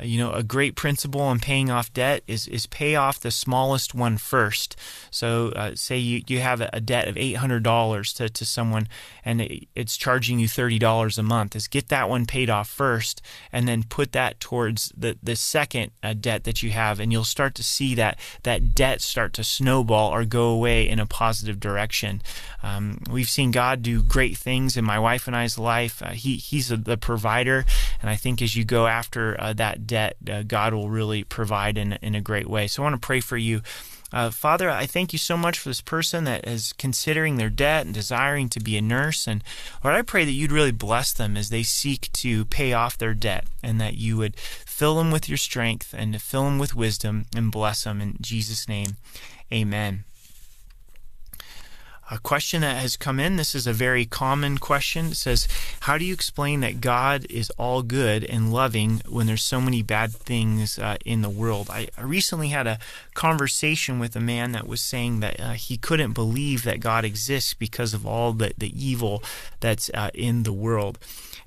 Uh, 0.00 0.02
you 0.02 0.18
know, 0.18 0.32
a 0.32 0.42
great 0.42 0.74
principle 0.74 1.30
in 1.30 1.38
paying 1.38 1.70
off 1.70 1.92
debt 1.92 2.22
is 2.26 2.48
is 2.48 2.66
pay 2.66 2.96
off 2.96 3.20
the 3.20 3.30
smallest 3.30 3.94
one 3.94 4.18
first. 4.18 4.76
So, 5.10 5.28
uh, 5.54 5.76
say 5.76 5.98
you, 5.98 6.22
you 6.26 6.40
have 6.40 6.60
a 6.60 6.80
debt 6.80 7.06
of 7.08 7.16
eight 7.16 7.36
hundred 7.42 7.62
dollars 7.62 8.12
to, 8.14 8.28
to 8.28 8.44
someone, 8.44 8.88
and 9.24 9.40
it, 9.40 9.68
it's 9.74 9.96
charging 9.96 10.40
you 10.40 10.48
thirty 10.48 10.78
dollars 10.78 11.18
a 11.18 11.22
month. 11.22 11.54
Is 11.54 11.68
get 11.68 11.88
that 11.88 12.08
one 12.08 12.26
paid 12.26 12.50
off 12.50 12.68
first, 12.68 13.22
and 13.52 13.68
then 13.68 13.84
put 13.84 14.10
that 14.12 14.40
towards 14.40 14.92
the 14.96 15.16
the 15.22 15.36
second 15.36 15.92
uh, 16.02 16.14
debt 16.14 16.42
that 16.44 16.62
you 16.62 16.70
have, 16.70 16.98
and 17.00 17.12
you'll 17.12 17.32
start 17.36 17.54
to 17.54 17.62
see 17.62 17.94
that 17.94 18.18
that 18.42 18.74
debt 18.74 19.00
start 19.00 19.32
to 19.34 19.44
snowball 19.44 20.10
or 20.12 20.24
go 20.24 20.46
away 20.48 20.88
in 20.88 20.98
a 20.98 21.06
positive 21.06 21.58
direction. 21.60 22.20
Um, 22.62 22.98
we've 23.10 23.28
seen 23.28 23.50
God 23.52 23.82
do 23.82 24.02
great 24.02 24.36
things 24.38 24.76
in 24.76 24.84
my 24.84 24.98
wife 24.98 25.28
and 25.28 25.36
I's 25.36 25.58
life. 25.58 26.02
Uh, 26.02 26.14
he 26.24 26.34
He's 26.36 26.72
a, 26.72 26.76
the 26.76 26.96
provider, 26.96 27.43
and 27.46 28.10
I 28.10 28.16
think 28.16 28.42
as 28.42 28.56
you 28.56 28.64
go 28.64 28.86
after 28.86 29.40
uh, 29.40 29.52
that 29.54 29.86
debt, 29.86 30.16
uh, 30.30 30.42
God 30.42 30.74
will 30.74 30.88
really 30.88 31.24
provide 31.24 31.78
in 31.78 31.94
in 31.94 32.14
a 32.14 32.20
great 32.20 32.48
way. 32.48 32.66
So 32.66 32.82
I 32.82 32.84
want 32.84 33.00
to 33.00 33.06
pray 33.06 33.20
for 33.20 33.36
you. 33.36 33.62
Uh, 34.12 34.30
Father, 34.30 34.70
I 34.70 34.86
thank 34.86 35.12
you 35.12 35.18
so 35.18 35.36
much 35.36 35.58
for 35.58 35.70
this 35.70 35.80
person 35.80 36.22
that 36.22 36.46
is 36.46 36.72
considering 36.74 37.36
their 37.36 37.50
debt 37.50 37.84
and 37.84 37.92
desiring 37.92 38.48
to 38.50 38.60
be 38.60 38.76
a 38.76 38.82
nurse. 38.82 39.26
And 39.26 39.42
Lord, 39.82 39.96
I 39.96 40.02
pray 40.02 40.24
that 40.24 40.30
you'd 40.30 40.52
really 40.52 40.70
bless 40.70 41.12
them 41.12 41.36
as 41.36 41.48
they 41.48 41.64
seek 41.64 42.12
to 42.12 42.44
pay 42.44 42.72
off 42.72 42.96
their 42.96 43.14
debt 43.14 43.44
and 43.60 43.80
that 43.80 43.94
you 43.96 44.16
would 44.16 44.36
fill 44.36 44.98
them 44.98 45.10
with 45.10 45.28
your 45.28 45.38
strength 45.38 45.92
and 45.98 46.12
to 46.12 46.20
fill 46.20 46.44
them 46.44 46.60
with 46.60 46.76
wisdom 46.76 47.26
and 47.34 47.50
bless 47.50 47.82
them. 47.82 48.00
In 48.00 48.16
Jesus' 48.20 48.68
name, 48.68 48.98
amen 49.52 50.04
a 52.10 52.18
question 52.18 52.60
that 52.60 52.76
has 52.76 52.96
come 52.96 53.18
in. 53.18 53.36
This 53.36 53.54
is 53.54 53.66
a 53.66 53.72
very 53.72 54.04
common 54.04 54.58
question. 54.58 55.06
It 55.06 55.16
says, 55.16 55.48
How 55.80 55.96
do 55.96 56.04
you 56.04 56.12
explain 56.12 56.60
that 56.60 56.80
God 56.80 57.26
is 57.30 57.50
all 57.50 57.82
good 57.82 58.24
and 58.24 58.52
loving 58.52 59.00
when 59.08 59.26
there's 59.26 59.42
so 59.42 59.60
many 59.60 59.82
bad 59.82 60.12
things 60.12 60.78
uh, 60.78 60.96
in 61.04 61.22
the 61.22 61.30
world? 61.30 61.68
I, 61.70 61.88
I, 61.96 62.02
recently 62.02 62.48
had 62.48 62.66
a 62.66 62.78
conversation 63.14 63.98
with 63.98 64.14
a 64.14 64.20
man 64.20 64.52
that 64.52 64.66
was 64.66 64.80
saying 64.80 65.20
that 65.20 65.40
uh, 65.40 65.52
he 65.52 65.76
couldn't 65.76 66.12
believe 66.12 66.64
that 66.64 66.80
God 66.80 67.04
exists 67.04 67.54
because 67.54 67.94
of 67.94 68.06
all 68.06 68.32
the, 68.32 68.52
the 68.56 68.72
evil 68.74 69.22
that's 69.60 69.90
uh, 69.94 70.10
in 70.12 70.42
the 70.42 70.52
world. 70.52 70.98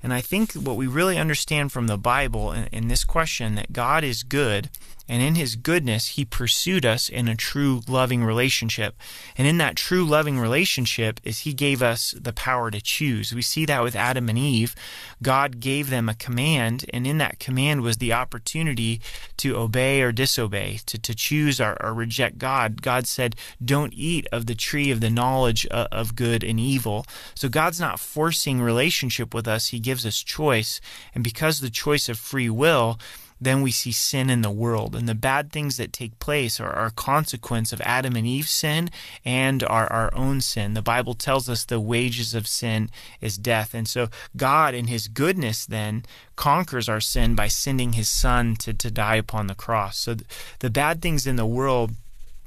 And 0.02 0.12
I 0.12 0.20
think 0.20 0.52
what 0.52 0.76
we 0.76 0.86
really 0.86 1.18
understand 1.18 1.72
from 1.72 1.86
the 1.86 1.98
Bible 1.98 2.52
in, 2.52 2.66
in 2.72 2.88
this 2.88 3.04
question 3.04 3.54
that 3.54 3.72
God 3.72 4.04
is 4.04 4.22
good 4.22 4.70
and 5.08 5.22
in 5.22 5.36
his 5.36 5.56
goodness, 5.56 6.08
he 6.08 6.24
pursued 6.24 6.84
us 6.84 7.08
in 7.08 7.28
a 7.28 7.34
true 7.34 7.80
loving 7.88 8.22
relationship. 8.22 8.94
And 9.36 9.46
in 9.46 9.56
that 9.58 9.76
true 9.76 10.04
loving 10.04 10.38
relationship 10.38 11.18
is 11.24 11.40
he 11.40 11.54
gave 11.54 11.82
us 11.82 12.14
the 12.20 12.32
power 12.32 12.70
to 12.70 12.80
choose. 12.80 13.32
We 13.32 13.40
see 13.40 13.64
that 13.66 13.82
with 13.82 13.96
Adam 13.96 14.28
and 14.28 14.38
Eve. 14.38 14.74
God 15.22 15.60
gave 15.60 15.88
them 15.88 16.08
a 16.08 16.14
command, 16.14 16.84
and 16.92 17.06
in 17.06 17.18
that 17.18 17.38
command 17.38 17.80
was 17.80 17.96
the 17.96 18.12
opportunity 18.12 19.00
to 19.38 19.56
obey 19.56 20.02
or 20.02 20.12
disobey, 20.12 20.80
to, 20.86 20.98
to 20.98 21.14
choose 21.14 21.60
or, 21.60 21.82
or 21.82 21.94
reject 21.94 22.38
God. 22.38 22.82
God 22.82 23.06
said, 23.06 23.34
Don't 23.64 23.94
eat 23.94 24.26
of 24.30 24.46
the 24.46 24.54
tree 24.54 24.90
of 24.90 25.00
the 25.00 25.10
knowledge 25.10 25.64
of, 25.66 25.86
of 25.90 26.16
good 26.16 26.44
and 26.44 26.60
evil. 26.60 27.06
So 27.34 27.48
God's 27.48 27.80
not 27.80 27.98
forcing 27.98 28.60
relationship 28.60 29.32
with 29.32 29.48
us, 29.48 29.68
He 29.68 29.80
gives 29.80 30.04
us 30.04 30.22
choice. 30.22 30.80
And 31.14 31.24
because 31.24 31.60
the 31.60 31.70
choice 31.70 32.08
of 32.08 32.18
free 32.18 32.50
will, 32.50 32.98
then 33.40 33.62
we 33.62 33.70
see 33.70 33.92
sin 33.92 34.30
in 34.30 34.42
the 34.42 34.50
world. 34.50 34.94
And 34.94 35.08
the 35.08 35.14
bad 35.14 35.52
things 35.52 35.76
that 35.76 35.92
take 35.92 36.18
place 36.18 36.60
are, 36.60 36.86
a 36.86 36.90
consequence 36.90 37.72
of 37.72 37.80
Adam 37.82 38.16
and 38.16 38.26
Eve's 38.26 38.50
sin 38.50 38.90
and 39.24 39.62
our, 39.64 39.90
our 39.92 40.14
own 40.14 40.40
sin. 40.40 40.74
The 40.74 40.82
Bible 40.82 41.14
tells 41.14 41.48
us 41.48 41.64
the 41.64 41.80
wages 41.80 42.34
of 42.34 42.46
sin 42.46 42.90
is 43.20 43.38
death. 43.38 43.74
And 43.74 43.88
so 43.88 44.08
God, 44.36 44.74
in 44.74 44.86
his 44.86 45.08
goodness, 45.08 45.66
then 45.66 46.04
conquers 46.36 46.88
our 46.88 47.00
sin 47.00 47.34
by 47.34 47.48
sending 47.48 47.92
his 47.92 48.08
son 48.08 48.56
to, 48.56 48.72
to 48.72 48.90
die 48.90 49.16
upon 49.16 49.46
the 49.46 49.54
cross. 49.54 49.98
So 49.98 50.16
the 50.60 50.70
bad 50.70 51.00
things 51.02 51.26
in 51.26 51.36
the 51.36 51.46
world 51.46 51.92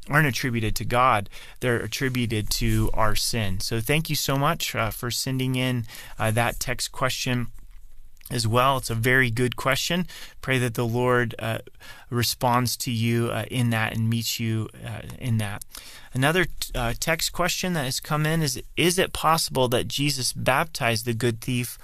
aren't 0.10 0.28
attributed 0.28 0.76
to 0.76 0.86
God, 0.86 1.30
they're 1.60 1.80
attributed 1.80 2.50
to 2.50 2.90
our 2.94 3.16
sin. 3.16 3.60
So 3.60 3.80
thank 3.80 4.10
you 4.10 4.16
so 4.16 4.38
much 4.38 4.76
uh, 4.76 4.90
for 4.90 5.12
sending 5.12 5.56
in 5.56 5.86
uh, 6.18 6.32
that 6.32 6.60
text 6.60 6.92
question 6.92 7.48
as 8.32 8.48
well. 8.48 8.78
It's 8.78 8.90
a 8.90 8.96
very 8.96 9.30
good 9.30 9.56
question. 9.56 10.08
Pray 10.42 10.58
that 10.60 10.74
the 10.74 10.86
Lord 10.86 11.36
uh, 11.38 11.60
responds 12.10 12.78
to 12.78 12.92
you 12.92 13.30
uh, 13.30 13.46
in 13.52 13.70
that 13.72 13.96
and 13.96 14.10
meets 14.10 14.40
you 14.40 14.70
uh, 14.86 15.02
in 15.20 15.38
that. 15.38 15.64
Another 16.14 16.46
uh, 16.76 16.94
text 17.00 17.32
question 17.32 17.74
that 17.74 17.86
has 17.86 18.00
come 18.00 18.26
in 18.26 18.42
is 18.42 18.62
Is 18.76 18.98
it 18.98 19.14
possible 19.14 19.68
that 19.70 19.88
Jesus 19.88 20.34
baptized 20.34 21.06
the 21.06 21.14
good 21.14 21.42
thief 21.42 21.78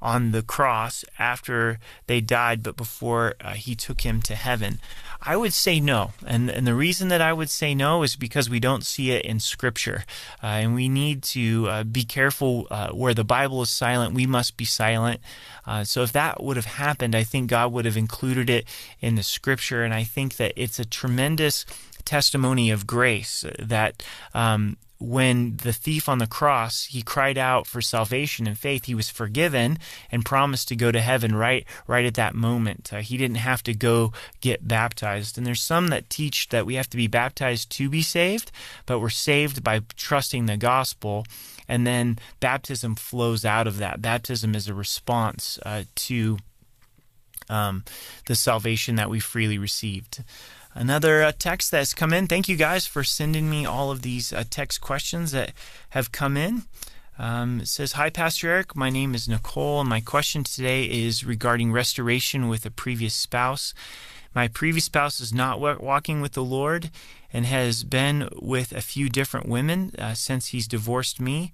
on 0.00 0.30
the 0.30 0.42
cross 0.42 1.04
after 1.18 1.78
they 2.06 2.20
died, 2.20 2.62
but 2.62 2.76
before 2.76 3.34
uh, 3.40 3.54
he 3.54 3.74
took 3.74 4.02
him 4.02 4.22
to 4.22 4.34
heaven? 4.34 4.78
I 5.20 5.36
would 5.36 5.52
say 5.52 5.80
no. 5.80 6.12
And, 6.26 6.48
and 6.48 6.66
the 6.66 6.74
reason 6.74 7.08
that 7.08 7.20
I 7.20 7.32
would 7.32 7.50
say 7.50 7.74
no 7.74 8.02
is 8.02 8.14
because 8.14 8.48
we 8.48 8.60
don't 8.60 8.84
see 8.84 9.10
it 9.10 9.24
in 9.24 9.40
Scripture. 9.40 10.04
Uh, 10.42 10.46
and 10.46 10.74
we 10.74 10.88
need 10.88 11.22
to 11.24 11.68
uh, 11.68 11.84
be 11.84 12.04
careful 12.04 12.66
uh, 12.70 12.90
where 12.90 13.14
the 13.14 13.24
Bible 13.24 13.62
is 13.62 13.70
silent, 13.70 14.14
we 14.14 14.26
must 14.26 14.56
be 14.56 14.64
silent. 14.64 15.20
Uh, 15.66 15.84
so 15.84 16.02
if 16.02 16.12
that 16.12 16.42
would 16.42 16.56
have 16.56 16.66
happened, 16.66 17.14
I 17.14 17.24
think 17.24 17.50
God 17.50 17.72
would 17.72 17.84
have 17.84 17.96
included 17.96 18.48
it 18.48 18.64
in 19.00 19.16
the 19.16 19.22
Scripture. 19.22 19.82
And 19.82 19.92
I 19.92 20.04
think 20.04 20.36
that 20.36 20.52
it's 20.56 20.78
a 20.78 20.84
tremendous 20.84 21.66
testimony 22.04 22.70
of 22.70 22.86
grace 22.86 23.44
that 23.58 24.02
um, 24.32 24.76
when 25.00 25.56
the 25.58 25.72
thief 25.72 26.08
on 26.08 26.18
the 26.18 26.26
cross 26.26 26.86
he 26.86 27.02
cried 27.02 27.38
out 27.38 27.66
for 27.66 27.80
salvation 27.80 28.46
and 28.46 28.58
faith. 28.58 28.86
He 28.86 28.94
was 28.94 29.10
forgiven 29.10 29.78
and 30.10 30.24
promised 30.24 30.68
to 30.68 30.76
go 30.76 30.90
to 30.90 31.00
heaven 31.00 31.34
right 31.34 31.64
right 31.86 32.04
at 32.04 32.14
that 32.14 32.34
moment. 32.34 32.92
Uh, 32.92 32.98
he 32.98 33.16
didn't 33.16 33.36
have 33.36 33.62
to 33.64 33.74
go 33.74 34.12
get 34.40 34.66
baptized. 34.66 35.38
And 35.38 35.46
there's 35.46 35.62
some 35.62 35.88
that 35.88 36.10
teach 36.10 36.48
that 36.48 36.66
we 36.66 36.74
have 36.74 36.90
to 36.90 36.96
be 36.96 37.06
baptized 37.06 37.70
to 37.72 37.88
be 37.88 38.02
saved 38.02 38.50
but 38.86 39.00
we're 39.00 39.10
saved 39.10 39.62
by 39.62 39.80
trusting 39.96 40.46
the 40.46 40.56
gospel. 40.56 41.24
And 41.68 41.86
then 41.86 42.18
baptism 42.40 42.94
flows 42.94 43.44
out 43.44 43.66
of 43.66 43.78
that. 43.78 44.00
Baptism 44.00 44.54
is 44.54 44.68
a 44.68 44.74
response 44.74 45.58
uh, 45.64 45.84
to 45.94 46.38
um, 47.50 47.84
the 48.26 48.34
salvation 48.34 48.96
that 48.96 49.10
we 49.10 49.20
freely 49.20 49.58
received 49.58 50.24
another 50.78 51.24
uh, 51.24 51.32
text 51.36 51.72
that's 51.72 51.92
come 51.92 52.12
in. 52.12 52.28
Thank 52.28 52.48
you 52.48 52.56
guys 52.56 52.86
for 52.86 53.02
sending 53.02 53.50
me 53.50 53.66
all 53.66 53.90
of 53.90 54.02
these 54.02 54.32
uh, 54.32 54.44
text 54.48 54.80
questions 54.80 55.32
that 55.32 55.52
have 55.90 56.12
come 56.12 56.36
in. 56.36 56.62
Um, 57.18 57.60
it 57.62 57.68
says, 57.68 57.92
Hi, 57.92 58.10
Pastor 58.10 58.48
Eric. 58.48 58.76
My 58.76 58.88
name 58.88 59.12
is 59.14 59.28
Nicole, 59.28 59.80
and 59.80 59.88
my 59.88 60.00
question 60.00 60.44
today 60.44 60.84
is 60.84 61.24
regarding 61.24 61.72
restoration 61.72 62.48
with 62.48 62.64
a 62.64 62.70
previous 62.70 63.12
spouse. 63.12 63.74
My 64.34 64.46
previous 64.46 64.84
spouse 64.84 65.20
is 65.20 65.32
not 65.32 65.60
walking 65.60 66.20
with 66.20 66.32
the 66.32 66.44
Lord 66.44 66.90
and 67.32 67.44
has 67.44 67.82
been 67.82 68.28
with 68.40 68.70
a 68.70 68.80
few 68.80 69.08
different 69.08 69.48
women 69.48 69.90
uh, 69.98 70.14
since 70.14 70.48
he's 70.48 70.68
divorced 70.68 71.20
me. 71.20 71.52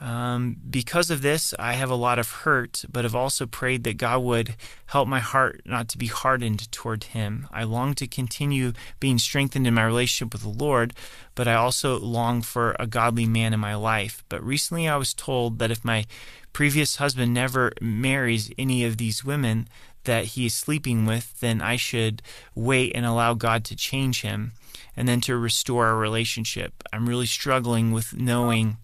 Um, 0.00 0.56
because 0.70 1.10
of 1.10 1.20
this, 1.20 1.52
I 1.58 1.74
have 1.74 1.90
a 1.90 1.94
lot 1.94 2.18
of 2.18 2.30
hurt, 2.30 2.86
but 2.90 3.04
have 3.04 3.14
also 3.14 3.44
prayed 3.44 3.84
that 3.84 3.98
God 3.98 4.22
would 4.22 4.56
help 4.86 5.06
my 5.06 5.20
heart 5.20 5.60
not 5.66 5.88
to 5.88 5.98
be 5.98 6.06
hardened 6.06 6.72
toward 6.72 7.04
Him. 7.04 7.46
I 7.52 7.64
long 7.64 7.94
to 7.96 8.06
continue 8.06 8.72
being 8.98 9.18
strengthened 9.18 9.66
in 9.66 9.74
my 9.74 9.84
relationship 9.84 10.32
with 10.32 10.42
the 10.42 10.64
Lord, 10.64 10.94
but 11.34 11.46
I 11.46 11.54
also 11.54 11.98
long 11.98 12.40
for 12.40 12.74
a 12.78 12.86
godly 12.86 13.26
man 13.26 13.52
in 13.52 13.60
my 13.60 13.74
life. 13.74 14.24
But 14.30 14.42
recently 14.42 14.88
I 14.88 14.96
was 14.96 15.12
told 15.12 15.58
that 15.58 15.70
if 15.70 15.84
my 15.84 16.06
previous 16.54 16.96
husband 16.96 17.34
never 17.34 17.72
marries 17.80 18.50
any 18.56 18.84
of 18.84 18.96
these 18.96 19.22
women 19.22 19.68
that 20.04 20.24
he 20.24 20.46
is 20.46 20.54
sleeping 20.54 21.04
with, 21.04 21.38
then 21.40 21.60
I 21.60 21.76
should 21.76 22.22
wait 22.54 22.92
and 22.94 23.04
allow 23.04 23.34
God 23.34 23.64
to 23.66 23.76
change 23.76 24.22
him 24.22 24.52
and 24.96 25.06
then 25.06 25.20
to 25.22 25.36
restore 25.36 25.86
our 25.86 25.96
relationship. 25.96 26.82
I'm 26.90 27.06
really 27.06 27.26
struggling 27.26 27.92
with 27.92 28.16
knowing 28.16 28.78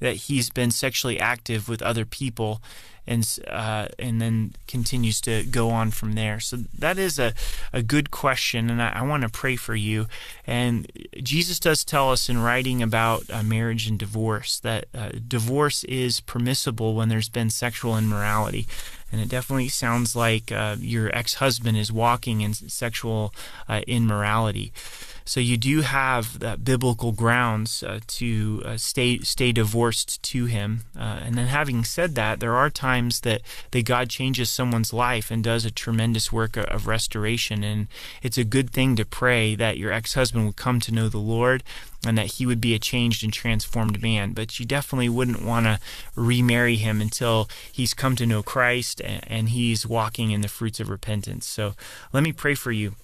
that 0.00 0.16
he's 0.16 0.50
been 0.50 0.70
sexually 0.70 1.20
active 1.20 1.68
with 1.68 1.82
other 1.82 2.04
people 2.04 2.60
and 3.06 3.38
uh, 3.48 3.88
and 3.98 4.20
then 4.20 4.54
continues 4.66 5.20
to 5.22 5.42
go 5.44 5.70
on 5.70 5.90
from 5.90 6.12
there. 6.12 6.38
So 6.38 6.58
that 6.78 6.98
is 6.98 7.18
a, 7.18 7.34
a 7.72 7.82
good 7.82 8.10
question, 8.10 8.70
and 8.70 8.80
I, 8.80 8.90
I 8.96 9.02
want 9.02 9.22
to 9.22 9.28
pray 9.28 9.56
for 9.56 9.74
you. 9.74 10.06
And 10.46 10.90
Jesus 11.22 11.58
does 11.58 11.84
tell 11.84 12.10
us 12.12 12.28
in 12.28 12.38
writing 12.38 12.82
about 12.82 13.24
uh, 13.30 13.42
marriage 13.42 13.88
and 13.88 13.98
divorce 13.98 14.60
that 14.60 14.86
uh, 14.94 15.10
divorce 15.26 15.82
is 15.84 16.20
permissible 16.20 16.94
when 16.94 17.08
there's 17.08 17.28
been 17.28 17.50
sexual 17.50 17.96
immorality. 17.96 18.66
And 19.12 19.20
it 19.20 19.28
definitely 19.28 19.68
sounds 19.68 20.14
like 20.14 20.52
uh, 20.52 20.76
your 20.78 21.10
ex 21.14 21.34
husband 21.34 21.76
is 21.76 21.90
walking 21.90 22.42
in 22.42 22.54
sexual 22.54 23.34
uh, 23.68 23.80
immorality. 23.88 24.72
So 25.30 25.38
you 25.38 25.56
do 25.56 25.82
have 25.82 26.40
that 26.40 26.64
biblical 26.64 27.12
grounds 27.12 27.84
uh, 27.84 28.00
to 28.18 28.62
uh, 28.64 28.76
stay 28.76 29.20
stay 29.20 29.52
divorced 29.52 30.20
to 30.24 30.46
him. 30.46 30.80
Uh, 30.98 31.20
and 31.22 31.36
then, 31.36 31.46
having 31.46 31.84
said 31.84 32.16
that, 32.16 32.40
there 32.40 32.56
are 32.56 32.68
times 32.68 33.20
that 33.20 33.42
that 33.70 33.84
God 33.84 34.10
changes 34.10 34.50
someone's 34.50 34.92
life 34.92 35.30
and 35.30 35.44
does 35.44 35.64
a 35.64 35.70
tremendous 35.70 36.32
work 36.32 36.56
of 36.56 36.88
restoration. 36.88 37.62
And 37.62 37.86
it's 38.24 38.38
a 38.38 38.44
good 38.44 38.70
thing 38.70 38.96
to 38.96 39.04
pray 39.04 39.54
that 39.54 39.78
your 39.78 39.92
ex 39.92 40.14
husband 40.14 40.46
would 40.46 40.56
come 40.56 40.80
to 40.80 40.92
know 40.92 41.08
the 41.08 41.18
Lord 41.18 41.62
and 42.04 42.18
that 42.18 42.32
he 42.34 42.44
would 42.44 42.60
be 42.60 42.74
a 42.74 42.80
changed 42.80 43.22
and 43.22 43.32
transformed 43.32 44.02
man. 44.02 44.32
But 44.32 44.58
you 44.58 44.66
definitely 44.66 45.10
wouldn't 45.10 45.44
want 45.44 45.66
to 45.66 45.78
remarry 46.16 46.74
him 46.74 47.00
until 47.00 47.48
he's 47.70 47.94
come 47.94 48.16
to 48.16 48.26
know 48.26 48.42
Christ 48.42 49.00
and 49.00 49.50
he's 49.50 49.86
walking 49.86 50.32
in 50.32 50.40
the 50.40 50.48
fruits 50.48 50.80
of 50.80 50.88
repentance. 50.90 51.46
So 51.46 51.76
let 52.12 52.24
me 52.24 52.32
pray 52.32 52.56
for 52.56 52.72
you. 52.72 52.96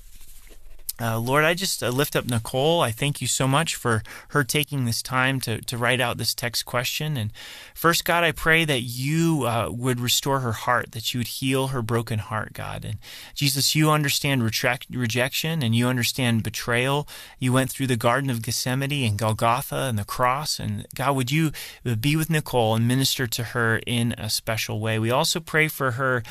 Uh, 0.98 1.18
Lord, 1.18 1.44
I 1.44 1.52
just 1.52 1.82
uh, 1.82 1.90
lift 1.90 2.16
up 2.16 2.24
Nicole. 2.24 2.80
I 2.80 2.90
thank 2.90 3.20
you 3.20 3.26
so 3.26 3.46
much 3.46 3.74
for 3.74 4.02
her 4.28 4.42
taking 4.42 4.86
this 4.86 5.02
time 5.02 5.40
to, 5.40 5.60
to 5.60 5.76
write 5.76 6.00
out 6.00 6.16
this 6.16 6.34
text 6.34 6.64
question. 6.64 7.18
And 7.18 7.32
first, 7.74 8.06
God, 8.06 8.24
I 8.24 8.32
pray 8.32 8.64
that 8.64 8.80
you 8.80 9.44
uh, 9.46 9.68
would 9.70 10.00
restore 10.00 10.40
her 10.40 10.52
heart, 10.52 10.92
that 10.92 11.12
you 11.12 11.20
would 11.20 11.28
heal 11.28 11.68
her 11.68 11.82
broken 11.82 12.18
heart, 12.18 12.54
God. 12.54 12.86
And 12.86 12.96
Jesus, 13.34 13.74
you 13.74 13.90
understand 13.90 14.42
retract, 14.42 14.86
rejection 14.88 15.62
and 15.62 15.74
you 15.74 15.86
understand 15.86 16.42
betrayal. 16.42 17.06
You 17.38 17.52
went 17.52 17.70
through 17.70 17.88
the 17.88 17.96
Garden 17.96 18.30
of 18.30 18.40
Gethsemane 18.40 19.06
and 19.06 19.18
Golgotha 19.18 19.76
and 19.76 19.98
the 19.98 20.04
cross. 20.04 20.58
And 20.58 20.86
God, 20.94 21.14
would 21.14 21.30
you 21.30 21.52
be 22.00 22.16
with 22.16 22.30
Nicole 22.30 22.74
and 22.74 22.88
minister 22.88 23.26
to 23.26 23.44
her 23.44 23.80
in 23.86 24.14
a 24.16 24.30
special 24.30 24.80
way? 24.80 24.98
We 24.98 25.10
also 25.10 25.40
pray 25.40 25.68
for 25.68 25.92
her 25.92 26.22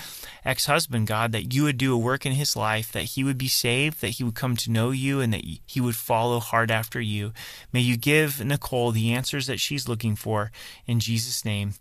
ex 0.44 0.66
husband, 0.66 1.06
God, 1.06 1.32
that 1.34 1.54
you 1.54 1.64
would 1.64 1.78
do 1.78 1.94
a 1.94 1.98
work 1.98 2.26
in 2.26 2.32
his 2.32 2.56
life, 2.56 2.92
that 2.94 3.04
he 3.04 3.24
would 3.24 3.38
be 3.38 3.48
saved, 3.48 4.02
that 4.02 4.10
he 4.10 4.24
would 4.24 4.34
come 4.34 4.55
to 4.58 4.72
know 4.72 4.92
you, 4.92 5.22
and 5.22 5.34
that 5.34 5.44
he 5.66 5.82
would 5.82 5.96
follow 5.96 6.40
hard 6.40 6.72
after 6.72 7.02
you. 7.02 7.34
May 7.72 7.82
you 7.82 7.98
give 7.98 8.44
Nicole 8.44 8.92
the 8.92 9.14
answers 9.14 9.48
that 9.48 9.60
she's 9.60 9.88
looking 9.88 10.16
for. 10.16 10.52
In 10.86 11.00
Jesus' 11.00 11.46
name, 11.46 11.74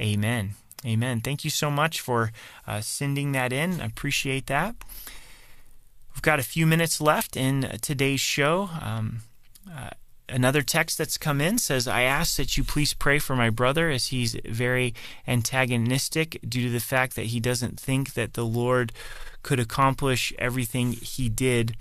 amen. 0.00 0.50
Amen. 0.84 1.20
Thank 1.20 1.44
you 1.44 1.50
so 1.50 1.70
much 1.70 2.00
for 2.00 2.32
uh, 2.66 2.80
sending 2.80 3.32
that 3.32 3.52
in. 3.52 3.80
I 3.80 3.86
appreciate 3.86 4.46
that. 4.48 4.74
We've 6.14 6.22
got 6.22 6.40
a 6.40 6.44
few 6.44 6.66
minutes 6.66 7.00
left 7.00 7.36
in 7.36 7.78
today's 7.80 8.20
show. 8.20 8.68
Um, 8.80 9.20
uh, 9.70 9.90
Another 10.32 10.62
text 10.62 10.96
that's 10.96 11.18
come 11.18 11.42
in 11.42 11.58
says, 11.58 11.86
I 11.86 12.02
ask 12.02 12.36
that 12.36 12.56
you 12.56 12.64
please 12.64 12.94
pray 12.94 13.18
for 13.18 13.36
my 13.36 13.50
brother 13.50 13.90
as 13.90 14.06
he's 14.06 14.34
very 14.46 14.94
antagonistic 15.28 16.40
due 16.48 16.64
to 16.64 16.70
the 16.70 16.80
fact 16.80 17.16
that 17.16 17.26
he 17.26 17.38
doesn't 17.38 17.78
think 17.78 18.14
that 18.14 18.32
the 18.32 18.46
Lord 18.46 18.92
could 19.42 19.60
accomplish 19.60 20.32
everything 20.38 20.92
he 20.92 21.28
did 21.28 21.76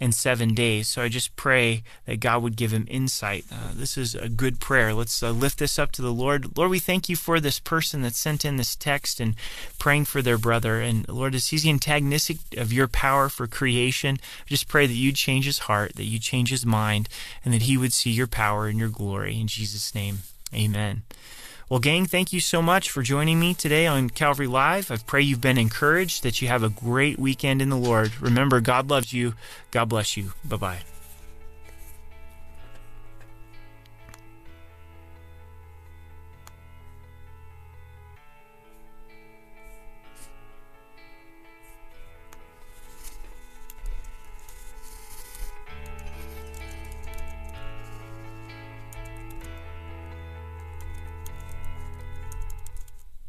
in 0.00 0.12
seven 0.12 0.54
days. 0.54 0.88
So 0.88 1.02
I 1.02 1.08
just 1.08 1.34
pray 1.36 1.82
that 2.06 2.20
God 2.20 2.42
would 2.42 2.56
give 2.56 2.72
him 2.72 2.86
insight. 2.88 3.44
Uh, 3.50 3.70
this 3.74 3.98
is 3.98 4.14
a 4.14 4.28
good 4.28 4.60
prayer. 4.60 4.94
Let's 4.94 5.22
uh, 5.22 5.30
lift 5.30 5.58
this 5.58 5.78
up 5.78 5.92
to 5.92 6.02
the 6.02 6.12
Lord. 6.12 6.56
Lord, 6.56 6.70
we 6.70 6.78
thank 6.78 7.08
you 7.08 7.16
for 7.16 7.40
this 7.40 7.58
person 7.58 8.02
that 8.02 8.14
sent 8.14 8.44
in 8.44 8.56
this 8.56 8.76
text 8.76 9.20
and 9.20 9.34
praying 9.78 10.04
for 10.04 10.22
their 10.22 10.38
brother. 10.38 10.80
And 10.80 11.08
Lord, 11.08 11.34
as 11.34 11.48
he's 11.48 11.64
the 11.64 11.70
antagonistic 11.70 12.38
of 12.56 12.72
your 12.72 12.88
power 12.88 13.28
for 13.28 13.46
creation, 13.46 14.18
I 14.22 14.48
just 14.48 14.68
pray 14.68 14.86
that 14.86 14.94
you'd 14.94 15.16
change 15.16 15.46
his 15.46 15.60
heart, 15.60 15.96
that 15.96 16.04
you'd 16.04 16.22
change 16.22 16.50
his 16.50 16.64
mind, 16.64 17.08
and 17.44 17.52
that 17.52 17.62
he 17.62 17.76
would 17.76 17.92
see 17.92 18.10
your 18.10 18.28
power 18.28 18.68
and 18.68 18.78
your 18.78 18.88
glory. 18.88 19.40
In 19.40 19.48
Jesus' 19.48 19.94
name, 19.94 20.20
amen. 20.54 21.02
Well, 21.68 21.80
gang, 21.80 22.06
thank 22.06 22.32
you 22.32 22.40
so 22.40 22.62
much 22.62 22.90
for 22.90 23.02
joining 23.02 23.38
me 23.38 23.52
today 23.52 23.86
on 23.86 24.08
Calvary 24.08 24.46
Live. 24.46 24.90
I 24.90 24.96
pray 24.96 25.20
you've 25.20 25.42
been 25.42 25.58
encouraged, 25.58 26.22
that 26.22 26.40
you 26.40 26.48
have 26.48 26.62
a 26.62 26.70
great 26.70 27.18
weekend 27.18 27.60
in 27.60 27.68
the 27.68 27.76
Lord. 27.76 28.18
Remember, 28.22 28.62
God 28.62 28.88
loves 28.88 29.12
you. 29.12 29.34
God 29.70 29.90
bless 29.90 30.16
you. 30.16 30.32
Bye 30.42 30.56
bye. 30.56 30.78